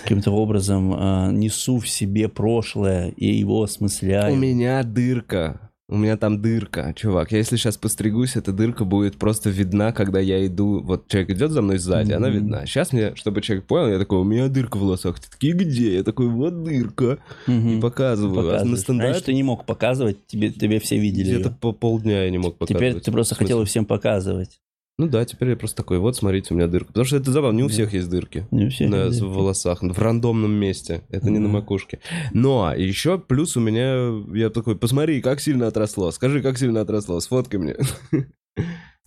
каким-то 0.02 0.32
образом 0.32 0.94
э, 0.94 1.32
несу 1.32 1.80
в 1.80 1.88
себе 1.88 2.28
прошлое 2.30 3.10
и 3.16 3.28
его 3.34 3.64
осмысляю. 3.64 4.34
У 4.34 4.38
меня 4.38 4.84
дырка. 4.84 5.60
У 5.90 5.98
меня 5.98 6.16
там 6.18 6.42
дырка, 6.42 6.94
чувак. 6.96 7.34
Я 7.34 7.40
если 7.40 7.58
сейчас 7.58 7.78
постригусь, 7.78 8.36
эта 8.38 8.54
дырка 8.54 8.86
будет 8.86 9.18
просто 9.18 9.50
видна, 9.50 9.92
когда 9.92 10.20
я 10.20 10.44
иду. 10.48 10.82
Вот 10.82 11.08
человек 11.10 11.32
идет 11.32 11.52
за 11.52 11.62
мной 11.62 11.78
сзади, 11.78 12.14
она 12.14 12.30
Мгм. 12.30 12.36
видна. 12.38 12.66
Сейчас 12.66 12.94
мне, 12.94 13.14
чтобы 13.16 13.42
человек 13.42 13.66
понял, 13.66 13.90
я 13.90 14.00
такой, 14.00 14.18
у 14.20 14.24
меня 14.24 14.48
дырка 14.48 14.78
в 14.78 14.80
волосах. 14.80 15.20
Ты 15.20 15.30
такие, 15.30 15.54
где? 15.54 15.96
Я 15.98 16.04
такой, 16.04 16.30
вот 16.30 16.64
дырка. 16.64 17.20
Мгм. 17.48 17.78
И 17.78 17.82
показываю. 17.82 18.40
А 18.40 18.44
на 18.44 18.50
Показываешь. 18.52 18.80
стендапе 18.80 19.08
Раньше 19.12 19.26
ты 19.26 19.34
не 19.34 19.44
мог 19.44 19.66
показывать, 19.66 20.26
тебе, 20.26 20.50
тебе 20.52 20.80
все 20.80 20.98
видели 20.98 21.36
где-то 21.36 21.52
по 21.52 21.74
полдня 21.74 22.24
я 22.24 22.30
не 22.32 22.38
мог 22.40 22.58
показывать. 22.58 22.90
Теперь 22.94 23.02
ты 23.04 23.12
просто 23.12 23.36
хотел 23.36 23.64
всем 23.66 23.86
показывать. 23.86 24.60
Ну 25.00 25.08
да, 25.08 25.26
теперь 25.26 25.50
я 25.50 25.56
просто 25.56 25.78
такой, 25.78 25.98
вот, 25.98 26.16
смотрите, 26.16 26.54
у 26.54 26.58
меня 26.58 26.68
дырка. 26.68 26.88
Потому 26.89 27.06
что 27.06 27.18
это 27.18 27.32
забавно, 27.32 27.58
не 27.58 27.64
у 27.64 27.68
всех 27.68 27.94
есть 27.94 28.10
дырки. 28.10 28.46
Не 28.52 28.68
у 28.68 28.70
всех 28.70 28.89
на, 28.91 29.06
есть. 29.06 29.22
в 29.22 29.34
волосах, 29.34 29.82
в 29.82 30.00
рандомном 30.00 30.52
месте. 30.52 31.02
Это 31.10 31.32
не 31.32 31.39
на 31.39 31.48
макушке. 31.50 32.00
Но 32.32 32.72
еще 32.76 33.18
плюс 33.18 33.58
у 33.58 33.60
меня, 33.60 34.24
я 34.38 34.50
такой, 34.52 34.76
посмотри, 34.78 35.20
как 35.22 35.39
сильно 35.41 35.66
отросло. 35.68 36.12
Скажи, 36.12 36.41
как 36.44 36.58
сильно 36.60 36.82
отросло, 36.82 37.20
сфоткай 37.20 37.60
мне. 37.60 37.76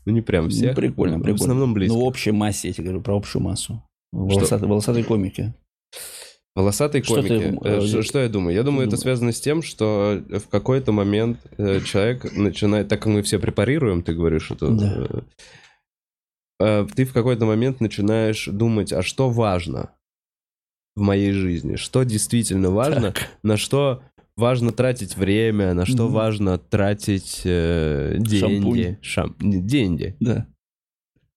Ну 0.04 0.12
не 0.12 0.20
прям 0.20 0.44
Ну, 0.44 0.50
всех. 0.50 0.76
прикольно, 0.76 1.16
прикольно. 1.16 1.36
В 1.36 1.40
основном 1.40 1.74
близко. 1.74 1.94
Ну, 1.96 2.04
в 2.04 2.04
общей 2.04 2.30
массе, 2.30 2.68
я 2.68 2.74
тебе 2.74 2.84
говорю, 2.84 3.02
про 3.02 3.16
общую 3.16 3.42
массу. 3.42 3.82
Волосатые, 4.12 4.68
волосатые 4.68 5.02
комики. 5.04 5.52
Волосатые 6.54 7.02
Что 7.02 7.22
ты, 7.22 7.28
комики. 7.28 7.58
э, 7.64 7.78
Э, 7.78 7.80
Что 7.86 8.02
что 8.02 8.18
я 8.20 8.28
думаю? 8.28 8.54
Я 8.54 8.62
думаю, 8.62 8.82
это 8.82 8.92
думаешь? 8.92 9.02
связано 9.02 9.32
с 9.32 9.40
тем, 9.40 9.62
что 9.62 10.22
в 10.28 10.48
какой-то 10.48 10.92
момент 10.92 11.38
э, 11.58 11.80
человек 11.80 12.32
начинает, 12.36 12.86
так 12.88 13.00
как 13.00 13.12
мы 13.12 13.22
все 13.22 13.40
препарируем, 13.40 14.02
ты 14.02 14.14
говоришь, 14.14 14.50
это... 14.52 14.70
Да. 14.70 15.08
Э, 16.60 16.86
Ты 16.94 17.04
в 17.04 17.12
какой-то 17.12 17.44
момент 17.46 17.80
начинаешь 17.80 18.46
думать, 18.46 18.92
а 18.92 19.02
что 19.02 19.30
важно 19.30 19.90
в 20.94 21.00
моей 21.00 21.32
жизни? 21.32 21.76
Что 21.76 22.02
действительно 22.04 22.70
важно? 22.70 23.12
Так. 23.12 23.28
на 23.42 23.56
что 23.56 24.02
важно 24.36 24.70
тратить 24.72 25.16
время, 25.16 25.72
на 25.74 25.86
что 25.86 26.04
Мгм. 26.04 26.12
важно 26.12 26.58
тратить 26.58 27.42
э, 27.44 28.16
деньги. 28.18 28.98
Шам- 29.02 29.34
деньги. 29.40 30.16
Да. 30.20 30.46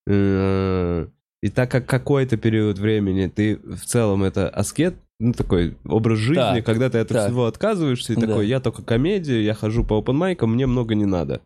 Э, 0.08 1.08
И 1.42 1.48
так 1.50 1.72
как 1.72 1.86
какой-то 1.86 2.36
период 2.36 2.80
времени 2.80 3.28
ты 3.28 3.56
в 3.64 3.86
целом 3.86 4.24
это 4.26 4.50
аскет, 4.50 4.96
ну 5.22 5.32
такой 5.32 5.78
образ 5.86 6.20
жизни, 6.20 6.36
Так, 6.36 6.66
когда 6.66 6.90
ты 6.90 6.98
от 6.98 7.08
так. 7.08 7.28
всего 7.28 7.46
отказываешься, 7.46 8.12
и 8.12 8.16
Да. 8.18 8.28
такой, 8.28 8.48
я 8.48 8.60
только 8.60 8.82
комедия, 8.84 9.42
я 9.42 9.54
хожу 9.54 9.86
по 9.86 9.98
опенмайкам, 10.00 10.54
мне 10.54 10.68
много 10.68 10.96
не 10.96 11.06
надо. 11.06 11.42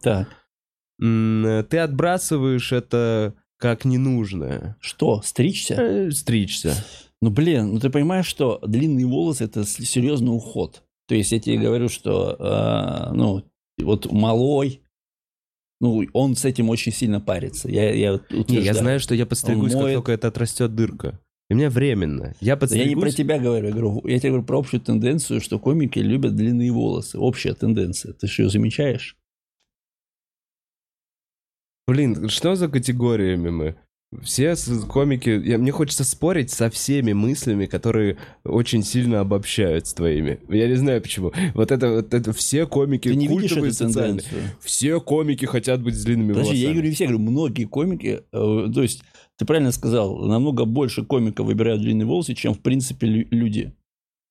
М, 1.00 1.46
э, 1.46 1.64
Ты 1.64 1.78
отбрасываешь 1.78 2.72
это 2.72 3.36
как 3.64 3.86
ненужное. 3.86 4.76
Что, 4.82 5.22
стричься? 5.22 5.76
Э, 5.76 6.12
Стричься. 6.12 6.76
Ну, 7.22 7.30
блин, 7.30 7.74
ну 7.74 7.80
ты 7.80 7.90
понимаешь, 7.90 8.26
что 8.26 8.60
длинные 8.62 9.06
волосы– 9.06 9.44
это 9.46 9.64
серьезный 9.64 10.36
уход. 10.36 10.84
То 11.08 11.16
есть 11.16 11.32
я 11.32 11.40
тебе 11.40 11.60
говорю, 11.60 11.88
что, 11.88 12.36
э, 12.38 13.14
ну, 13.16 13.46
вот 13.82 14.12
малой, 14.12 14.82
ну, 15.80 16.04
он 16.12 16.36
с 16.36 16.44
этим 16.44 16.70
очень 16.70 16.92
сильно 16.92 17.22
парится. 17.22 17.72
Я, 17.72 17.94
я 17.94 18.20
Не, 18.32 18.58
я 18.60 18.74
знаю, 18.74 19.00
что 19.00 19.16
я 19.16 19.26
подстригусь, 19.26 19.72
Он 19.72 19.80
как 19.80 19.82
моет- 19.84 19.96
только 19.96 20.12
это 20.12 20.28
отрастет 20.28 20.76
дырка. 20.76 21.22
И 21.50 21.54
у 21.54 21.56
меня 21.56 21.70
временно. 21.70 22.36
Я 22.42 22.58
подстригусь... 22.58 22.90
Я 22.90 22.96
не 22.96 23.00
про 23.00 23.12
тебя 23.12 23.40
говорю, 23.40 23.68
я, 23.68 23.72
говорю, 23.72 24.02
я 24.06 24.20
тебе 24.20 24.32
говорю 24.32 24.46
про 24.46 24.60
общую 24.60 24.82
тенденцию, 24.82 25.40
что 25.40 25.58
комики 25.58 26.00
любят 26.00 26.36
длинные 26.36 26.72
волосы. 26.74 27.18
Общая 27.18 27.54
тенденция. 27.54 28.12
Ты 28.12 28.28
что, 28.28 28.44
ее 28.44 28.50
замечаешь? 28.50 29.16
Блин, 31.88 32.30
что 32.30 32.56
за 32.56 32.68
категориями 32.70 33.50
мы? 33.50 33.76
Все 34.22 34.56
комики... 34.88 35.30
Я, 35.44 35.58
мне 35.58 35.72
хочется 35.72 36.04
спорить 36.04 36.52
со 36.52 36.70
всеми 36.70 37.14
мыслями, 37.14 37.66
которые 37.66 38.18
очень 38.46 38.84
сильно 38.84 39.22
обобщают 39.22 39.88
с 39.88 39.94
твоими. 39.96 40.40
Я 40.50 40.68
не 40.68 40.76
знаю 40.76 41.02
почему. 41.02 41.32
Вот 41.56 41.72
это, 41.72 41.90
вот 41.90 42.14
это 42.14 42.32
все 42.32 42.68
комики 42.68 43.10
Ты 43.10 43.16
не 43.16 43.28
видишь 43.28 43.50
культовые, 43.54 43.74
социальные. 43.74 44.22
тенденцию? 44.22 44.42
Все 44.62 45.02
комики 45.02 45.46
хотят 45.46 45.82
быть 45.82 45.96
с 45.96 46.04
длинными 46.06 46.34
Подожди, 46.34 46.58
я 46.58 46.68
волосами. 46.68 46.74
говорю 46.74 46.90
не 46.90 46.94
все, 46.96 47.04
я 47.06 47.10
говорю, 47.10 47.32
многие 47.32 47.64
комики, 47.66 48.22
э, 48.32 48.70
то 48.72 48.82
есть, 48.84 49.04
ты 49.38 49.46
правильно 49.46 49.72
сказал, 49.72 50.16
намного 50.28 50.66
больше 50.66 51.04
комиков 51.04 51.48
выбирают 51.48 51.82
длинные 51.82 52.06
волосы, 52.06 52.36
чем, 52.36 52.54
в 52.54 52.60
принципе, 52.60 53.08
лю- 53.08 53.28
люди. 53.32 53.74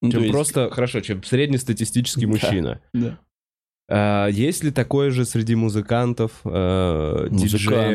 Ну, 0.00 0.12
чем 0.12 0.20
есть- 0.20 0.32
просто, 0.32 0.70
хорошо, 0.70 1.00
чем 1.00 1.24
среднестатистический 1.24 2.20
Да. 2.26 2.28
мужчина. 2.30 2.80
Да. 2.94 3.18
А, 3.94 4.28
есть 4.28 4.64
ли 4.64 4.70
такое 4.70 5.10
же 5.10 5.26
среди 5.26 5.54
музыкантов, 5.54 6.40
э, 6.44 7.28
Музыканты 7.30 7.48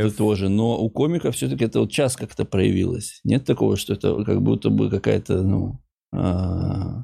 диджеев? 0.04 0.16
тоже, 0.16 0.48
но 0.48 0.78
у 0.80 0.90
комиков 0.92 1.36
все-таки 1.36 1.66
это 1.66 1.80
вот 1.80 1.92
час 1.92 2.16
как-то 2.16 2.46
проявилось. 2.46 3.20
Нет 3.24 3.46
такого, 3.46 3.78
что 3.78 3.94
это 3.94 4.24
как 4.24 4.42
будто 4.44 4.70
бы 4.70 4.92
какая-то, 4.92 5.42
ну, 5.42 5.80
а, 6.14 7.04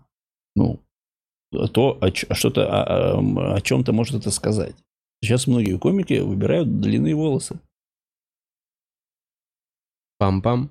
ну, 0.55 0.79
то, 1.51 1.97
о, 2.01 2.11
ч- 2.11 2.27
что-то, 2.33 2.67
о, 2.67 3.17
о- 3.19 3.55
о 3.55 3.61
чем-то 3.61 3.93
может 3.93 4.15
это 4.15 4.29
сказать. 4.29 4.75
Сейчас 5.23 5.47
многие 5.47 5.79
комики 5.79 6.19
выбирают 6.19 6.79
длинные 6.79 7.15
волосы. 7.15 7.59
Пам-пам. 10.19 10.69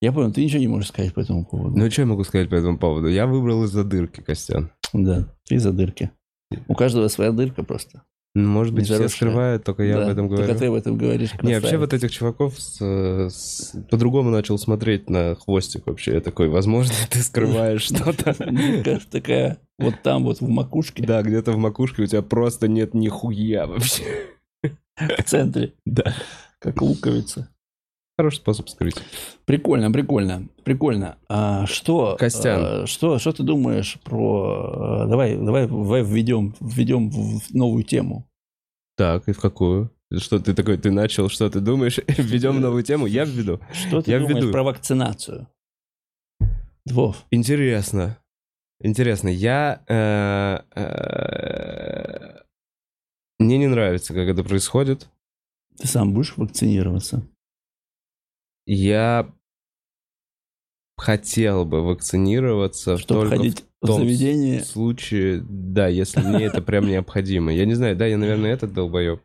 Я 0.00 0.12
понял, 0.12 0.32
ты 0.32 0.42
ничего 0.44 0.60
не 0.60 0.68
можешь 0.68 0.88
сказать 0.88 1.14
по 1.14 1.20
этому 1.20 1.44
поводу. 1.46 1.76
Ну, 1.78 1.90
что 1.90 2.02
я 2.02 2.06
могу 2.06 2.24
сказать 2.24 2.50
по 2.50 2.54
этому 2.54 2.78
поводу? 2.78 3.08
Я 3.08 3.26
выбрал 3.26 3.64
из-за 3.64 3.84
дырки, 3.84 4.20
Костян. 4.22 4.72
Да, 4.92 5.26
ты 5.44 5.58
за 5.58 5.72
дырки. 5.72 6.10
У 6.68 6.74
каждого 6.74 7.08
своя 7.08 7.32
дырка 7.32 7.62
просто. 7.62 8.02
Может 8.34 8.74
быть, 8.74 8.84
все 8.84 9.08
скрывают, 9.08 9.64
только 9.64 9.82
я 9.82 9.96
Да, 9.96 10.04
об 10.04 10.10
этом 10.10 10.28
говорю. 10.28 10.44
Только 10.46 10.58
ты 10.58 10.66
об 10.66 10.74
этом 10.74 10.98
говоришь. 10.98 11.30
Не, 11.40 11.54
вообще 11.54 11.60
красавец. 11.60 11.80
вот 11.80 11.92
этих 11.94 12.10
чуваков 12.10 12.60
с- 12.60 13.30
с- 13.30 13.74
по-другому 13.90 14.28
начал 14.28 14.58
смотреть 14.58 15.08
на 15.08 15.34
хвостик 15.36 15.86
вообще. 15.86 16.14
Я 16.14 16.20
такой, 16.20 16.48
возможно, 16.50 16.92
ты 17.10 17.20
скрываешь 17.22 17.82
что-то. 17.84 18.34
Такая, 19.10 19.58
вот 19.78 19.94
там 20.02 20.22
вот 20.24 20.42
в 20.42 20.48
макушке, 20.50 21.02
Да, 21.02 21.22
где-то 21.22 21.52
в 21.52 21.56
макушке 21.56 22.02
у 22.02 22.06
тебя 22.06 22.20
просто 22.20 22.68
нет 22.68 22.92
нихуя 22.92 23.66
вообще. 23.66 24.04
в 24.98 25.22
центре, 25.24 25.72
Да. 25.86 26.14
как 26.58 26.82
луковица. 26.82 27.48
Хороший 28.18 28.36
способ 28.36 28.68
скрыть. 28.70 28.96
Прикольно, 29.44 29.90
прикольно, 29.92 30.48
прикольно. 30.64 31.18
А 31.28 31.66
что, 31.66 32.16
Костян. 32.18 32.60
а, 32.64 32.86
что, 32.86 33.18
что 33.18 33.32
ты 33.32 33.42
думаешь 33.42 33.98
про... 34.04 35.02
а, 35.02 35.06
Давай, 35.06 35.36
давай, 35.36 35.66
давай 35.68 36.02
введем, 36.02 36.54
введем 36.60 37.10
в 37.10 37.52
новую 37.54 37.84
тему. 37.84 38.26
Так, 38.96 39.28
и 39.28 39.32
в 39.32 39.40
какую? 39.40 39.90
Что 40.16 40.38
ты 40.38 40.54
такой, 40.54 40.78
ты 40.78 40.90
начал, 40.90 41.28
что 41.28 41.50
ты 41.50 41.60
думаешь? 41.60 41.98
Введем 42.08 42.60
новую 42.60 42.82
тему? 42.84 43.06
Я 43.06 43.24
введу. 43.24 43.60
Что 43.72 44.00
ты 44.00 44.12
Я 44.12 44.18
думаешь 44.20 44.36
введу. 44.38 44.52
про 44.52 44.62
вакцинацию? 44.62 45.48
Вов, 46.86 47.26
Интересно. 47.30 48.16
Интересно. 48.80 49.28
Я... 49.28 49.82
э, 49.88 50.60
э, 50.80 52.38
Мне 53.40 53.58
не 53.58 53.66
нравится, 53.66 54.14
как 54.14 54.28
это 54.28 54.44
происходит. 54.44 55.08
ты 55.76 55.86
сам 55.88 56.14
будешь 56.14 56.36
вакцинироваться? 56.36 57.26
Я 58.66 59.32
хотел 60.96 61.64
бы 61.64 61.82
вакцинироваться 61.82 62.96
Чтобы 62.96 63.22
только 63.22 63.36
ходить 63.36 63.60
в 63.80 63.84
в 63.84 63.86
том 63.86 64.00
заведение? 64.00 64.64
случае, 64.64 65.44
да, 65.48 65.86
если 65.86 66.20
мне 66.22 66.44
это 66.46 66.62
прям 66.62 66.86
необходимо. 66.88 67.52
Я 67.52 67.66
не 67.66 67.74
знаю, 67.74 67.94
да, 67.96 68.06
я, 68.06 68.16
наверное, 68.16 68.52
этот 68.52 68.72
долбоеб. 68.72 69.20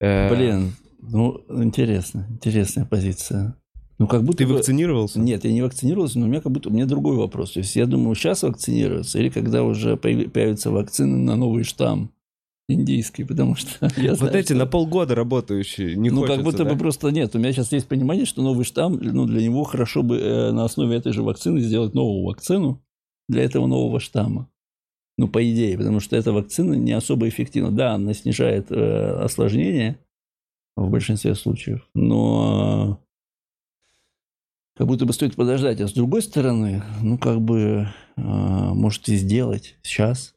Э, 0.00 0.34
Блин, 0.34 0.72
ну, 1.00 1.44
интересно, 1.62 2.26
интересная 2.30 2.86
позиция. 2.86 3.54
Ну, 3.98 4.08
как 4.08 4.24
будто 4.24 4.38
Ты 4.38 4.46
бы- 4.48 4.54
вакцинировался? 4.54 5.20
Нет, 5.20 5.44
я 5.44 5.52
не 5.52 5.62
вакцинировался, 5.62 6.18
но 6.18 6.24
у 6.26 6.28
меня 6.28 6.40
как 6.40 6.50
будто 6.50 6.68
у 6.70 6.72
меня 6.72 6.86
другой 6.86 7.16
вопрос. 7.16 7.52
То 7.52 7.60
есть 7.60 7.76
я 7.76 7.86
думаю, 7.86 8.16
сейчас 8.16 8.42
вакцинироваться 8.42 9.18
или 9.20 9.28
когда 9.28 9.62
уже 9.62 9.96
появятся 9.96 10.70
вакцины 10.72 11.18
на 11.18 11.36
новый 11.36 11.62
штамм 11.62 12.10
индийский, 12.68 13.24
потому 13.24 13.54
что 13.56 13.90
я 13.96 14.10
Вот 14.10 14.18
знаю, 14.18 14.34
эти 14.36 14.46
что- 14.48 14.54
на 14.56 14.66
полгода 14.66 15.14
работающие, 15.14 15.96
не 15.96 16.10
ну, 16.10 16.20
хочется, 16.20 16.36
как 16.36 16.44
будто 16.44 16.64
да? 16.64 16.72
бы 16.72 16.78
просто 16.78 17.10
нет. 17.10 17.34
У 17.34 17.38
меня 17.38 17.52
сейчас 17.52 17.72
есть 17.72 17.88
понимание, 17.88 18.24
что 18.24 18.42
новый 18.42 18.64
штамм, 18.64 18.98
ну, 19.02 19.26
для 19.26 19.42
него 19.42 19.64
хорошо 19.64 20.02
бы 20.02 20.18
э, 20.18 20.52
на 20.52 20.64
основе 20.64 20.96
этой 20.96 21.12
же 21.12 21.22
вакцины 21.22 21.60
сделать 21.60 21.94
новую 21.94 22.24
вакцину 22.24 22.82
для 23.28 23.42
этого 23.44 23.66
нового 23.66 24.00
штамма. 24.00 24.48
Ну, 25.16 25.28
по 25.28 25.48
идее, 25.48 25.78
потому 25.78 26.00
что 26.00 26.16
эта 26.16 26.32
вакцина 26.32 26.74
не 26.74 26.92
особо 26.92 27.28
эффективна. 27.28 27.70
Да, 27.70 27.94
она 27.94 28.14
снижает 28.14 28.72
э, 28.72 29.22
осложнения 29.22 29.98
в 30.76 30.90
большинстве 30.90 31.36
случаев, 31.36 31.88
но 31.94 33.00
как 34.76 34.88
будто 34.88 35.06
бы 35.06 35.12
стоит 35.12 35.36
подождать. 35.36 35.80
А 35.80 35.86
с 35.86 35.92
другой 35.92 36.20
стороны, 36.22 36.82
ну, 37.00 37.16
как 37.16 37.40
бы, 37.40 37.88
э, 38.16 38.20
может 38.20 39.08
и 39.08 39.14
сделать 39.16 39.76
сейчас, 39.82 40.33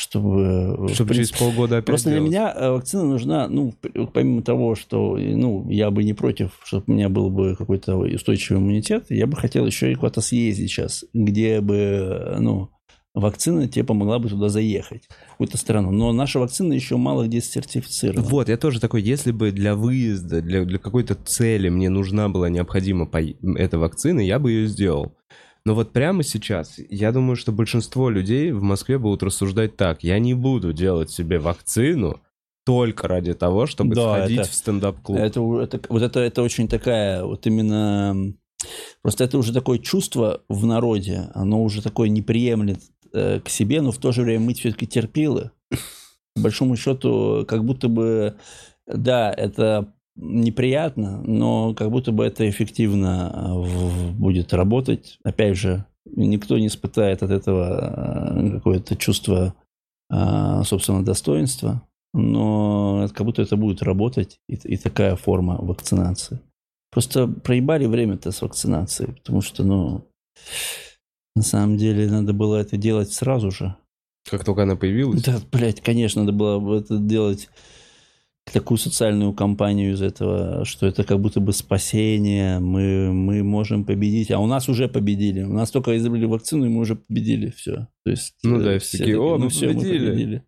чтобы... 0.00 0.76
э, 0.90 0.94
Чтобы 0.94 1.14
через 1.14 1.30
полгода 1.30 1.76
опять 1.76 1.86
Просто 1.86 2.08
для 2.10 2.18
делать. 2.18 2.30
меня 2.30 2.52
э, 2.56 2.70
вакцина 2.70 3.04
нужна, 3.04 3.48
ну, 3.48 3.72
помимо 4.12 4.42
того, 4.42 4.74
что, 4.74 5.16
ну, 5.18 5.68
я 5.70 5.90
бы 5.90 6.02
не 6.02 6.14
против, 6.14 6.58
чтобы 6.64 6.84
у 6.88 6.92
меня 6.92 7.08
был 7.08 7.30
бы 7.30 7.54
какой-то 7.56 7.96
устойчивый 7.96 8.60
иммунитет, 8.60 9.06
я 9.10 9.26
бы 9.26 9.36
хотел 9.36 9.66
еще 9.66 9.92
и 9.92 9.94
куда-то 9.94 10.20
съездить 10.20 10.70
сейчас, 10.70 11.04
где 11.14 11.60
бы, 11.60 12.36
ну, 12.40 12.70
вакцина 13.12 13.66
тебе 13.68 13.84
помогла 13.84 14.18
бы 14.20 14.28
туда 14.28 14.48
заехать, 14.48 15.08
в 15.26 15.30
какую-то 15.32 15.58
страну. 15.58 15.90
Но 15.90 16.12
наша 16.12 16.38
вакцина 16.38 16.72
еще 16.72 16.96
мало 16.96 17.26
где 17.26 17.40
сертифицирована. 17.40 18.22
Вот, 18.22 18.48
я 18.48 18.56
тоже 18.56 18.80
такой, 18.80 19.02
если 19.02 19.32
бы 19.32 19.50
для 19.50 19.74
выезда, 19.74 20.40
для, 20.40 20.64
для 20.64 20.78
какой-то 20.78 21.14
цели 21.16 21.68
мне 21.68 21.88
нужна 21.90 22.28
была 22.28 22.48
необходима 22.48 23.06
пой- 23.06 23.36
эта 23.56 23.78
вакцина, 23.78 24.20
я 24.20 24.38
бы 24.38 24.52
ее 24.52 24.66
сделал. 24.68 25.12
Но 25.64 25.74
вот 25.74 25.92
прямо 25.92 26.22
сейчас, 26.22 26.78
я 26.88 27.12
думаю, 27.12 27.36
что 27.36 27.52
большинство 27.52 28.08
людей 28.10 28.52
в 28.52 28.62
Москве 28.62 28.98
будут 28.98 29.22
рассуждать 29.22 29.76
так. 29.76 30.02
Я 30.02 30.18
не 30.18 30.34
буду 30.34 30.72
делать 30.72 31.10
себе 31.10 31.38
вакцину 31.38 32.20
только 32.64 33.08
ради 33.08 33.34
того, 33.34 33.66
чтобы 33.66 33.94
Да, 33.94 34.16
сходить 34.18 34.40
это- 34.40 34.48
в 34.50 34.54
стендап-клуб. 34.54 35.18
Это, 35.18 35.40
это- 35.62 35.80
вот 35.88 36.02
это, 36.02 36.20
это 36.20 36.42
очень 36.42 36.68
такая, 36.68 37.24
вот 37.24 37.46
именно... 37.46 38.34
Просто 39.02 39.24
это 39.24 39.38
уже 39.38 39.52
такое 39.54 39.78
чувство 39.78 40.42
в 40.48 40.66
народе, 40.66 41.30
оно 41.34 41.62
уже 41.62 41.82
такое 41.82 42.10
не 42.10 42.20
приемлет 42.20 42.80
э, 43.12 43.40
к 43.40 43.48
себе, 43.48 43.80
но 43.80 43.90
в 43.90 43.96
то 43.98 44.12
же 44.12 44.22
время 44.22 44.44
мы 44.44 44.54
все-таки 44.54 44.86
терпилы. 44.86 45.50
По 46.34 46.42
большому 46.42 46.76
счету, 46.76 47.44
как 47.48 47.64
будто 47.64 47.88
бы, 47.88 48.36
да, 48.86 49.32
это 49.32 49.94
неприятно, 50.16 51.22
но 51.22 51.74
как 51.74 51.90
будто 51.90 52.12
бы 52.12 52.24
это 52.24 52.48
эффективно 52.48 53.54
в- 53.56 54.12
будет 54.12 54.52
работать. 54.52 55.18
Опять 55.24 55.56
же, 55.56 55.84
никто 56.04 56.58
не 56.58 56.66
испытает 56.66 57.22
от 57.22 57.30
этого 57.30 58.36
э, 58.36 58.50
какое-то 58.52 58.96
чувство 58.96 59.54
э, 60.12 60.62
собственного 60.64 61.04
достоинства, 61.04 61.82
но 62.12 63.08
как 63.14 63.24
будто 63.24 63.42
это 63.42 63.56
будет 63.56 63.82
работать, 63.82 64.38
и, 64.48 64.54
и 64.54 64.76
такая 64.76 65.16
форма 65.16 65.56
вакцинации. 65.60 66.40
Просто 66.90 67.28
проебали 67.28 67.86
время-то 67.86 68.32
с 68.32 68.42
вакцинацией, 68.42 69.14
потому 69.14 69.42
что, 69.42 69.62
ну, 69.62 70.08
на 71.36 71.42
самом 71.42 71.76
деле 71.76 72.10
надо 72.10 72.32
было 72.32 72.56
это 72.56 72.76
делать 72.76 73.12
сразу 73.12 73.50
же. 73.50 73.76
Как 74.28 74.44
только 74.44 74.64
она 74.64 74.76
появилась. 74.76 75.22
Да, 75.22 75.38
блядь, 75.52 75.80
конечно, 75.80 76.22
надо 76.22 76.32
было 76.36 76.58
бы 76.58 76.76
это 76.78 76.98
делать 76.98 77.48
такую 78.52 78.78
социальную 78.78 79.32
кампанию 79.32 79.92
из 79.92 80.02
этого, 80.02 80.64
что 80.64 80.86
это 80.86 81.04
как 81.04 81.20
будто 81.20 81.40
бы 81.40 81.52
спасение, 81.52 82.58
мы, 82.58 83.12
мы 83.12 83.42
можем 83.42 83.84
победить, 83.84 84.30
а 84.30 84.38
у 84.38 84.46
нас 84.46 84.68
уже 84.68 84.88
победили. 84.88 85.42
У 85.42 85.52
нас 85.52 85.70
только 85.70 85.96
изобрели 85.96 86.26
вакцину, 86.26 86.66
и 86.66 86.68
мы 86.68 86.80
уже 86.80 86.96
победили, 86.96 87.50
все. 87.50 87.88
То 88.04 88.10
есть, 88.10 88.36
Ну 88.42 88.60
э, 88.60 88.64
да, 88.64 88.78
все 88.78 88.98
такие, 88.98 89.20
«О, 89.20 89.38
мы 89.38 89.48
всё, 89.48 89.68
победили». 89.68 90.44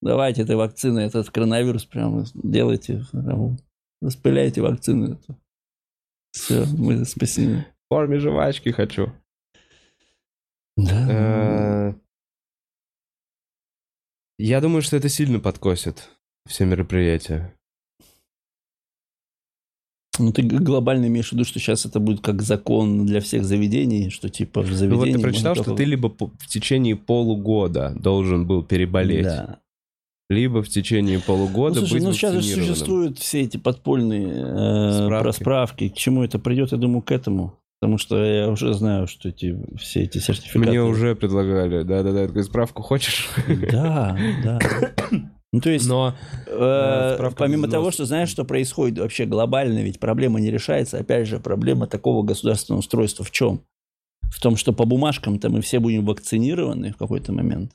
Давайте 0.00 0.42
этой 0.42 0.56
вакцины, 0.56 1.00
этот 1.00 1.30
коронавирус 1.30 1.84
прямо 1.84 2.24
делайте, 2.34 3.04
прям 3.12 3.58
распыляйте 4.00 4.60
вакцину. 4.60 5.20
Все, 6.32 6.64
мы 6.76 7.04
спасены. 7.04 7.66
В 7.84 7.94
форме 7.94 8.18
жвачки 8.18 8.70
хочу. 8.70 9.12
Да. 10.76 11.90
Э, 11.90 11.94
Я 14.38 14.60
думаю, 14.60 14.82
что 14.82 14.96
это 14.96 15.08
сильно 15.08 15.38
подкосит 15.38 16.08
все 16.48 16.64
мероприятия. 16.64 17.54
Ну, 20.18 20.30
ты 20.32 20.42
глобально 20.42 21.06
имеешь 21.06 21.30
в 21.30 21.32
виду, 21.32 21.44
что 21.44 21.58
сейчас 21.58 21.86
это 21.86 21.98
будет 21.98 22.20
как 22.20 22.42
закон 22.42 23.06
для 23.06 23.20
всех 23.20 23.44
заведений, 23.44 24.10
что 24.10 24.28
типа 24.28 24.60
в 24.62 24.68
Ну 24.70 24.76
заведении... 24.76 25.12
вот 25.12 25.16
ты 25.16 25.22
прочитал, 25.22 25.54
что 25.54 25.64
только- 25.64 25.78
ты 25.78 25.84
либо 25.84 26.08
в 26.10 26.46
течение 26.48 26.96
полугода 26.96 27.94
должен 27.98 28.46
был 28.46 28.62
переболеть, 28.62 29.24
Да. 29.24 29.60
либо 30.28 30.62
в 30.62 30.68
течение 30.68 31.18
полугода 31.18 31.80
Ну, 31.80 31.86
слушай, 31.86 31.94
быть 31.94 32.02
ну 32.04 32.12
сейчас 32.12 32.44
существуют 32.44 33.18
все 33.18 33.40
эти 33.40 33.56
подпольные 33.56 34.28
э, 34.28 34.92
Справки. 35.04 35.22
про 35.24 35.32
справки. 35.32 35.88
К 35.88 35.94
чему 35.94 36.22
это 36.24 36.38
придет, 36.38 36.72
я 36.72 36.78
думаю, 36.78 37.00
к 37.00 37.10
этому. 37.10 37.58
Потому 37.80 37.98
что 37.98 38.22
я 38.22 38.48
уже 38.50 38.74
знаю, 38.74 39.08
что 39.08 39.30
эти, 39.30 39.58
все 39.78 40.02
эти 40.02 40.18
сертификаты... 40.18 40.58
Мне 40.58 40.82
уже 40.82 41.16
предлагали, 41.16 41.82
да-да-да, 41.82 42.26
такую 42.26 42.44
справку 42.44 42.82
хочешь? 42.82 43.28
Да, 43.72 44.16
да. 44.44 44.58
Ну, 45.52 45.60
то 45.60 45.68
есть, 45.68 45.86
Но 45.86 46.14
э, 46.46 47.14
справка 47.14 47.36
помимо 47.36 47.68
того, 47.68 47.90
что 47.90 48.06
знаешь, 48.06 48.30
что 48.30 48.44
происходит 48.44 48.98
вообще 48.98 49.26
глобально, 49.26 49.80
ведь 49.80 50.00
проблема 50.00 50.40
не 50.40 50.50
решается. 50.50 50.98
Опять 50.98 51.28
же, 51.28 51.40
проблема 51.40 51.86
такого 51.86 52.22
государственного 52.22 52.80
устройства 52.80 53.22
в 53.24 53.30
чем? 53.30 53.60
В 54.30 54.40
том, 54.40 54.56
что 54.56 54.72
по 54.72 54.86
бумажкам-то 54.86 55.50
мы 55.50 55.60
все 55.60 55.78
будем 55.78 56.06
вакцинированы 56.06 56.92
в 56.92 56.96
какой-то 56.96 57.32
момент. 57.32 57.72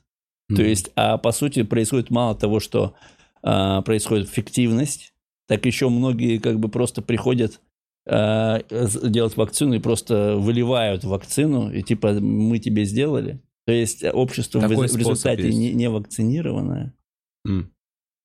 То 0.56 0.62
есть, 0.62 0.90
а 0.96 1.18
по 1.18 1.30
сути 1.30 1.62
происходит 1.62 2.10
мало 2.10 2.34
того, 2.34 2.58
что 2.58 2.94
а, 3.42 3.82
происходит 3.82 4.30
фиктивность, 4.30 5.12
так 5.46 5.66
еще 5.66 5.90
многие 5.90 6.38
как 6.38 6.58
бы 6.58 6.68
просто 6.68 7.02
приходят 7.02 7.60
з- 8.06 9.10
делать 9.10 9.36
вакцину 9.36 9.74
и 9.74 9.78
просто 9.78 10.36
выливают 10.36 11.04
вакцину, 11.04 11.70
и 11.70 11.82
типа 11.82 12.14
мы 12.14 12.58
тебе 12.58 12.86
сделали. 12.86 13.42
То 13.66 13.72
есть 13.72 14.02
общество 14.02 14.60
в, 14.60 14.62
Такой 14.62 14.86
в 14.86 14.90
способ 14.90 15.00
результате 15.00 15.52
не, 15.52 15.74
не 15.74 15.90
вакцинированное. 15.90 16.94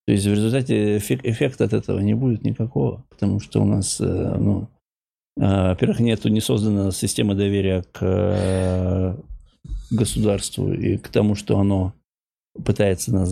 То 0.06 0.12
есть 0.12 0.26
в 0.26 0.32
результате 0.32 0.98
эффек- 0.98 1.22
эффекта 1.24 1.64
от 1.66 1.74
этого 1.74 2.00
не 2.00 2.14
будет 2.14 2.44
никакого, 2.44 3.06
потому 3.10 3.40
что 3.40 3.62
у 3.62 3.66
нас, 3.66 4.02
э, 4.02 4.36
ну, 4.38 4.68
э, 5.38 5.70
во-первых, 5.70 6.00
нету, 6.02 6.28
не 6.30 6.42
создана 6.42 6.92
система 6.92 7.34
доверия 7.36 7.84
к 7.94 8.00
э, 8.02 9.16
государству 9.92 10.74
и 10.74 10.98
к 10.98 11.08
тому, 11.08 11.36
что 11.36 11.58
оно 11.58 11.94
пытается 12.66 13.14
нас 13.14 13.32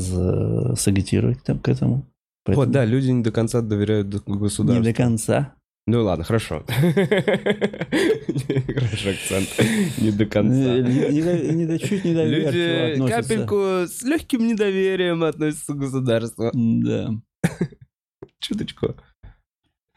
сагитировать 0.80 1.44
там, 1.44 1.60
к 1.60 1.68
этому. 1.70 2.06
Поэтому 2.46 2.66
Вот, 2.66 2.72
да, 2.74 2.86
люди 2.86 3.12
не 3.12 3.22
до 3.24 3.32
конца 3.32 3.62
доверяют 3.62 4.10
д- 4.10 4.20
не 4.26 4.38
государству. 4.38 4.84
до 4.84 4.94
конца. 4.94 5.54
Ну 5.88 6.04
ладно, 6.04 6.24
хорошо. 6.24 6.64
Хорошо, 8.68 9.10
акцент. 9.10 9.50
Не 9.98 10.12
до 10.12 10.26
конца. 10.26 10.78
Не, 10.78 11.66
до- 11.66 11.80
чуть 11.80 12.06
недоверчиво 12.06 12.52
Люди 12.52 12.94
относятся. 12.94 13.22
капельку 13.36 13.56
с 13.88 14.04
легким 14.04 14.48
недоверием 14.48 15.24
относятся 15.24 15.74
к 15.74 15.78
государству. 15.80 16.52
Да. 16.54 17.10
Чуточку. 18.40 18.96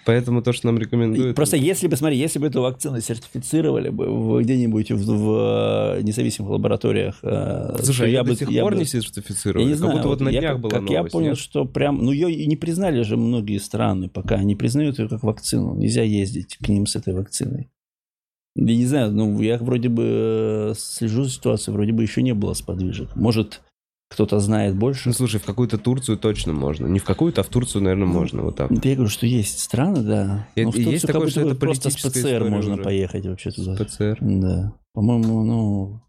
Поэтому 0.07 0.43
то, 0.43 0.53
что 0.53 0.67
нам 0.67 0.79
рекомендуют... 0.79 1.35
Просто 1.35 1.57
если 1.57 1.89
бы, 1.89 1.97
смотри, 1.97 2.19
если 2.19 2.39
бы 2.39 2.47
эту 2.49 2.61
вакцину 2.61 3.01
сертифицировали 3.01 3.89
бы 3.89 4.43
где-нибудь 4.43 4.91
в, 4.91 4.97
в, 5.07 5.97
э, 5.99 6.03
независимых 6.03 6.51
лабораториях, 6.51 7.19
э, 7.23 7.77
Слушай, 7.83 8.09
а 8.09 8.11
я 8.11 8.23
бы- 8.25 8.31
до 8.31 8.37
сих 8.37 8.51
я 8.51 8.63
пор 8.63 8.73
бы- 8.75 8.79
не 8.81 8.85
сертифицировали. 8.85 9.63
Я 9.63 9.67
не 9.69 9.73
Как 9.73 9.79
знаю, 9.79 9.97
будто 9.97 10.09
вот 10.09 10.21
на 10.21 10.29
я, 10.29 10.41
днях 10.41 10.53
как, 10.53 10.61
была 10.61 10.71
как 10.71 10.91
я 10.91 10.97
новость, 10.99 11.13
понял, 11.13 11.29
нет? 11.31 11.39
что 11.39 11.65
прям, 11.65 12.05
ну 12.05 12.13
ее 12.13 12.31
и 12.31 12.47
не 12.47 12.57
признали 12.57 13.03
же 13.03 13.17
многие 13.17 13.59
страны 13.59 14.09
пока, 14.09 14.43
не 14.43 14.55
признают 14.55 14.99
ее 14.99 15.09
как 15.09 15.23
вакцину, 15.23 15.75
нельзя 15.75 16.03
ездить 16.03 16.57
к 16.59 16.69
ним 16.69 16.87
с 16.87 16.97
этой 16.97 17.15
вакциной. 17.15 17.71
Я 18.57 18.77
не 18.77 18.87
знаю, 18.87 19.11
ну 19.11 19.41
я 19.41 19.59
вроде 19.59 19.89
бы 19.89 20.03
э, 20.07 20.75
слежу 20.77 21.25
за 21.25 21.31
ситуацией, 21.31 21.75
вроде 21.75 21.93
бы 21.93 22.03
еще 22.03 22.23
не 22.23 22.35
было 22.35 22.53
сподвижек. 22.55 23.17
Может, 23.17 23.63
кто-то 24.15 24.39
знает 24.41 24.77
больше. 24.77 25.09
Ну, 25.09 25.13
слушай, 25.13 25.39
в 25.39 25.45
какую-то 25.45 25.77
Турцию 25.77 26.17
точно 26.19 26.53
можно. 26.53 26.87
Не 26.87 26.99
в 26.99 27.05
какую-то, 27.05 27.43
а 27.43 27.45
в 27.45 27.49
Турцию, 27.49 27.83
наверное, 27.83 28.07
можно. 28.07 28.43
Вот 28.43 28.57
так. 28.57 28.71
Я 28.71 28.95
говорю, 28.95 29.09
что 29.11 29.27
есть 29.27 29.59
страны, 29.59 30.03
да. 30.03 30.49
Но 30.57 30.71
в 30.71 30.77
и 30.77 30.83
есть 30.83 30.85
Турцию 30.85 31.01
как 31.01 31.07
такое, 31.09 31.21
будто 31.27 31.31
что 31.31 31.41
это 31.51 31.57
просто 31.57 31.91
с 31.91 31.97
ПЦР 31.97 32.45
можно 32.49 32.75
уже. 32.75 32.83
поехать 32.83 33.27
вообще 33.27 33.51
туда. 33.51 33.77
ПЦР. 33.77 34.19
Да. 34.21 34.73
По-моему, 34.95 35.45
ну... 35.45 36.01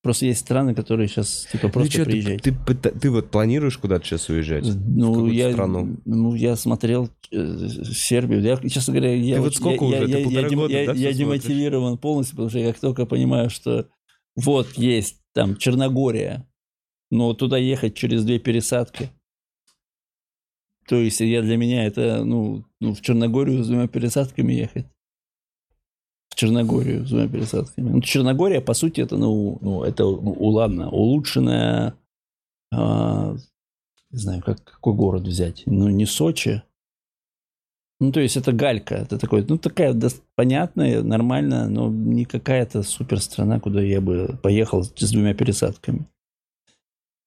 Просто 0.00 0.26
есть 0.26 0.40
страны, 0.40 0.74
которые 0.76 1.08
сейчас 1.08 1.46
типа 1.50 1.66
Ну 1.66 1.72
просто 1.72 1.92
чё, 1.92 2.04
ты, 2.04 2.10
приезжать. 2.12 2.42
ты, 2.42 2.50
пыта- 2.52 2.96
ты 2.96 3.10
вот 3.10 3.30
планируешь 3.32 3.76
куда-то 3.78 4.06
сейчас 4.06 4.28
уезжать? 4.28 4.64
Ну, 4.64 5.12
какую-то 5.12 5.36
я, 5.36 5.52
страну? 5.52 5.96
ну, 6.04 6.34
я 6.34 6.54
смотрел 6.54 7.10
э, 7.32 7.68
Сербию. 7.92 8.40
Я, 8.40 8.56
честно 8.68 8.94
говоря, 8.94 9.12
я, 9.14 9.34
Ты 9.34 9.40
вот 9.42 9.54
сколько 9.56 9.84
я, 9.86 10.02
уже? 10.02 10.08
я, 10.08 10.16
Ты 10.24 10.32
я, 10.32 10.40
я 10.42 10.48
года, 10.50 10.72
я- 10.72 10.86
да, 10.86 10.92
я 10.92 11.12
демотивирован 11.12 11.98
полностью, 11.98 12.36
потому 12.36 12.48
что 12.48 12.60
я 12.60 12.68
как 12.72 12.80
только 12.80 13.06
понимаю, 13.06 13.50
что 13.50 13.88
вот 14.36 14.68
есть 14.76 15.16
там 15.34 15.56
Черногория, 15.56 16.46
но 17.10 17.34
туда 17.34 17.58
ехать 17.58 17.94
через 17.94 18.24
две 18.24 18.38
пересадки. 18.38 19.10
То 20.88 20.96
есть 20.96 21.20
я 21.20 21.42
для 21.42 21.56
меня 21.56 21.84
это, 21.84 22.24
ну, 22.24 22.64
ну, 22.80 22.94
в 22.94 23.02
Черногорию 23.02 23.62
с 23.62 23.68
двумя 23.68 23.88
пересадками 23.88 24.54
ехать. 24.54 24.86
В 26.30 26.34
Черногорию 26.34 27.04
с 27.04 27.10
двумя 27.10 27.28
пересадками. 27.28 27.90
Ну, 27.90 28.00
Черногория, 28.00 28.62
по 28.62 28.72
сути, 28.72 29.02
это, 29.02 29.18
ну, 29.18 29.58
ну 29.60 29.82
это, 29.82 30.04
ну, 30.04 30.34
ладно, 30.38 30.88
улучшенная, 30.90 31.94
а, 32.72 33.36
не 34.10 34.18
знаю, 34.18 34.42
как, 34.42 34.64
какой 34.64 34.94
город 34.94 35.22
взять. 35.24 35.62
Ну, 35.66 35.90
не 35.90 36.06
Сочи. 36.06 36.62
Ну, 38.00 38.12
то 38.12 38.20
есть 38.20 38.36
это 38.36 38.52
галька. 38.52 38.94
Это 38.94 39.18
такой, 39.18 39.44
ну, 39.46 39.58
такая 39.58 39.92
дос- 39.92 40.22
понятная, 40.36 41.02
нормальная, 41.02 41.68
но 41.68 41.88
не 41.88 42.24
какая-то 42.24 42.82
супер 42.82 43.20
страна, 43.20 43.60
куда 43.60 43.82
я 43.82 44.00
бы 44.00 44.38
поехал 44.42 44.84
с 44.84 45.10
двумя 45.10 45.34
пересадками. 45.34 46.06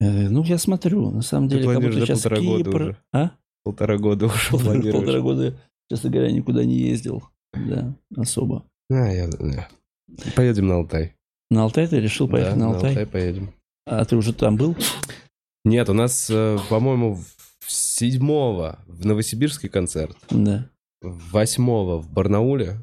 Э, 0.02 0.30
Ну, 0.30 0.44
я 0.44 0.58
смотрю, 0.58 1.12
на 1.12 1.22
самом 1.22 1.48
Ты 1.48 1.56
деле, 1.60 1.68
как 1.74 1.82
будто 1.84 2.00
сейчас 2.02 2.22
полтора 2.24 2.42
года 2.42 2.64
Кипр... 2.64 2.82
уже? 2.82 2.98
А? 3.14 3.32
Полтора 3.64 3.98
года 3.98 4.26
уже 4.26 4.50
Полтора, 4.52 4.92
полтора 4.92 5.20
года, 5.22 5.60
честно 5.90 6.10
говоря, 6.10 6.32
никуда 6.32 6.66
не 6.66 6.78
ездил. 6.78 7.24
Да, 7.54 7.96
особо. 8.18 8.66
А, 8.90 8.96
я-. 9.12 9.70
Поедем 10.36 10.68
на 10.68 10.76
Алтай. 10.78 11.16
На 11.52 11.64
Алтай 11.64 11.88
ты 11.88 12.00
решил 12.00 12.28
поехать 12.28 12.54
Да, 12.54 12.60
на 12.60 12.76
Алтай? 12.76 13.06
поедем. 13.06 13.54
А 13.86 14.04
ты 14.06 14.16
уже 14.16 14.34
там 14.34 14.58
был? 14.58 14.76
Нет, 15.64 15.90
у 15.90 15.94
нас, 15.94 16.28
э, 16.30 16.58
по-моему, 16.70 17.20
седьмого 17.68 18.80
в 18.88 19.06
Новосибирский 19.06 19.70
концерт, 19.70 20.18
Да. 20.32 20.68
восьмого 21.02 21.98
в 22.00 22.10
Барнауле, 22.12 22.80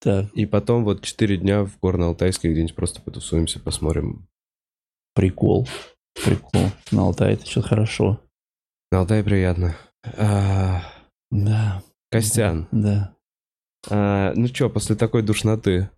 Так, 0.00 0.32
и 0.34 0.44
потом 0.46 0.84
вот 0.84 1.02
четыре 1.02 1.36
дня 1.36 1.64
в 1.64 1.78
Горно-Алтайске 1.80 2.50
где-нибудь 2.50 2.74
просто 2.74 3.00
потусуемся, 3.00 3.60
посмотрим. 3.60 4.26
прикол. 5.14 5.68
Прикол. 6.24 6.70
На 6.90 7.02
Алтай 7.02 7.34
это 7.34 7.46
что-то 7.46 7.68
хорошо. 7.68 8.20
На 8.90 9.00
Алтай 9.00 9.22
приятно. 9.22 9.76
А, 10.16 10.82
Да. 11.30 11.82
Костян, 12.10 12.68
Да. 12.70 13.14
а, 13.90 14.32
ну 14.36 14.46
что, 14.46 14.70
после 14.70 14.94
такой 14.96 15.22
душноты, 15.22 15.90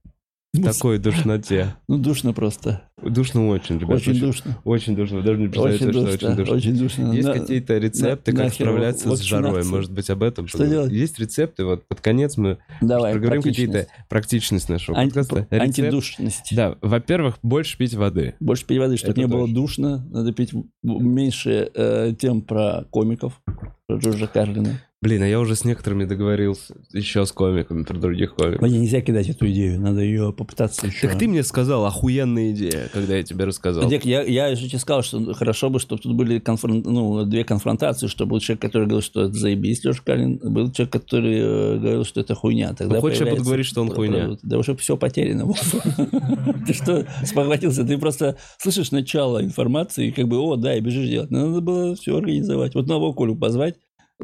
в 0.55 0.63
такой 0.65 0.99
душноте, 0.99 1.75
Ну, 1.89 1.99
душно 1.99 2.33
просто. 2.33 2.83
душно 3.03 3.49
очень, 3.49 3.79
ребят, 3.79 3.97
Очень 3.97 4.19
душно. 4.19 4.59
Очень 4.65 4.97
душно, 4.97 5.21
даже 5.23 5.39
не 5.41 5.49
представляете, 5.49 5.85
Очень 5.87 5.93
что 5.93 6.01
душно. 6.07 6.15
очень 6.29 6.37
душно. 6.37 6.55
Очень 6.57 6.79
душно. 6.79 7.13
Есть 7.13 7.29
На- 7.29 7.35
какие-то 7.35 7.79
рецепты, 7.79 8.33
на- 8.33 8.45
как 8.45 8.55
справляться 8.55 9.15
с 9.15 9.21
жарой? 9.21 9.65
Может 9.65 9.93
быть, 9.93 10.09
об 10.09 10.23
этом? 10.23 10.47
Что 10.49 10.67
делать? 10.67 10.91
Есть 10.91 11.19
рецепты, 11.19 11.65
вот 11.67 11.87
под 11.87 12.01
конец 12.01 12.39
мы 12.39 12.59
Давай, 12.81 13.13
проговорим 13.13 13.43
какие-то 13.43 13.89
практичность 14.09 14.69
нашего 14.71 14.97
Анти- 14.99 15.11
подкаста. 15.15 15.47
Рецепт- 15.51 15.63
Антидушность. 15.63 16.49
Да, 16.57 16.77
во-первых, 16.81 17.39
больше 17.43 17.77
пить 17.77 17.95
воды. 17.95 18.35
Больше 18.41 18.65
пить 18.65 18.79
воды, 18.79 18.97
чтобы 18.97 19.13
Это 19.13 19.21
не 19.21 19.27
было 19.27 19.41
точно. 19.47 19.55
душно. 19.55 20.09
Надо 20.11 20.33
пить 20.33 20.53
меньше 20.83 21.71
э, 21.75 22.15
тем 22.19 22.41
про 22.41 22.85
комиков, 22.91 23.41
про 23.87 23.99
Джорджа 23.99 24.27
Карлина. 24.27 24.81
Блин, 25.01 25.23
а 25.23 25.29
я 25.29 25.39
уже 25.39 25.55
с 25.55 25.65
некоторыми 25.65 26.07
договорился, 26.07 26.75
еще 26.93 27.25
с 27.25 27.31
комиками, 27.31 27.85
про 27.85 27.97
других 27.97 28.35
комиков. 28.35 28.63
Мне 28.63 28.81
нельзя 28.81 29.01
кидать 29.01 29.29
эту 29.29 29.49
идею, 29.49 29.81
надо 29.81 30.01
ее 30.01 30.33
попытаться 30.33 30.89
еще. 30.89 31.07
Так 31.07 31.17
ты 31.17 31.29
мне 31.29 31.45
сказал, 31.45 31.87
охуенная 31.87 32.51
идея, 32.51 32.89
когда 32.93 33.17
я 33.17 33.23
тебе 33.23 33.45
рассказал. 33.45 33.89
Дик, 33.89 34.05
я, 34.05 34.23
я 34.23 34.57
же 34.57 34.69
тебе 34.69 34.81
сказал, 34.81 35.05
что 35.05 35.35
хорошо 35.35 35.71
бы, 35.71 35.79
чтобы 35.79 36.03
тут 36.03 36.17
были 36.17 36.41
конфрон- 36.41 36.83
ну, 36.85 37.25
две 37.25 37.45
конфронтации, 37.45 38.09
чтобы 38.09 38.33
был 38.33 38.41
человек, 38.41 38.61
который 38.61 38.89
говорил, 38.89 39.03
что 39.03 39.23
это 39.23 39.35
заебись, 39.35 39.85
Леша 39.85 40.03
Калин, 40.05 40.41
был 40.43 40.73
человек, 40.73 40.93
который 40.93 41.39
э, 41.39 41.79
говорил, 41.79 42.05
что 42.05 42.21
это 42.21 42.35
хуйня. 42.35 42.75
Тогда 42.75 42.97
Ну, 42.97 43.01
хочешь, 43.01 43.21
я 43.21 43.27
буду 43.27 43.45
говорить, 43.45 43.67
что 43.67 43.83
он 43.83 43.91
хуйня? 43.91 44.37
Да 44.43 44.59
уже 44.59 44.75
все 44.75 44.97
потеряно. 44.97 45.49
Ты 46.67 46.73
что, 46.75 47.07
спохватился? 47.25 47.85
Ты 47.85 47.99
просто 47.99 48.37
слышишь 48.59 48.91
начало 48.91 49.45
информации, 49.45 50.09
и 50.09 50.11
как 50.11 50.27
бы, 50.27 50.39
о, 50.39 50.57
да, 50.57 50.77
и 50.77 50.81
бежишь 50.81 51.09
делать. 51.09 51.31
Надо 51.31 51.61
было 51.61 51.95
все 51.95 52.17
организовать. 52.17 52.75
Вот 52.75 52.89
нового 52.89 53.13
Колю 53.13 53.37
позвать, 53.37 53.77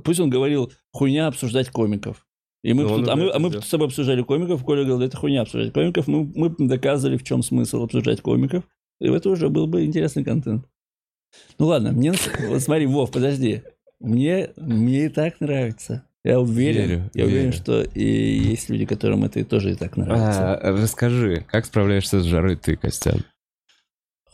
пусть 0.03 0.21
он 0.21 0.31
говорил, 0.31 0.73
хуйня 0.93 1.27
обсуждать 1.27 1.71
комиков. 1.71 2.27
И 2.63 2.73
мы, 2.73 2.89
тут- 2.89 3.09
а, 3.09 3.17
мы, 3.17 3.31
а 3.31 3.39
мы 3.39 3.53
с 3.53 3.69
тобой 3.69 3.89
обсуждали 3.89 4.23
комиков, 4.23 4.65
Коля 4.65 4.85
говорил, 4.85 5.07
это 5.07 5.17
хуйня 5.19 5.43
обсуждать 5.43 5.73
комиков. 5.75 6.07
Мы, 6.09 6.33
мы 6.35 6.55
доказывали, 6.59 7.19
в 7.19 7.23
чем 7.23 7.43
смысл 7.43 7.83
обсуждать 7.85 8.23
комиков. 8.23 8.65
И 9.01 9.09
это 9.09 9.29
уже 9.29 9.51
был 9.51 9.67
бы 9.67 9.85
интересный 9.85 10.25
контент. 10.25 10.67
Ну 11.59 11.67
ладно, 11.67 11.93
мне... 11.93 12.13
Вот 12.49 12.63
смотри, 12.63 12.87
Вов, 12.87 13.11
подожди. 13.11 13.63
Мне, 14.01 14.51
мне 14.57 15.07
и 15.07 15.09
так 15.09 15.41
нравится. 15.41 16.05
Я 16.25 16.41
уверен, 16.41 16.89
Верю, 16.89 17.11
я 17.13 17.25
уверен, 17.27 17.51
верю. 17.51 17.53
что 17.53 17.83
и 17.83 18.03
есть 18.03 18.71
люди, 18.71 18.87
которым 18.87 19.25
это 19.25 19.41
и 19.41 19.45
тоже 19.45 19.73
и 19.73 19.75
так 19.75 19.99
нравится. 19.99 20.55
А, 20.57 20.73
расскажи, 20.73 21.45
как 21.51 21.67
справляешься 21.67 22.21
с 22.21 22.25
жарой 22.25 22.57
ты, 22.57 22.77
Костян? 22.77 23.25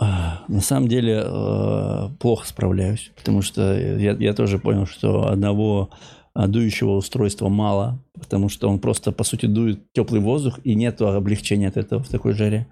На 0.01 0.61
самом 0.62 0.88
деле 0.88 1.22
э, 1.22 2.09
плохо 2.18 2.46
справляюсь, 2.46 3.12
потому 3.16 3.42
что 3.42 3.78
я, 3.78 4.12
я 4.12 4.32
тоже 4.32 4.59
понял, 4.59 4.86
что 4.86 5.28
одного 5.28 5.90
а, 6.32 6.46
дующего 6.46 6.92
устройства 6.92 7.48
мало, 7.48 8.03
потому 8.14 8.48
что 8.48 8.68
он 8.68 8.78
просто, 8.78 9.12
по 9.12 9.24
сути, 9.24 9.46
дует 9.46 9.80
теплый 9.92 10.20
воздух, 10.20 10.61
и 10.64 10.74
нет 10.74 11.03
облегчения 11.03 11.68
от 11.68 11.76
этого 11.76 12.03
в 12.03 12.09
такой 12.09 12.32
жаре. 12.32 12.66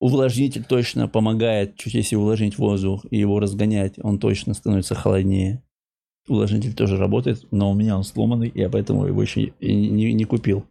Увлажнитель 0.00 0.64
точно 0.64 1.06
помогает, 1.06 1.76
чуть 1.76 1.94
если 1.94 2.16
увлажнить 2.16 2.58
воздух 2.58 3.06
и 3.10 3.18
его 3.18 3.38
разгонять, 3.38 3.94
он 4.02 4.18
точно 4.18 4.54
становится 4.54 4.96
холоднее. 4.96 5.62
Увлажнитель 6.26 6.74
тоже 6.74 6.96
работает, 6.96 7.46
но 7.52 7.70
у 7.70 7.74
меня 7.74 7.96
он 7.96 8.02
сломанный, 8.02 8.50
я 8.54 8.68
поэтому 8.68 9.06
его 9.06 9.22
еще 9.22 9.52
и 9.60 9.74
не, 9.74 10.12
не 10.14 10.24
купил. 10.24 10.64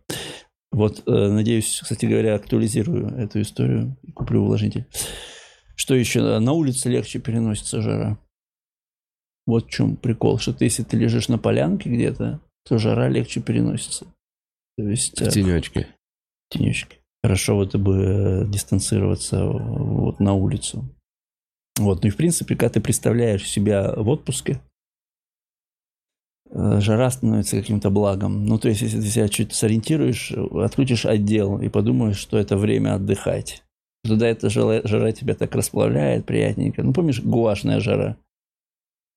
Вот, 0.72 1.03
э, 1.05 1.12
надеюсь, 1.12 1.80
кстати 1.82 2.05
говоря, 2.05 2.36
актуализирую 2.36 3.07
эту 3.18 3.41
историю 3.41 3.95
и 4.03 4.12
куплю 4.12 4.41
увлажнитель. 4.41 4.86
Что 5.76 5.95
еще? 5.95 6.39
На 6.39 6.51
улице 6.53 6.89
легче 6.89 7.19
переносится 7.19 7.82
жара. 7.82 8.17
Вот 9.45 9.67
в 9.67 9.69
чем 9.69 9.95
прикол, 9.95 10.38
что 10.38 10.53
ты, 10.53 10.65
если 10.65 10.84
ты 10.84 10.97
лежишь 10.97 11.28
на 11.28 11.38
полянке 11.38 11.89
где-то, 11.89 12.39
то 12.65 12.78
жара 12.78 13.09
легче 13.09 13.41
переносится. 13.41 14.05
То 14.78 14.88
есть 14.88 15.19
В 15.19 15.24
э, 15.24 15.30
тенечке. 15.32 15.88
тенечки. 16.49 16.97
Хорошо 17.24 17.55
вот 17.55 17.76
бы 17.76 17.95
э, 17.95 18.47
дистанцироваться 18.47 19.45
вот 19.45 20.19
на 20.19 20.34
улицу. 20.34 20.86
Вот, 21.80 22.03
ну 22.03 22.07
и 22.07 22.11
в 22.11 22.17
принципе, 22.17 22.55
когда 22.55 22.74
ты 22.74 22.82
представляешь 22.82 23.47
себя 23.47 23.93
в 23.95 24.07
отпуске, 24.09 24.61
э, 26.49 26.80
жара 26.80 27.09
становится 27.09 27.57
каким-то 27.57 27.89
благом. 27.89 28.45
Ну, 28.45 28.59
то 28.59 28.69
есть, 28.69 28.82
если 28.82 28.99
ты 29.01 29.07
себя 29.07 29.28
чуть 29.30 29.53
сориентируешь, 29.53 30.32
отключишь 30.32 31.05
отдел 31.05 31.59
и 31.59 31.69
подумаешь, 31.69 32.17
что 32.17 32.38
это 32.38 32.57
время 32.57 32.95
отдыхать. 32.95 33.63
Туда 34.04 34.28
эта 34.28 34.49
жара, 34.49 34.82
жара 34.88 35.12
тебя 35.12 35.36
так 35.36 35.54
расплавляет 35.56 36.26
приятненько. 36.26 36.82
Ну, 36.84 36.91
помнишь, 36.93 37.22
гуашная 37.22 37.80
жара? 37.80 38.18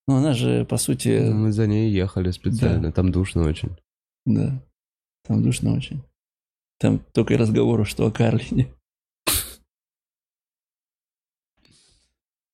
Ну, 0.06 0.16
она 0.16 0.34
же, 0.34 0.66
по 0.66 0.76
сути, 0.76 1.20
Ну, 1.30 1.34
Мы 1.34 1.52
за 1.52 1.66
ней 1.66 1.90
ехали 1.90 2.30
специально, 2.30 2.92
там 2.92 3.10
душно 3.10 3.44
очень. 3.48 3.70
да, 4.26 4.60
там 5.26 5.42
душно 5.42 5.72
очень. 5.74 6.02
Там 6.78 6.98
только 7.12 7.34
и 7.34 7.36
разговоры, 7.38 7.84
что 7.86 8.06
о 8.06 8.10
Карлине. 8.10 8.68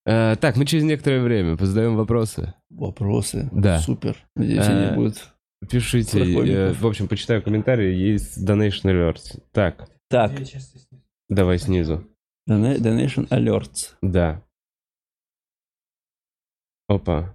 Э, 0.05 0.35
так, 0.35 0.55
мы 0.57 0.65
через 0.65 0.83
некоторое 0.83 1.21
время 1.21 1.57
позадаем 1.57 1.95
вопросы. 1.95 2.53
Вопросы. 2.69 3.49
Да. 3.51 3.79
Супер. 3.79 4.17
Надеюсь, 4.35 4.65
Э, 4.67 4.87
они 4.87 4.95
будут 4.95 5.33
Пишите, 5.69 6.19
э, 6.23 6.73
в 6.73 6.87
общем, 6.87 7.07
почитаю 7.07 7.43
комментарии, 7.43 7.93
есть 7.93 8.37
Donation 8.43 8.85
Alerts. 8.85 9.39
Так, 9.51 9.89
Так, 10.09 10.31
давай 11.29 11.59
снизу. 11.59 12.03
Dona- 12.51 12.77
Donation 12.77 13.27
Alerts. 13.29 13.95
Да. 14.01 14.41
Опа. 16.89 17.33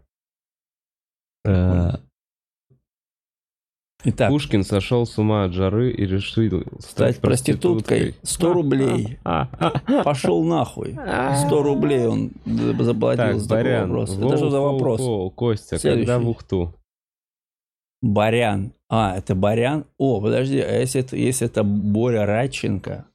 Итак, 4.08 4.28
Пушкин 4.30 4.62
сошел 4.62 5.04
с 5.06 5.18
ума 5.18 5.44
от 5.44 5.52
жары 5.52 5.90
и 5.90 6.06
решил 6.06 6.60
стать, 6.78 6.82
стать 6.90 7.20
проституткой 7.20 8.14
100 8.22 8.52
рублей. 8.52 9.18
Пошел 10.04 10.44
нахуй. 10.44 10.92
100 10.92 11.62
рублей 11.62 12.06
он 12.06 12.30
заплатил 12.44 13.24
Так, 13.24 13.36
за 13.40 13.48
такой 13.48 13.62
Барян. 13.64 13.88
вопрос. 13.88 14.10
воу, 14.16 14.28
Это 14.28 14.36
что 14.36 14.50
за 14.50 14.60
вопрос? 14.60 15.00
воу, 15.00 15.30
Костя, 15.30 15.78
Следующий. 15.78 16.06
когда 16.06 16.18
в 16.20 16.28
Ухту? 16.28 16.74
Барян. 18.02 18.72
А, 18.88 19.16
это 19.16 19.34
Барян? 19.34 19.86
О, 19.98 20.20
подожди, 20.20 20.60
а 20.60 20.70
если 20.78 21.00
это, 21.00 21.16
если 21.16 21.46
это 21.48 21.64
Боря 21.64 22.26
Радченко, 22.26 23.06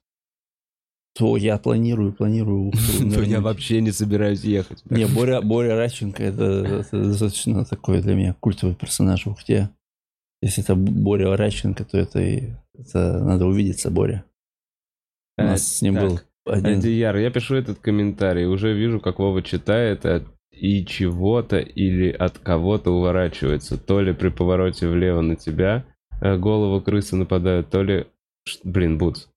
то 1.14 1.36
я 1.36 1.58
планирую, 1.58 2.12
планирую 2.12 2.72
Ну, 3.00 3.22
я 3.22 3.40
вообще 3.40 3.80
не 3.80 3.92
собираюсь 3.92 4.44
ехать. 4.44 4.82
Не, 4.90 5.06
Боря, 5.06 5.40
Боря 5.40 5.76
Радченко 5.76 6.22
это, 6.22 6.84
достаточно 6.90 7.64
такой 7.64 8.00
для 8.02 8.14
меня 8.14 8.34
культовый 8.40 8.74
персонаж 8.74 9.26
в 9.26 9.30
Ухте. 9.30 9.70
Если 10.40 10.64
это 10.64 10.74
Боря 10.74 11.36
Радченко, 11.36 11.84
то 11.84 11.98
это, 11.98 12.20
это 12.20 13.22
надо 13.22 13.46
увидеться, 13.46 13.90
Боря. 13.90 14.24
У 15.38 15.42
Э, 15.42 15.46
нас 15.46 15.76
с 15.76 15.82
ним 15.82 15.94
был 15.94 16.20
один... 16.46 16.78
Альдияр, 16.78 17.16
я 17.16 17.30
пишу 17.30 17.54
этот 17.56 17.78
комментарий, 17.78 18.46
уже 18.46 18.72
вижу, 18.74 19.00
как 19.00 19.18
Вова 19.18 19.42
читает 19.42 20.04
и 20.50 20.84
чего-то 20.84 21.58
или 21.58 22.10
от 22.10 22.38
кого-то 22.38 22.90
уворачивается. 22.90 23.78
То 23.78 24.00
ли 24.00 24.12
при 24.12 24.28
повороте 24.28 24.88
влево 24.88 25.20
на 25.20 25.36
тебя 25.36 25.84
э, 26.20 26.36
голову 26.36 26.80
крысы 26.80 27.16
нападают, 27.16 27.70
то 27.70 27.82
ли... 27.82 28.06
Блин, 28.64 28.98
бутс. 28.98 29.28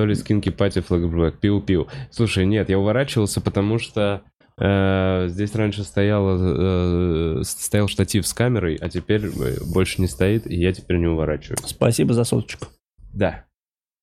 То 0.00 0.06
ли 0.06 0.14
скинки 0.14 0.48
пати 0.48 0.80
флэкблэк. 0.80 1.40
Пиу-пиу. 1.42 1.86
Слушай, 2.10 2.46
нет, 2.46 2.70
я 2.70 2.78
уворачивался, 2.78 3.42
потому 3.42 3.78
что 3.78 4.22
э, 4.56 5.26
здесь 5.28 5.54
раньше 5.54 5.84
стояла, 5.84 7.40
э, 7.40 7.42
стоял 7.44 7.86
штатив 7.86 8.26
с 8.26 8.32
камерой, 8.32 8.76
а 8.76 8.88
теперь 8.88 9.26
э, 9.26 9.62
больше 9.70 10.00
не 10.00 10.08
стоит, 10.08 10.50
и 10.50 10.56
я 10.56 10.72
теперь 10.72 10.96
не 10.96 11.06
уворачиваюсь. 11.06 11.60
Спасибо 11.66 12.14
за 12.14 12.24
соточку. 12.24 12.68
Да. 13.12 13.44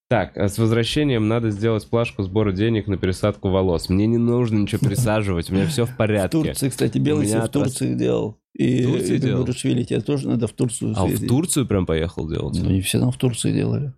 Так, 0.07 0.37
а 0.37 0.49
с 0.49 0.59
возвращением 0.59 1.27
надо 1.27 1.49
сделать 1.49 1.89
плашку 1.89 2.21
сбора 2.21 2.51
денег 2.51 2.85
на 2.85 2.97
пересадку 2.97 3.49
волос. 3.49 3.89
Мне 3.89 4.05
не 4.05 4.19
нужно 4.19 4.59
ничего 4.59 4.79
пересаживать, 4.87 5.49
у 5.49 5.55
меня 5.55 5.65
все 5.65 5.87
в 5.87 5.89
В 5.89 5.97
порядке. 5.97 6.43
Турции, 6.43 6.69
кстати, 6.69 6.99
Белый 6.99 7.25
в 7.25 7.49
Турции 7.49 7.95
делал. 7.95 8.37
И, 8.53 8.85
В 8.85 8.91
Турции 8.91 9.15
и 9.15 9.17
делал? 9.17 9.47
Тебе 9.47 10.01
тоже 10.01 10.27
надо 10.27 10.45
в 10.45 10.51
Турцию 10.51 10.93
А 10.95 11.07
в. 11.07 11.27
Турцию 11.27 11.65
прям 11.65 11.87
поехал 11.87 12.29
делать? 12.29 12.55
Ну, 12.61 12.69
не 12.69 12.81
все 12.81 12.99
там 12.99 13.11
в 13.11 13.17
Турции 13.17 13.51
делали. 13.51 13.93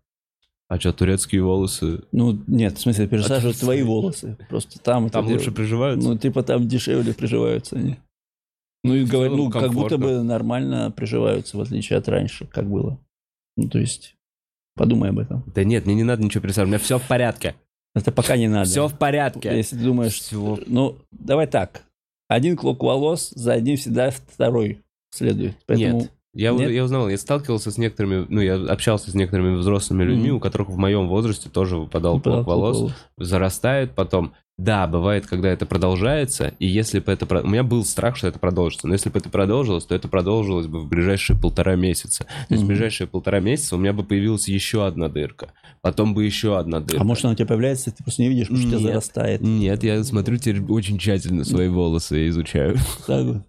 А 0.69 0.79
что, 0.79 0.93
турецкие 0.93 1.41
волосы? 1.41 2.03
Ну, 2.11 2.39
нет, 2.45 2.77
в 2.77 2.81
смысле, 2.81 3.07
пересаживают 3.07 3.57
А 3.57 3.59
твои 3.59 3.81
волосы. 3.81 4.37
Просто 4.49 4.79
там 4.79 5.09
Там 5.09 5.27
лучше 5.27 5.51
приживаются? 5.51 6.07
Ну, 6.07 6.15
типа 6.15 6.43
там 6.43 6.67
дешевле 6.67 7.13
приживаются 7.13 7.75
они. 7.75 7.97
Ну, 8.83 8.93
и 8.93 9.05
целом 9.05 9.35
ну, 9.35 9.49
как 9.49 9.73
будто 9.73 9.97
бы 9.97 10.21
нормально 10.21 10.91
приживаются, 10.91 11.57
в 11.57 11.61
отличие 11.61 11.97
от 11.97 12.07
раньше, 12.07 12.45
как 12.45 12.69
было. 12.69 12.99
Ну, 13.57 13.67
то 13.67 13.79
есть, 13.79 14.15
подумай 14.75 15.09
об 15.09 15.19
этом. 15.19 15.43
Да 15.53 15.63
нет, 15.63 15.85
мне 15.85 15.95
не 15.95 16.03
надо 16.03 16.23
ничего 16.23 16.43
пересаживать, 16.43 16.67
у 16.67 16.71
меня 16.73 16.79
все 16.79 16.99
в 16.99 17.07
порядке. 17.07 17.55
Это 17.95 18.11
пока 18.11 18.37
не 18.37 18.47
надо. 18.47 18.69
Все 18.69 18.87
в 18.87 18.97
порядке. 18.97 19.57
Если 19.57 19.75
ты 19.75 19.83
думаешь, 19.83 20.13
Всё. 20.13 20.59
ну, 20.67 20.95
давай 21.11 21.47
так. 21.47 21.81
Один 22.27 22.55
клок 22.55 22.83
волос, 22.83 23.31
за 23.31 23.53
одним 23.53 23.75
всегда 23.75 24.11
второй 24.11 24.83
следует. 25.09 25.57
Поэтому 25.65 26.01
Нет. 26.01 26.11
Я, 26.39 26.51
Нет? 26.51 26.71
я 26.71 26.85
узнал, 26.85 27.09
я 27.09 27.17
сталкивался 27.17 27.69
с 27.69 27.77
некоторыми, 27.77 28.25
ну, 28.29 28.39
я 28.39 28.55
общался 28.55 29.11
с 29.11 29.13
некоторыми 29.13 29.57
взрослыми 29.57 30.03
людьми, 30.03 30.27
Мгм. 30.29 30.37
у 30.37 30.39
которых 30.39 30.69
в 30.69 30.77
моем 30.77 31.09
возрасте 31.09 31.49
тоже 31.49 31.75
выпадал 31.75 32.15
выпадал 32.15 32.43
клок 32.45 32.47
волос. 32.47 32.77
клок 32.77 32.91
зарастает 33.17 33.93
потом. 33.93 34.31
Да, 34.57 34.87
бывает, 34.87 35.25
когда 35.25 35.49
это 35.49 35.65
продолжается, 35.65 36.53
и 36.59 36.65
если 36.67 36.99
бы 36.99 37.11
это... 37.13 37.25
У 37.43 37.47
меня 37.47 37.63
был 37.63 37.83
страх, 37.85 38.15
что 38.17 38.27
это 38.27 38.39
продолжится, 38.39 38.87
но 38.87 38.93
если 38.93 39.09
бы 39.09 39.17
это 39.19 39.29
продолжилось, 39.29 39.85
то 39.85 39.95
это 39.95 40.07
продолжилось 40.09 40.67
бы 40.67 40.81
в 40.81 40.87
ближайшие 40.87 41.37
полтора 41.37 41.75
месяца. 41.75 42.23
То 42.23 42.29
есть 42.53 42.61
в 42.63 42.65
Мгм. 42.65 42.67
ближайшие 42.67 43.07
полтора 43.07 43.39
месяца 43.41 43.75
у 43.75 43.79
меня 43.79 43.91
бы 43.93 44.03
появилась 44.03 44.47
еще 44.47 44.85
одна 44.85 45.07
дырка, 45.09 45.51
потом 45.81 46.13
бы 46.13 46.23
еще 46.25 46.57
одна 46.57 46.79
дырка. 46.79 47.01
А 47.01 47.03
может, 47.05 47.23
она 47.25 47.33
у 47.33 47.35
тебя 47.35 47.47
появляется, 47.47 47.91
ты 47.91 48.03
просто 48.03 48.21
не 48.21 48.29
видишь, 48.29 48.47
потому 48.47 48.59
что 48.59 48.67
у 48.75 48.79
тебя 48.79 48.89
зарастает. 48.91 49.41
Нет, 49.41 49.83
я 49.83 50.01
смотрю 50.05 50.37
теперь 50.37 50.61
очень 50.63 50.97
тщательно 50.99 51.43
свои 51.43 51.67
волосы 51.67 52.25
и 52.25 52.29
изучаю. 52.29 52.77
Я 53.07 53.43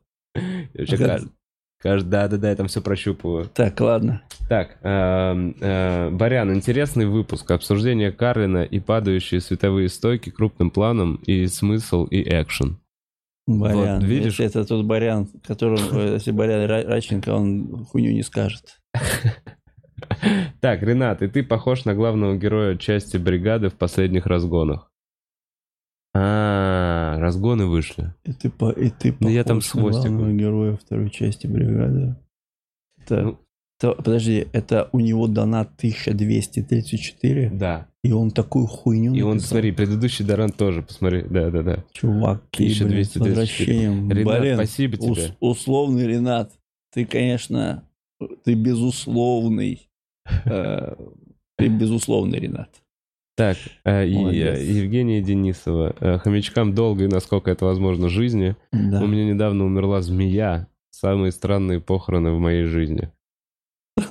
вообще. 0.76 1.28
Да-да-да, 1.82 2.50
я 2.50 2.56
там 2.56 2.68
все 2.68 2.82
прощупываю. 2.82 3.46
Так, 3.46 3.80
ладно. 3.80 4.22
Так, 4.48 4.78
эм, 4.82 5.56
э, 5.60 6.10
Барян, 6.10 6.52
интересный 6.54 7.06
выпуск. 7.06 7.50
Обсуждение 7.50 8.12
Карлина 8.12 8.64
и 8.64 8.80
падающие 8.80 9.40
световые 9.40 9.88
стойки 9.88 10.30
крупным 10.30 10.70
планом, 10.70 11.16
и 11.26 11.46
смысл, 11.46 12.04
и 12.04 12.20
экшен. 12.22 12.78
Барян. 13.46 14.00
Вот, 14.00 14.04
видишь? 14.04 14.38
Если 14.38 14.46
это 14.46 14.64
тот 14.66 14.84
Барян, 14.84 15.28
который, 15.46 15.80
э, 15.92 16.14
если 16.14 16.32
Барян 16.32 16.70
Ра- 16.70 16.86
Радченко, 16.86 17.30
он 17.30 17.84
хуйню 17.86 18.12
не 18.12 18.22
скажет. 18.22 18.80
Так, 20.60 20.82
Ренат, 20.82 21.20
и 21.22 21.28
ты 21.28 21.42
похож 21.42 21.84
на 21.84 21.94
главного 21.94 22.34
героя 22.34 22.76
части 22.76 23.18
бригады 23.18 23.68
в 23.68 23.74
последних 23.74 24.26
разгонах. 24.26 24.90
А, 26.14 26.69
разгоны 27.20 27.66
вышли. 27.66 28.14
И 28.24 28.32
ты, 28.32 28.50
по, 28.50 28.70
и 28.70 28.90
ты 28.90 29.14
Ну, 29.20 29.28
я 29.28 29.44
там 29.44 29.60
с 29.60 29.70
хвостиком. 29.70 30.36
героя 30.36 30.76
второй 30.76 31.10
части 31.10 31.46
бригады. 31.46 32.16
Это, 32.98 33.22
Ну. 33.22 33.38
это- 33.78 33.92
подожди, 33.94 34.46
это 34.52 34.88
у 34.92 35.00
него 35.00 35.26
донат 35.28 35.76
1234, 35.76 37.50
Да. 37.50 37.86
и 38.02 38.12
он 38.12 38.30
такую 38.30 38.66
хуйню 38.66 39.14
И 39.14 39.22
он, 39.22 39.34
написал. 39.34 39.50
смотри, 39.50 39.72
предыдущий 39.72 40.24
Даран 40.24 40.50
тоже, 40.50 40.82
посмотри. 40.82 41.22
Да-да-да. 41.22 41.84
Чувак, 41.92 42.42
ты, 42.50 42.64
блин, 42.64 42.74
с 42.74 42.80
1234. 42.80 43.30
возвращением. 43.30 44.10
Ренат, 44.10 44.40
Блин, 44.40 44.54
спасибо 44.56 44.96
тебе. 44.96 45.10
ус- 45.12 45.36
условный 45.40 46.06
Ренат, 46.06 46.52
ты, 46.92 47.04
конечно, 47.04 47.84
ты 48.44 48.54
безусловный. 48.54 49.88
э, 50.44 50.94
Ты 51.56 51.68
безусловный 51.68 52.38
Ренат. 52.38 52.79
Так, 53.40 53.56
э, 53.84 54.06
и, 54.06 54.14
э, 54.14 54.62
Евгения 54.64 55.22
Денисова. 55.22 55.96
Э, 56.00 56.18
Хомячкам 56.18 56.74
долго 56.74 57.04
и 57.04 57.08
насколько 57.08 57.50
это 57.50 57.64
возможно 57.64 58.08
жизни. 58.08 58.54
Да. 58.72 59.02
У 59.02 59.06
меня 59.06 59.24
недавно 59.24 59.64
умерла 59.64 60.02
змея. 60.02 60.66
Самые 60.90 61.32
странные 61.32 61.80
похороны 61.80 62.32
в 62.32 62.38
моей 62.38 62.64
жизни. 62.64 63.10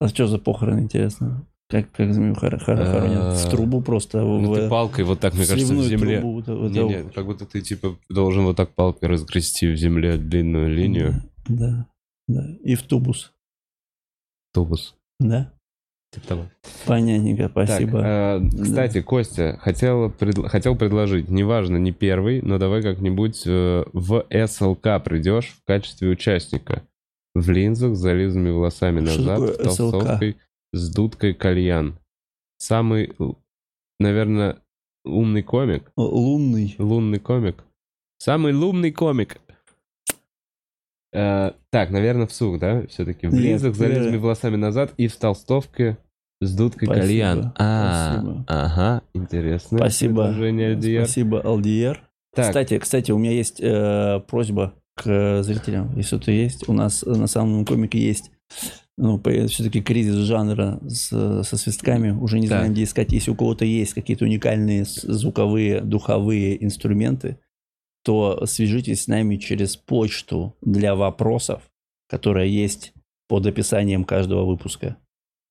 А 0.00 0.08
что 0.08 0.26
за 0.26 0.38
похороны, 0.38 0.80
интересно? 0.80 1.46
Как, 1.68 1.90
как 1.92 2.12
змею 2.12 2.34
хор- 2.34 2.58
хор- 2.58 2.76
хоронят? 2.84 3.36
В 3.38 3.46
А, 3.46 3.50
трубу 3.50 3.80
просто? 3.82 4.18
Ну 4.20 4.52
в, 4.52 4.56
ты 4.56 4.68
палкой 4.68 5.04
вот 5.04 5.20
так, 5.20 5.34
мне 5.34 5.46
кажется, 5.46 5.74
в 5.74 5.82
земле. 5.84 6.18
трубу 6.20 6.42
вот- 6.44 6.70
Не, 6.72 6.82
не, 6.82 7.02
как 7.10 7.24
будто 7.24 7.46
ты 7.46 7.60
типа 7.62 7.96
должен 8.10 8.44
вот 8.44 8.56
так 8.56 8.74
палкой 8.74 9.08
разгрести 9.08 9.68
в 9.68 9.76
земле 9.76 10.16
длинную 10.18 10.68
линию. 10.74 11.22
Да, 11.48 11.86
да. 12.28 12.46
И 12.64 12.74
в 12.74 12.82
тубус. 12.82 13.32
Тубус. 14.52 14.96
Да? 15.20 15.52
Типа 16.12 16.26
того. 16.26 16.46
Понятненько, 16.86 17.48
спасибо. 17.48 18.00
Так, 18.02 18.42
э, 18.42 18.62
кстати, 18.62 19.00
Костя, 19.00 19.58
хотел, 19.62 20.10
пред- 20.10 20.46
хотел 20.48 20.76
предложить, 20.76 21.30
неважно, 21.30 21.78
не 21.78 21.90
первый, 21.90 22.42
но 22.42 22.58
давай 22.58 22.82
как-нибудь 22.82 23.42
э, 23.46 23.84
в 23.94 24.26
СЛК 24.46 25.02
придешь 25.02 25.48
в 25.58 25.64
качестве 25.66 26.10
участника. 26.10 26.82
В 27.34 27.48
линзах 27.48 27.94
с 27.94 27.98
зализанными 27.98 28.50
волосами 28.50 29.00
назад, 29.00 29.38
в 29.40 29.56
толстовкой, 29.62 30.36
с 30.74 30.94
дудкой 30.94 31.32
кальян. 31.32 31.98
Самый, 32.58 33.12
наверное, 33.98 34.58
умный 35.06 35.42
комик, 35.42 35.90
Лунный. 35.96 36.74
лунный 36.78 37.20
комик. 37.20 37.64
Самый 38.18 38.52
лунный 38.52 38.92
комик. 38.92 39.38
Э, 41.12 41.52
так, 41.70 41.90
наверное, 41.90 42.26
в 42.26 42.32
сук, 42.32 42.58
да? 42.58 42.86
Все-таки 42.88 43.26
в 43.26 43.34
линзах 43.34 43.74
с 43.74 43.78
зализанными 43.78 44.16
э, 44.16 44.18
волосами 44.18 44.56
назад 44.56 44.92
и 44.96 45.08
в 45.08 45.16
толстовке 45.16 45.98
с 46.40 46.54
дудкой 46.54 46.86
Спасибо, 46.86 47.06
кальян. 47.06 47.52
А, 47.58 48.12
спасибо. 48.14 48.44
ага, 48.48 49.02
интересно. 49.14 49.78
Спасибо. 49.78 50.28
Альдияр. 50.28 51.04
Спасибо, 51.04 51.40
Алдиер. 51.42 52.02
Так, 52.34 52.46
Кстати, 52.48 52.78
кстати, 52.78 53.12
у 53.12 53.18
меня 53.18 53.32
есть 53.32 53.60
э, 53.60 54.20
просьба 54.26 54.74
к 54.96 55.06
э, 55.06 55.42
зрителям. 55.42 55.94
Если 55.96 56.18
кто 56.18 56.30
есть, 56.30 56.68
у 56.68 56.72
нас 56.72 57.02
на 57.02 57.26
самом 57.26 57.64
комике 57.64 57.98
есть 57.98 58.30
ну, 58.98 59.20
все-таки 59.48 59.82
кризис 59.82 60.14
жанра 60.16 60.78
с- 60.86 61.42
со 61.44 61.56
свистками. 61.56 62.10
Уже 62.10 62.38
не 62.40 62.48
Так. 62.48 62.58
знаем, 62.58 62.72
где 62.72 62.84
искать. 62.84 63.12
Если 63.12 63.30
у 63.30 63.34
кого-то 63.34 63.64
есть 63.64 63.94
какие-то 63.94 64.24
уникальные 64.24 64.84
звуковые, 64.86 65.80
духовые 65.80 66.62
инструменты, 66.64 67.38
то 68.04 68.44
свяжитесь 68.46 69.04
с 69.04 69.06
нами 69.08 69.36
через 69.36 69.76
почту 69.76 70.54
для 70.60 70.94
вопросов, 70.94 71.62
которая 72.08 72.46
есть 72.46 72.92
под 73.28 73.46
описанием 73.46 74.04
каждого 74.04 74.44
выпуска. 74.44 74.96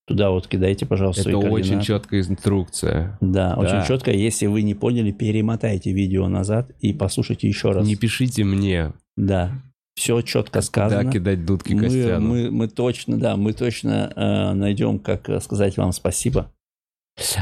Туда 0.08 0.32
вот 0.32 0.47
кидайте, 0.47 0.86
пожалуйста, 0.86 1.22
это 1.22 1.32
свои 1.32 1.43
очень 1.43 1.52
координаты. 1.54 1.86
четкая 1.86 2.22
инструкция. 2.22 3.18
Да, 3.22 3.56
Да. 3.56 3.58
очень 3.58 3.88
четко. 3.88 4.12
Если 4.12 4.47
вы 4.47 4.62
не 4.64 4.74
поняли, 4.76 5.12
перемотайте 5.12 5.93
видео 5.93 6.28
назад 6.28 6.72
и 6.80 6.91
послушайте 6.91 7.47
еще 7.47 7.72
раз. 7.72 7.86
Не 7.88 7.95
пишите 7.95 8.43
мне. 8.43 8.93
Да. 9.16 9.52
все 9.95 10.22
четко 10.22 10.62
сказано. 10.62 11.04
Да, 11.04 11.12
кидать 11.12 11.45
дудки 11.45 11.74
мы, 11.74 11.82
Костяну. 11.82 12.28
мы, 12.28 12.49
мы 12.52 12.68
точно, 12.68 13.18
да, 13.18 13.36
мы 13.38 13.54
точно 13.54 14.12
э, 14.16 14.54
найдем, 14.54 14.99
как 14.99 15.30
сказать 15.43 15.78
вам 15.78 15.91
спасибо. 15.91 16.52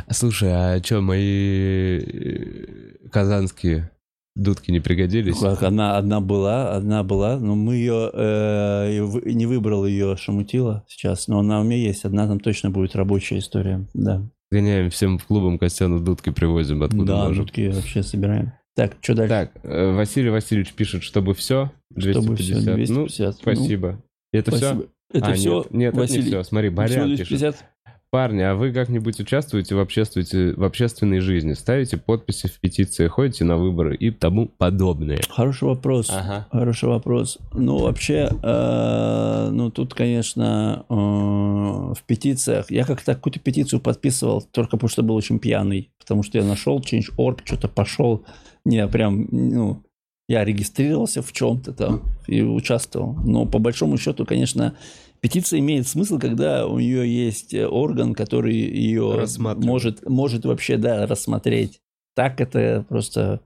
Слушай, 0.10 0.50
а 0.54 0.84
что, 0.84 1.00
мои 1.02 2.00
э, 2.00 3.08
казанские 3.12 3.92
дудки 4.42 4.72
не 4.72 4.80
пригодились? 4.80 5.40
Как 5.40 5.64
одна, 5.64 5.98
одна 5.98 6.22
была, 6.22 6.76
одна 6.76 7.04
была, 7.04 7.38
но 7.40 7.56
мы 7.56 7.76
ее 7.76 8.10
э, 8.14 9.00
не 9.26 9.46
выбрал 9.46 9.86
ее 9.86 10.16
Шамутила 10.18 10.86
сейчас, 10.88 11.28
но 11.28 11.40
она 11.40 11.62
у 11.62 11.64
меня 11.64 11.78
есть, 11.78 12.06
одна 12.06 12.28
там 12.28 12.40
точно 12.40 12.72
будет 12.72 12.96
рабочая 12.96 13.40
история, 13.40 13.88
да. 13.94 14.24
Гоняем 14.52 14.90
всем 14.90 15.20
в 15.20 15.26
клубам 15.26 15.60
Костяну 15.60 16.00
дудки 16.00 16.32
привозим, 16.32 16.82
откуда 16.82 17.06
да, 17.06 17.26
можем. 17.26 17.46
дудки 17.46 17.70
вообще 17.70 18.02
собираем. 18.02 18.54
Так, 18.76 18.96
что 19.02 19.14
дальше? 19.14 19.30
Так, 19.30 19.52
э, 19.64 19.92
Василий 19.94 20.30
Васильевич 20.30 20.74
пишет, 20.74 21.04
чтобы 21.04 21.34
все, 21.34 21.72
250. 21.92 22.24
Чтобы 22.24 22.36
всё, 22.38 22.62
250. 22.62 22.90
Ну, 22.90 23.32
спасибо. 23.34 24.04
И 24.32 24.38
это 24.38 24.52
все? 24.52 24.68
Спасибо. 24.68 24.88
Это 25.12 25.34
все, 25.34 25.58
Нет, 25.72 25.72
нет 25.72 25.94
это 25.96 26.14
не 26.14 26.22
все. 26.22 26.44
Смотри, 26.44 26.70
Барян 26.70 27.18
пишет. 27.18 27.58
250. 28.10 28.12
Парни, 28.12 28.42
а 28.42 28.56
вы 28.56 28.72
как-нибудь 28.72 29.20
участвуете 29.20 29.76
в, 29.76 29.80
обществуете, 29.80 30.54
в 30.54 30.64
общественной 30.64 31.20
жизни? 31.20 31.54
Ставите 31.54 31.98
подписи 31.98 32.48
в 32.48 32.60
петиции, 32.60 33.08
ходите 33.08 33.44
на 33.44 33.58
выборы 33.58 33.96
и 33.96 34.12
тому 34.12 34.48
подобное? 34.48 35.20
Хороший 35.30 35.68
вопрос. 35.68 36.10
Ага. 36.10 36.48
Хороший 36.52 36.90
вопрос. 36.90 37.38
Ну, 37.54 37.78
вообще, 37.78 38.30
э, 38.42 39.50
ну, 39.52 39.70
тут, 39.70 39.94
конечно, 39.94 40.86
э, 40.90 40.94
в 40.94 42.04
петициях... 42.06 42.72
Я 42.72 42.84
как-то 42.84 43.14
какую-то 43.14 43.40
петицию 43.40 43.80
подписывал, 43.80 44.42
только 44.42 44.72
потому 44.72 44.90
что 44.90 45.04
был 45.04 45.16
очень 45.16 45.40
пьяный. 45.40 45.92
Потому 46.00 46.24
что 46.24 46.40
я 46.40 46.44
нашел 46.44 46.80
Change.org, 46.80 47.42
что-то 47.46 47.68
пошел. 47.68 48.26
Не, 48.66 48.88
прям, 48.88 49.28
ну, 49.32 49.84
я 50.28 50.46
регистрировался 50.46 51.22
в 51.22 51.32
чем-то 51.32 51.74
там 51.74 52.02
и 52.28 52.42
участвовал. 52.42 53.16
Но 53.26 53.46
по 53.46 53.60
большому 53.60 53.98
счету, 53.98 54.26
конечно, 54.26 54.76
петиция 55.22 55.60
имеет 55.60 55.88
смысл, 55.88 56.20
когда 56.20 56.68
у 56.68 56.80
нее 56.80 57.08
есть 57.08 57.54
э, 57.54 57.68
орган, 57.68 58.14
который 58.14 58.56
ее 58.56 59.26
может, 59.38 60.08
может 60.08 60.46
вообще, 60.46 60.78
да, 60.78 61.06
рассмотреть. 61.06 61.82
Так 62.16 62.42
это 62.42 62.86
просто 62.88 63.42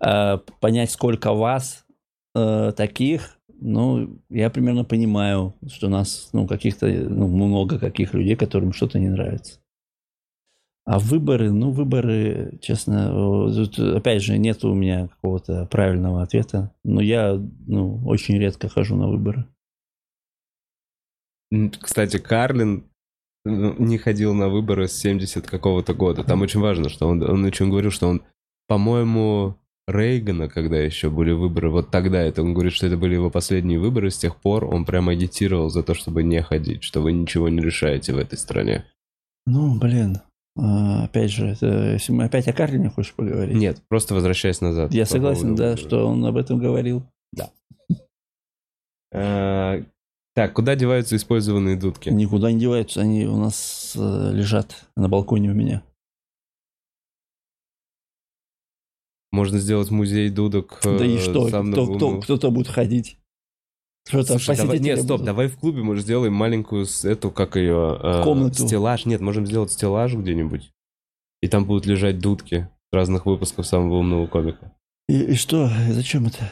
э, 0.00 0.38
понять, 0.60 0.90
сколько 0.90 1.32
вас 1.32 1.84
э, 2.34 2.72
таких, 2.76 3.38
ну, 3.60 4.20
я 4.30 4.50
примерно 4.50 4.84
понимаю, 4.84 5.54
что 5.68 5.88
у 5.88 5.90
нас, 5.90 6.30
ну, 6.32 6.46
каких-то, 6.46 6.86
ну, 6.86 7.28
много 7.28 7.78
каких 7.78 8.14
людей, 8.14 8.36
которым 8.36 8.72
что-то 8.72 8.98
не 8.98 9.08
нравится. 9.08 9.60
А 10.84 10.98
выборы, 10.98 11.52
ну, 11.52 11.70
выборы, 11.70 12.58
честно, 12.62 13.10
тут, 13.52 13.78
опять 13.78 14.22
же, 14.22 14.38
нет 14.38 14.64
у 14.64 14.72
меня 14.72 15.08
какого-то 15.08 15.66
правильного 15.66 16.22
ответа, 16.22 16.72
но 16.82 17.02
я, 17.02 17.34
ну, 17.66 18.00
очень 18.06 18.38
редко 18.38 18.68
хожу 18.68 18.96
на 18.96 19.08
выборы. 19.08 19.46
Кстати, 21.80 22.18
Карлин 22.18 22.84
ну, 23.44 23.74
не 23.78 23.98
ходил 23.98 24.34
на 24.34 24.48
выборы 24.48 24.88
с 24.88 24.98
70 24.98 25.46
какого-то 25.46 25.94
года. 25.94 26.24
Там 26.24 26.42
очень 26.42 26.60
важно, 26.60 26.88
что 26.88 27.08
он, 27.08 27.22
он 27.22 27.44
очень 27.44 27.70
говорил, 27.70 27.90
что 27.90 28.08
он, 28.08 28.22
по-моему, 28.66 29.56
Рейгана, 29.86 30.48
когда 30.48 30.76
еще 30.76 31.08
были 31.08 31.32
выборы, 31.32 31.70
вот 31.70 31.90
тогда 31.90 32.20
это, 32.20 32.42
он 32.42 32.52
говорит, 32.52 32.74
что 32.74 32.86
это 32.86 32.98
были 32.98 33.14
его 33.14 33.30
последние 33.30 33.78
выборы, 33.78 34.10
с 34.10 34.18
тех 34.18 34.36
пор 34.36 34.66
он 34.66 34.84
прям 34.84 35.08
агитировал 35.08 35.70
за 35.70 35.82
то, 35.82 35.94
чтобы 35.94 36.22
не 36.22 36.42
ходить, 36.42 36.82
что 36.82 37.00
вы 37.00 37.12
ничего 37.12 37.48
не 37.48 37.60
решаете 37.60 38.12
в 38.12 38.18
этой 38.18 38.36
стране. 38.36 38.84
Ну, 39.46 39.78
блин, 39.78 40.18
а, 40.58 41.04
опять 41.04 41.30
же, 41.30 41.46
это, 41.46 41.92
если 41.92 42.12
мы 42.12 42.24
опять 42.24 42.48
о 42.48 42.52
Карлине 42.52 42.90
хочешь 42.90 43.14
поговорить? 43.14 43.56
Нет, 43.56 43.80
просто 43.88 44.14
возвращаясь 44.14 44.60
назад. 44.60 44.92
Я 44.92 45.06
согласен, 45.06 45.56
поводу 45.56 45.62
да, 45.62 45.76
что 45.78 46.06
он 46.06 46.24
об 46.26 46.36
этом 46.36 46.58
говорил. 46.58 47.04
А, 49.10 49.82
Так, 50.38 50.52
куда 50.52 50.76
деваются 50.76 51.16
использованные 51.16 51.74
дудки? 51.74 52.10
Никуда 52.10 52.52
не 52.52 52.60
деваются, 52.60 53.00
они 53.00 53.26
у 53.26 53.36
нас 53.36 53.96
э, 53.96 54.30
лежат 54.32 54.86
на 54.94 55.08
балконе 55.08 55.50
у 55.50 55.52
меня. 55.52 55.82
Можно 59.32 59.58
сделать 59.58 59.90
музей 59.90 60.30
дудок. 60.30 60.78
да 60.84 61.04
и 61.04 61.16
э, 61.16 61.18
что? 61.18 61.48
Кто, 61.48 61.92
кто, 61.92 62.20
кто-то 62.20 62.52
будет 62.52 62.68
ходить. 62.68 63.18
Что-то 64.06 64.38
Слушай, 64.38 64.58
давай, 64.58 64.78
нет, 64.78 64.98
стоп, 64.98 65.08
будут. 65.08 65.26
давай 65.26 65.48
в 65.48 65.58
клубе, 65.58 65.82
может, 65.82 66.04
сделаем 66.04 66.34
маленькую, 66.34 66.86
эту, 67.02 67.32
как 67.32 67.56
ее, 67.56 67.98
э, 68.00 68.22
Комнату. 68.22 68.64
стеллаж. 68.64 69.06
Нет, 69.06 69.20
можем 69.20 69.44
сделать 69.44 69.72
стеллаж 69.72 70.14
где-нибудь. 70.14 70.70
И 71.42 71.48
там 71.48 71.64
будут 71.64 71.84
лежать 71.84 72.20
дудки 72.20 72.68
разных 72.92 73.26
выпусков 73.26 73.66
самого 73.66 73.96
умного 73.96 74.28
комика. 74.28 74.72
И, 75.08 75.20
и 75.20 75.34
что? 75.34 75.68
Зачем 75.90 76.28
это? 76.28 76.48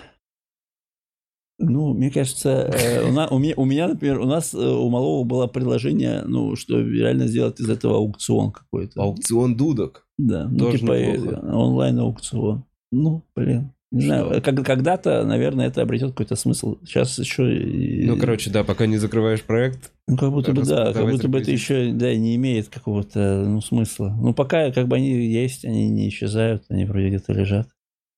Ну, 1.59 1.95
мне 1.95 2.11
кажется, 2.11 2.51
э, 2.73 3.09
у, 3.09 3.13
на- 3.13 3.29
у 3.29 3.39
меня, 3.39 3.55
у 3.57 3.65
меня, 3.65 3.89
например, 3.89 4.21
у 4.21 4.27
нас 4.27 4.53
э, 4.53 4.59
у 4.59 4.91
Малого 4.91 5.25
было 5.25 5.47
предложение, 5.47 6.23
ну, 6.27 6.55
что 6.55 6.79
реально 6.81 7.27
сделать 7.29 7.59
из 7.61 7.71
этого 7.71 7.97
аукцион 7.97 8.53
какой-то. 8.53 9.01
Аукцион 9.01 9.57
дудок. 9.57 10.07
Да, 10.19 10.49
ну, 10.51 10.59
Тоже 10.59 10.79
типа 10.81 10.93
неплохо. 10.93 11.41
э, 11.43 11.53
онлайн-аукцион. 11.55 12.65
Ну, 12.93 13.23
блин. 13.35 13.73
Не 13.93 14.01
Что? 14.03 14.07
знаю, 14.09 14.43
как- 14.43 14.67
когда-то, 14.67 15.25
наверное, 15.25 15.69
это 15.69 15.81
обретет 15.81 16.11
какой-то 16.11 16.37
смысл. 16.37 16.77
Сейчас 16.85 17.19
еще... 17.19 17.57
и- 17.57 18.05
Ну, 18.05 18.19
короче, 18.19 18.51
да, 18.51 18.63
пока 18.65 18.85
не 18.87 18.97
закрываешь 18.99 19.43
проект. 19.43 19.93
Ну, 20.09 20.17
как 20.19 20.33
будто 20.33 20.53
бы, 20.53 20.63
да, 20.63 20.93
как 20.93 21.09
будто 21.09 21.29
бы 21.29 21.39
это 21.39 21.51
еще, 21.53 21.93
да, 21.93 22.15
не 22.15 22.37
имеет 22.37 22.69
какого-то, 22.69 23.45
ну, 23.47 23.61
смысла. 23.63 24.15
Ну, 24.21 24.35
пока, 24.35 24.73
как 24.73 24.89
бы, 24.89 24.97
они 24.97 25.09
есть, 25.27 25.65
они 25.65 25.89
не 25.89 26.09
исчезают, 26.09 26.65
они 26.69 26.85
вроде 26.85 27.09
где-то 27.09 27.33
лежат. 27.33 27.69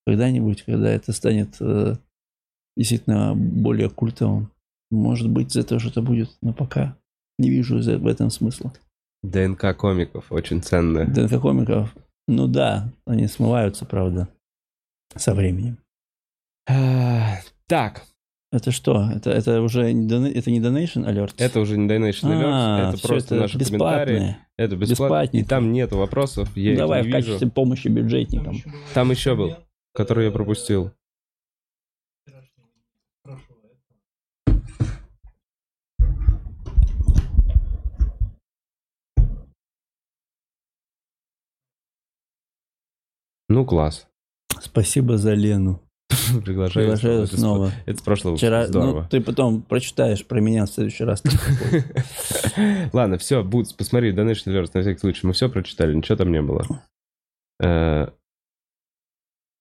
Когда-нибудь, 0.07 0.63
когда 0.63 0.91
это 0.91 1.13
станет 1.13 1.57
действительно 2.79 3.35
более 3.35 3.91
культовым, 3.91 4.51
может 4.91 5.29
быть, 5.29 5.53
из 5.55 5.57
этого 5.59 5.79
что-то 5.81 6.01
будет, 6.01 6.31
но 6.41 6.55
пока 6.55 6.97
не 7.39 7.51
вижу 7.51 7.83
за- 7.83 7.99
в 7.99 8.07
этом 8.07 8.31
смысла. 8.31 8.73
ДНК 9.23 9.77
комиков, 9.77 10.31
очень 10.33 10.63
ценная. 10.63 11.07
ДНК 11.07 11.41
комиков, 11.43 11.95
ну 12.29 12.47
да, 12.47 12.91
они 13.07 13.27
смываются, 13.27 13.85
правда, 13.85 14.29
со 15.15 15.35
временем. 15.35 15.77
А, 16.69 17.39
Так, 17.67 18.05
Это 18.51 18.71
что? 18.71 19.11
Это, 19.15 19.31
это 19.31 19.61
уже 19.61 19.93
не, 19.93 20.31
это 20.33 20.51
не 20.51 20.61
donation 20.61 21.05
alert? 21.07 21.35
это 21.37 21.61
уже 21.61 21.77
не 21.77 21.87
Donation 21.87 22.31
Alert, 22.31 22.51
А, 22.51 22.89
это 22.95 23.03
просто 23.07 23.35
это 23.35 23.43
наши 23.43 23.59
комментарии. 23.59 24.15
бесплатное. 24.15 24.39
Это 24.57 24.77
бесплатно. 24.77 25.37
И 25.37 25.45
там 25.45 25.73
нету 25.73 25.99
вопросов, 25.99 26.57
я 26.57 26.73
их 26.73 26.79
Давай 26.79 27.03
не 27.03 27.05
в 27.05 27.07
вижу. 27.15 27.27
качестве 27.27 27.51
помощи 27.51 27.89
бюджетникам. 27.89 28.57
Там 28.95 29.11
еще 29.11 29.35
был, 29.37 29.55
который 29.95 30.27
я 30.27 30.31
пропустил. 30.31 30.93
Ну, 43.49 43.65
класс. 43.65 44.07
Спасибо 44.61 45.17
за 45.19 45.35
Лену. 45.35 45.83
Приглашаю. 46.45 46.87
Приглашаю 46.87 47.23
Это 47.25 47.37
с- 47.37 47.41
снова. 47.41 47.73
Это 47.87 47.99
с 47.99 48.03
прошлого 48.03 48.37
Вчера. 48.37 48.67
Здорово. 48.67 49.03
ну, 49.03 49.09
ты 49.09 49.21
потом 49.21 49.63
прочитаешь 49.63 50.27
про 50.27 50.41
меня 50.41 50.67
в 50.67 50.71
следующий 50.71 51.05
раз. 51.05 51.23
Ладно, 52.93 53.19
все, 53.19 53.43
Бутс, 53.43 53.73
посмотри, 53.73 54.13
Donation 54.13 54.47
Alert, 54.49 54.71
на 54.75 54.83
всякий 54.83 55.01
случай. 55.01 55.27
Мы 55.27 55.33
все 55.33 55.49
прочитали, 55.49 55.95
ничего 55.95 56.17
там 56.17 56.33
не 56.33 56.43
было. 56.43 56.67
Э, 57.63 58.09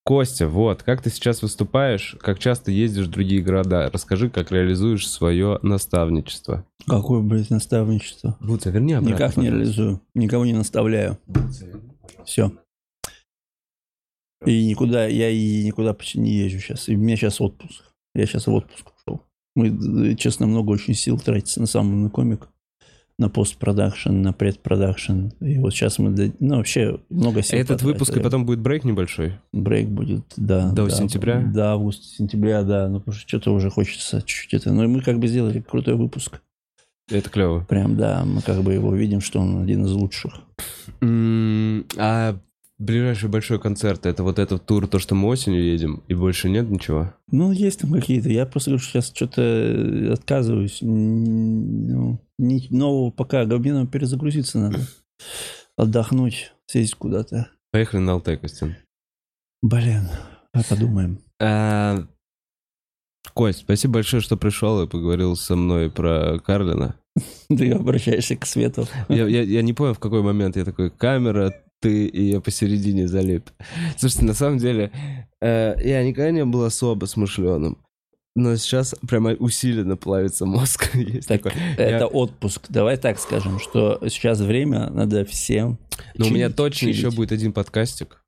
Костя, 0.03 0.47
вот, 0.47 0.83
как 0.83 1.01
ты 1.01 1.09
сейчас 1.09 1.41
выступаешь, 1.41 2.15
как 2.21 2.39
часто 2.39 2.71
ездишь 2.71 3.07
в 3.07 3.11
другие 3.11 3.41
города? 3.41 3.89
Расскажи, 3.91 4.29
как 4.29 4.53
реализуешь 4.53 5.05
свое 5.09 5.59
наставничество. 5.63 6.65
Какое, 6.87 7.21
блядь, 7.21 7.49
наставничество? 7.49 8.37
Бутс, 8.39 8.65
а 8.67 8.69
верни 8.69 8.93
обратно, 8.93 9.15
Никак 9.15 9.35
не 9.37 9.47
реализую. 9.49 10.01
Никого 10.13 10.45
не 10.45 10.53
наставляю. 10.53 11.17
Все. 12.23 12.53
И 14.45 14.65
никуда, 14.65 15.05
я 15.07 15.29
и 15.29 15.63
никуда 15.65 15.93
почти 15.93 16.19
не 16.19 16.31
езжу 16.31 16.59
сейчас. 16.59 16.89
И 16.89 16.95
у 16.95 16.99
меня 16.99 17.15
сейчас 17.15 17.41
отпуск. 17.41 17.83
Я 18.13 18.25
сейчас 18.25 18.47
в 18.47 18.53
отпуск 18.53 18.91
ушел. 18.95 19.23
Мы, 19.55 20.11
э, 20.11 20.15
честно, 20.15 20.45
много 20.45 20.71
очень 20.71 20.93
сил 20.93 21.19
тратится 21.19 21.59
на 21.59 21.65
самый 21.65 21.93
умный 21.93 22.09
комик. 22.09 22.49
На 23.19 23.29
постпродакшн, 23.29 24.11
на 24.11 24.31
предпродакшн. 24.31 25.29
И 25.39 25.57
вот 25.57 25.73
сейчас 25.73 25.97
мы, 25.97 26.33
ну, 26.39 26.57
вообще 26.57 26.99
много 27.09 27.41
сил 27.41 27.57
Этот 27.57 27.81
выпуск, 27.81 28.15
и 28.15 28.19
потом 28.19 28.45
будет 28.45 28.59
брейк 28.59 28.83
небольшой. 28.83 29.39
Брейк 29.51 29.87
будет, 29.87 30.21
да. 30.37 30.69
До 30.71 30.85
да, 30.85 30.91
сентября? 30.91 31.41
До 31.41 31.71
августа, 31.71 32.05
сентября, 32.05 32.61
да. 32.61 32.87
Ну, 32.87 32.99
потому 32.99 33.15
что 33.15 33.27
что-то 33.27 33.51
уже 33.53 33.71
хочется 33.71 34.21
чуть-чуть 34.21 34.53
это. 34.53 34.71
Но 34.71 34.87
мы 34.87 35.01
как 35.01 35.17
бы 35.17 35.27
сделали 35.27 35.61
крутой 35.61 35.95
выпуск. 35.95 36.41
Это 37.09 37.29
клево. 37.31 37.65
Прям, 37.67 37.95
да, 37.95 38.23
мы 38.23 38.41
как 38.41 38.61
бы 38.61 38.73
его 38.73 38.93
видим, 38.93 39.21
что 39.21 39.39
он 39.39 39.63
один 39.63 39.85
из 39.85 39.93
лучших. 39.93 40.41
А 41.01 42.37
ближайший 42.79 43.29
большой 43.29 43.59
концерт, 43.59 44.05
это 44.05 44.23
вот 44.23 44.39
этот 44.39 44.65
тур, 44.65 44.87
то, 44.87 44.99
что 44.99 45.15
мы 45.15 45.27
осенью 45.29 45.63
едем, 45.63 46.03
и 46.07 46.13
больше 46.13 46.49
нет 46.49 46.69
ничего? 46.69 47.13
Ну, 47.31 47.51
есть 47.51 47.79
там 47.81 47.91
какие-то. 47.91 48.29
Я 48.29 48.45
просто 48.45 48.71
говорю, 48.71 48.83
сейчас 48.83 49.11
что-то 49.13 50.13
отказываюсь. 50.13 50.79
Ну, 50.81 52.19
ни- 52.37 52.67
нового 52.75 53.11
пока. 53.11 53.45
Габином 53.45 53.87
перезагрузиться 53.87 54.59
надо. 54.59 54.79
Отдохнуть, 55.77 56.53
съездить 56.67 56.95
куда-то. 56.95 57.49
Поехали 57.71 58.01
на 58.01 58.13
Алтай, 58.13 58.37
Костян. 58.37 58.75
Блин, 59.61 60.09
давай 60.53 60.67
подумаем. 60.67 61.19
А, 61.41 62.07
Кость, 63.33 63.59
спасибо 63.59 63.95
большое, 63.95 64.21
что 64.21 64.37
пришел 64.37 64.81
и 64.81 64.87
поговорил 64.87 65.35
со 65.35 65.55
мной 65.55 65.91
про 65.91 66.39
Карлина. 66.39 66.95
Ты 67.49 67.71
обращаешься 67.71 68.35
к 68.35 68.45
свету. 68.45 68.87
Я, 69.09 69.27
я, 69.27 69.41
я 69.41 69.61
не 69.61 69.73
понял, 69.73 69.93
в 69.93 69.99
какой 69.99 70.21
момент 70.21 70.55
я 70.55 70.65
такой, 70.65 70.89
камера, 70.89 71.53
ты, 71.81 72.05
и 72.07 72.31
я 72.31 72.41
посередине 72.41 73.07
залип. 73.07 73.49
Слушайте, 73.97 74.25
на 74.25 74.33
самом 74.33 74.57
деле, 74.57 74.91
э, 75.41 75.75
я 75.83 76.03
никогда 76.03 76.31
не 76.31 76.45
был 76.45 76.63
особо 76.63 77.05
смышленым. 77.05 77.77
Но 78.35 78.55
сейчас 78.55 78.93
прямо 79.07 79.31
усиленно 79.33 79.97
плавится 79.97 80.45
мозг. 80.45 80.91
Есть 80.95 81.27
Так, 81.27 81.41
такое. 81.43 81.59
это 81.77 81.89
Я- 82.05 82.07
отпуск. 82.07 82.65
Давай 82.69 82.97
так 82.97 83.17
скажем, 83.19 83.59
что 83.59 83.99
сейчас 84.09 84.39
время, 84.41 84.89
надо 84.91 85.25
всем... 85.25 85.79
Но 86.15 86.27
у 86.27 86.29
меня 86.29 86.45
чилить, 86.45 86.55
точно 86.55 86.87
еще 86.89 87.01
чилить. 87.01 87.15
будет 87.15 87.31
один 87.31 87.51
подкастик. 87.53 88.23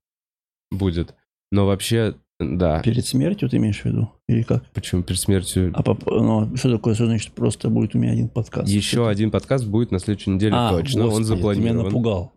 Будет. 0.72 1.14
Но 1.52 1.68
вообще, 1.68 2.16
да. 2.40 2.80
Перед 2.82 3.06
смертью 3.06 3.50
ты 3.50 3.58
имеешь 3.58 3.82
в 3.82 3.86
виду? 3.86 4.12
Или 4.28 4.42
как? 4.42 4.66
Почему 4.72 5.04
перед 5.04 5.20
смертью? 5.20 5.72
А 5.76 5.84
поп- 5.84 6.06
ну, 6.08 6.56
что 6.56 6.72
такое? 6.72 6.96
Что 6.96 7.06
значит 7.06 7.32
просто 7.34 7.70
будет 7.70 7.94
у 7.96 8.00
меня 8.00 8.12
один 8.14 8.30
подкаст? 8.30 8.68
Еще 8.68 8.98
Что 8.98 9.08
один 9.08 9.30
подкаст 9.30 9.66
будет 9.66 9.92
на 9.92 10.00
следующей 10.00 10.32
неделе 10.32 10.54
А, 10.56 10.72
точно. 10.72 11.04
Он 11.04 11.10
господи, 11.10 11.26
Ты 11.28 11.34
меня 11.34 11.38
запланирован. 11.38 11.86
напугал. 11.86 12.34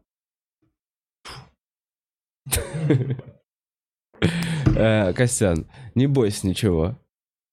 Э, 4.76 5.12
Костян, 5.12 5.66
не 5.94 6.06
бойся 6.06 6.46
ничего. 6.46 6.98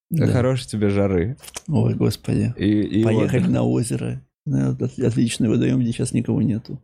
Да. 0.10 0.28
Хорошей 0.28 0.68
тебе 0.68 0.90
жары. 0.90 1.38
Ой, 1.68 1.94
господи. 1.96 2.54
И, 2.58 2.82
и 2.82 3.04
Поехали 3.04 3.40
отдыха. 3.40 3.52
на 3.52 3.64
озеро. 3.64 4.22
Ну, 4.46 4.72
от- 4.72 4.82
Отличный 5.00 5.50
водоем, 5.50 5.80
где 5.80 5.92
сейчас 5.92 6.14
никого 6.14 6.42
нету. 6.42 6.82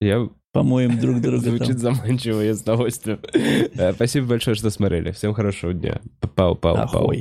Я 0.00 0.28
Помоем 0.52 0.98
друг 0.98 1.20
друга 1.20 1.38
Звучит 1.50 1.80
там. 1.80 1.94
заманчиво, 1.94 2.40
я 2.40 2.54
с 2.54 2.62
удовольствием. 2.62 3.20
Э, 3.34 3.92
Спасибо 3.92 4.26
большое, 4.28 4.56
что 4.56 4.70
смотрели. 4.70 5.12
Всем 5.12 5.34
хорошего 5.34 5.74
дня. 5.74 6.00
Пау-пау-пау. 6.20 7.12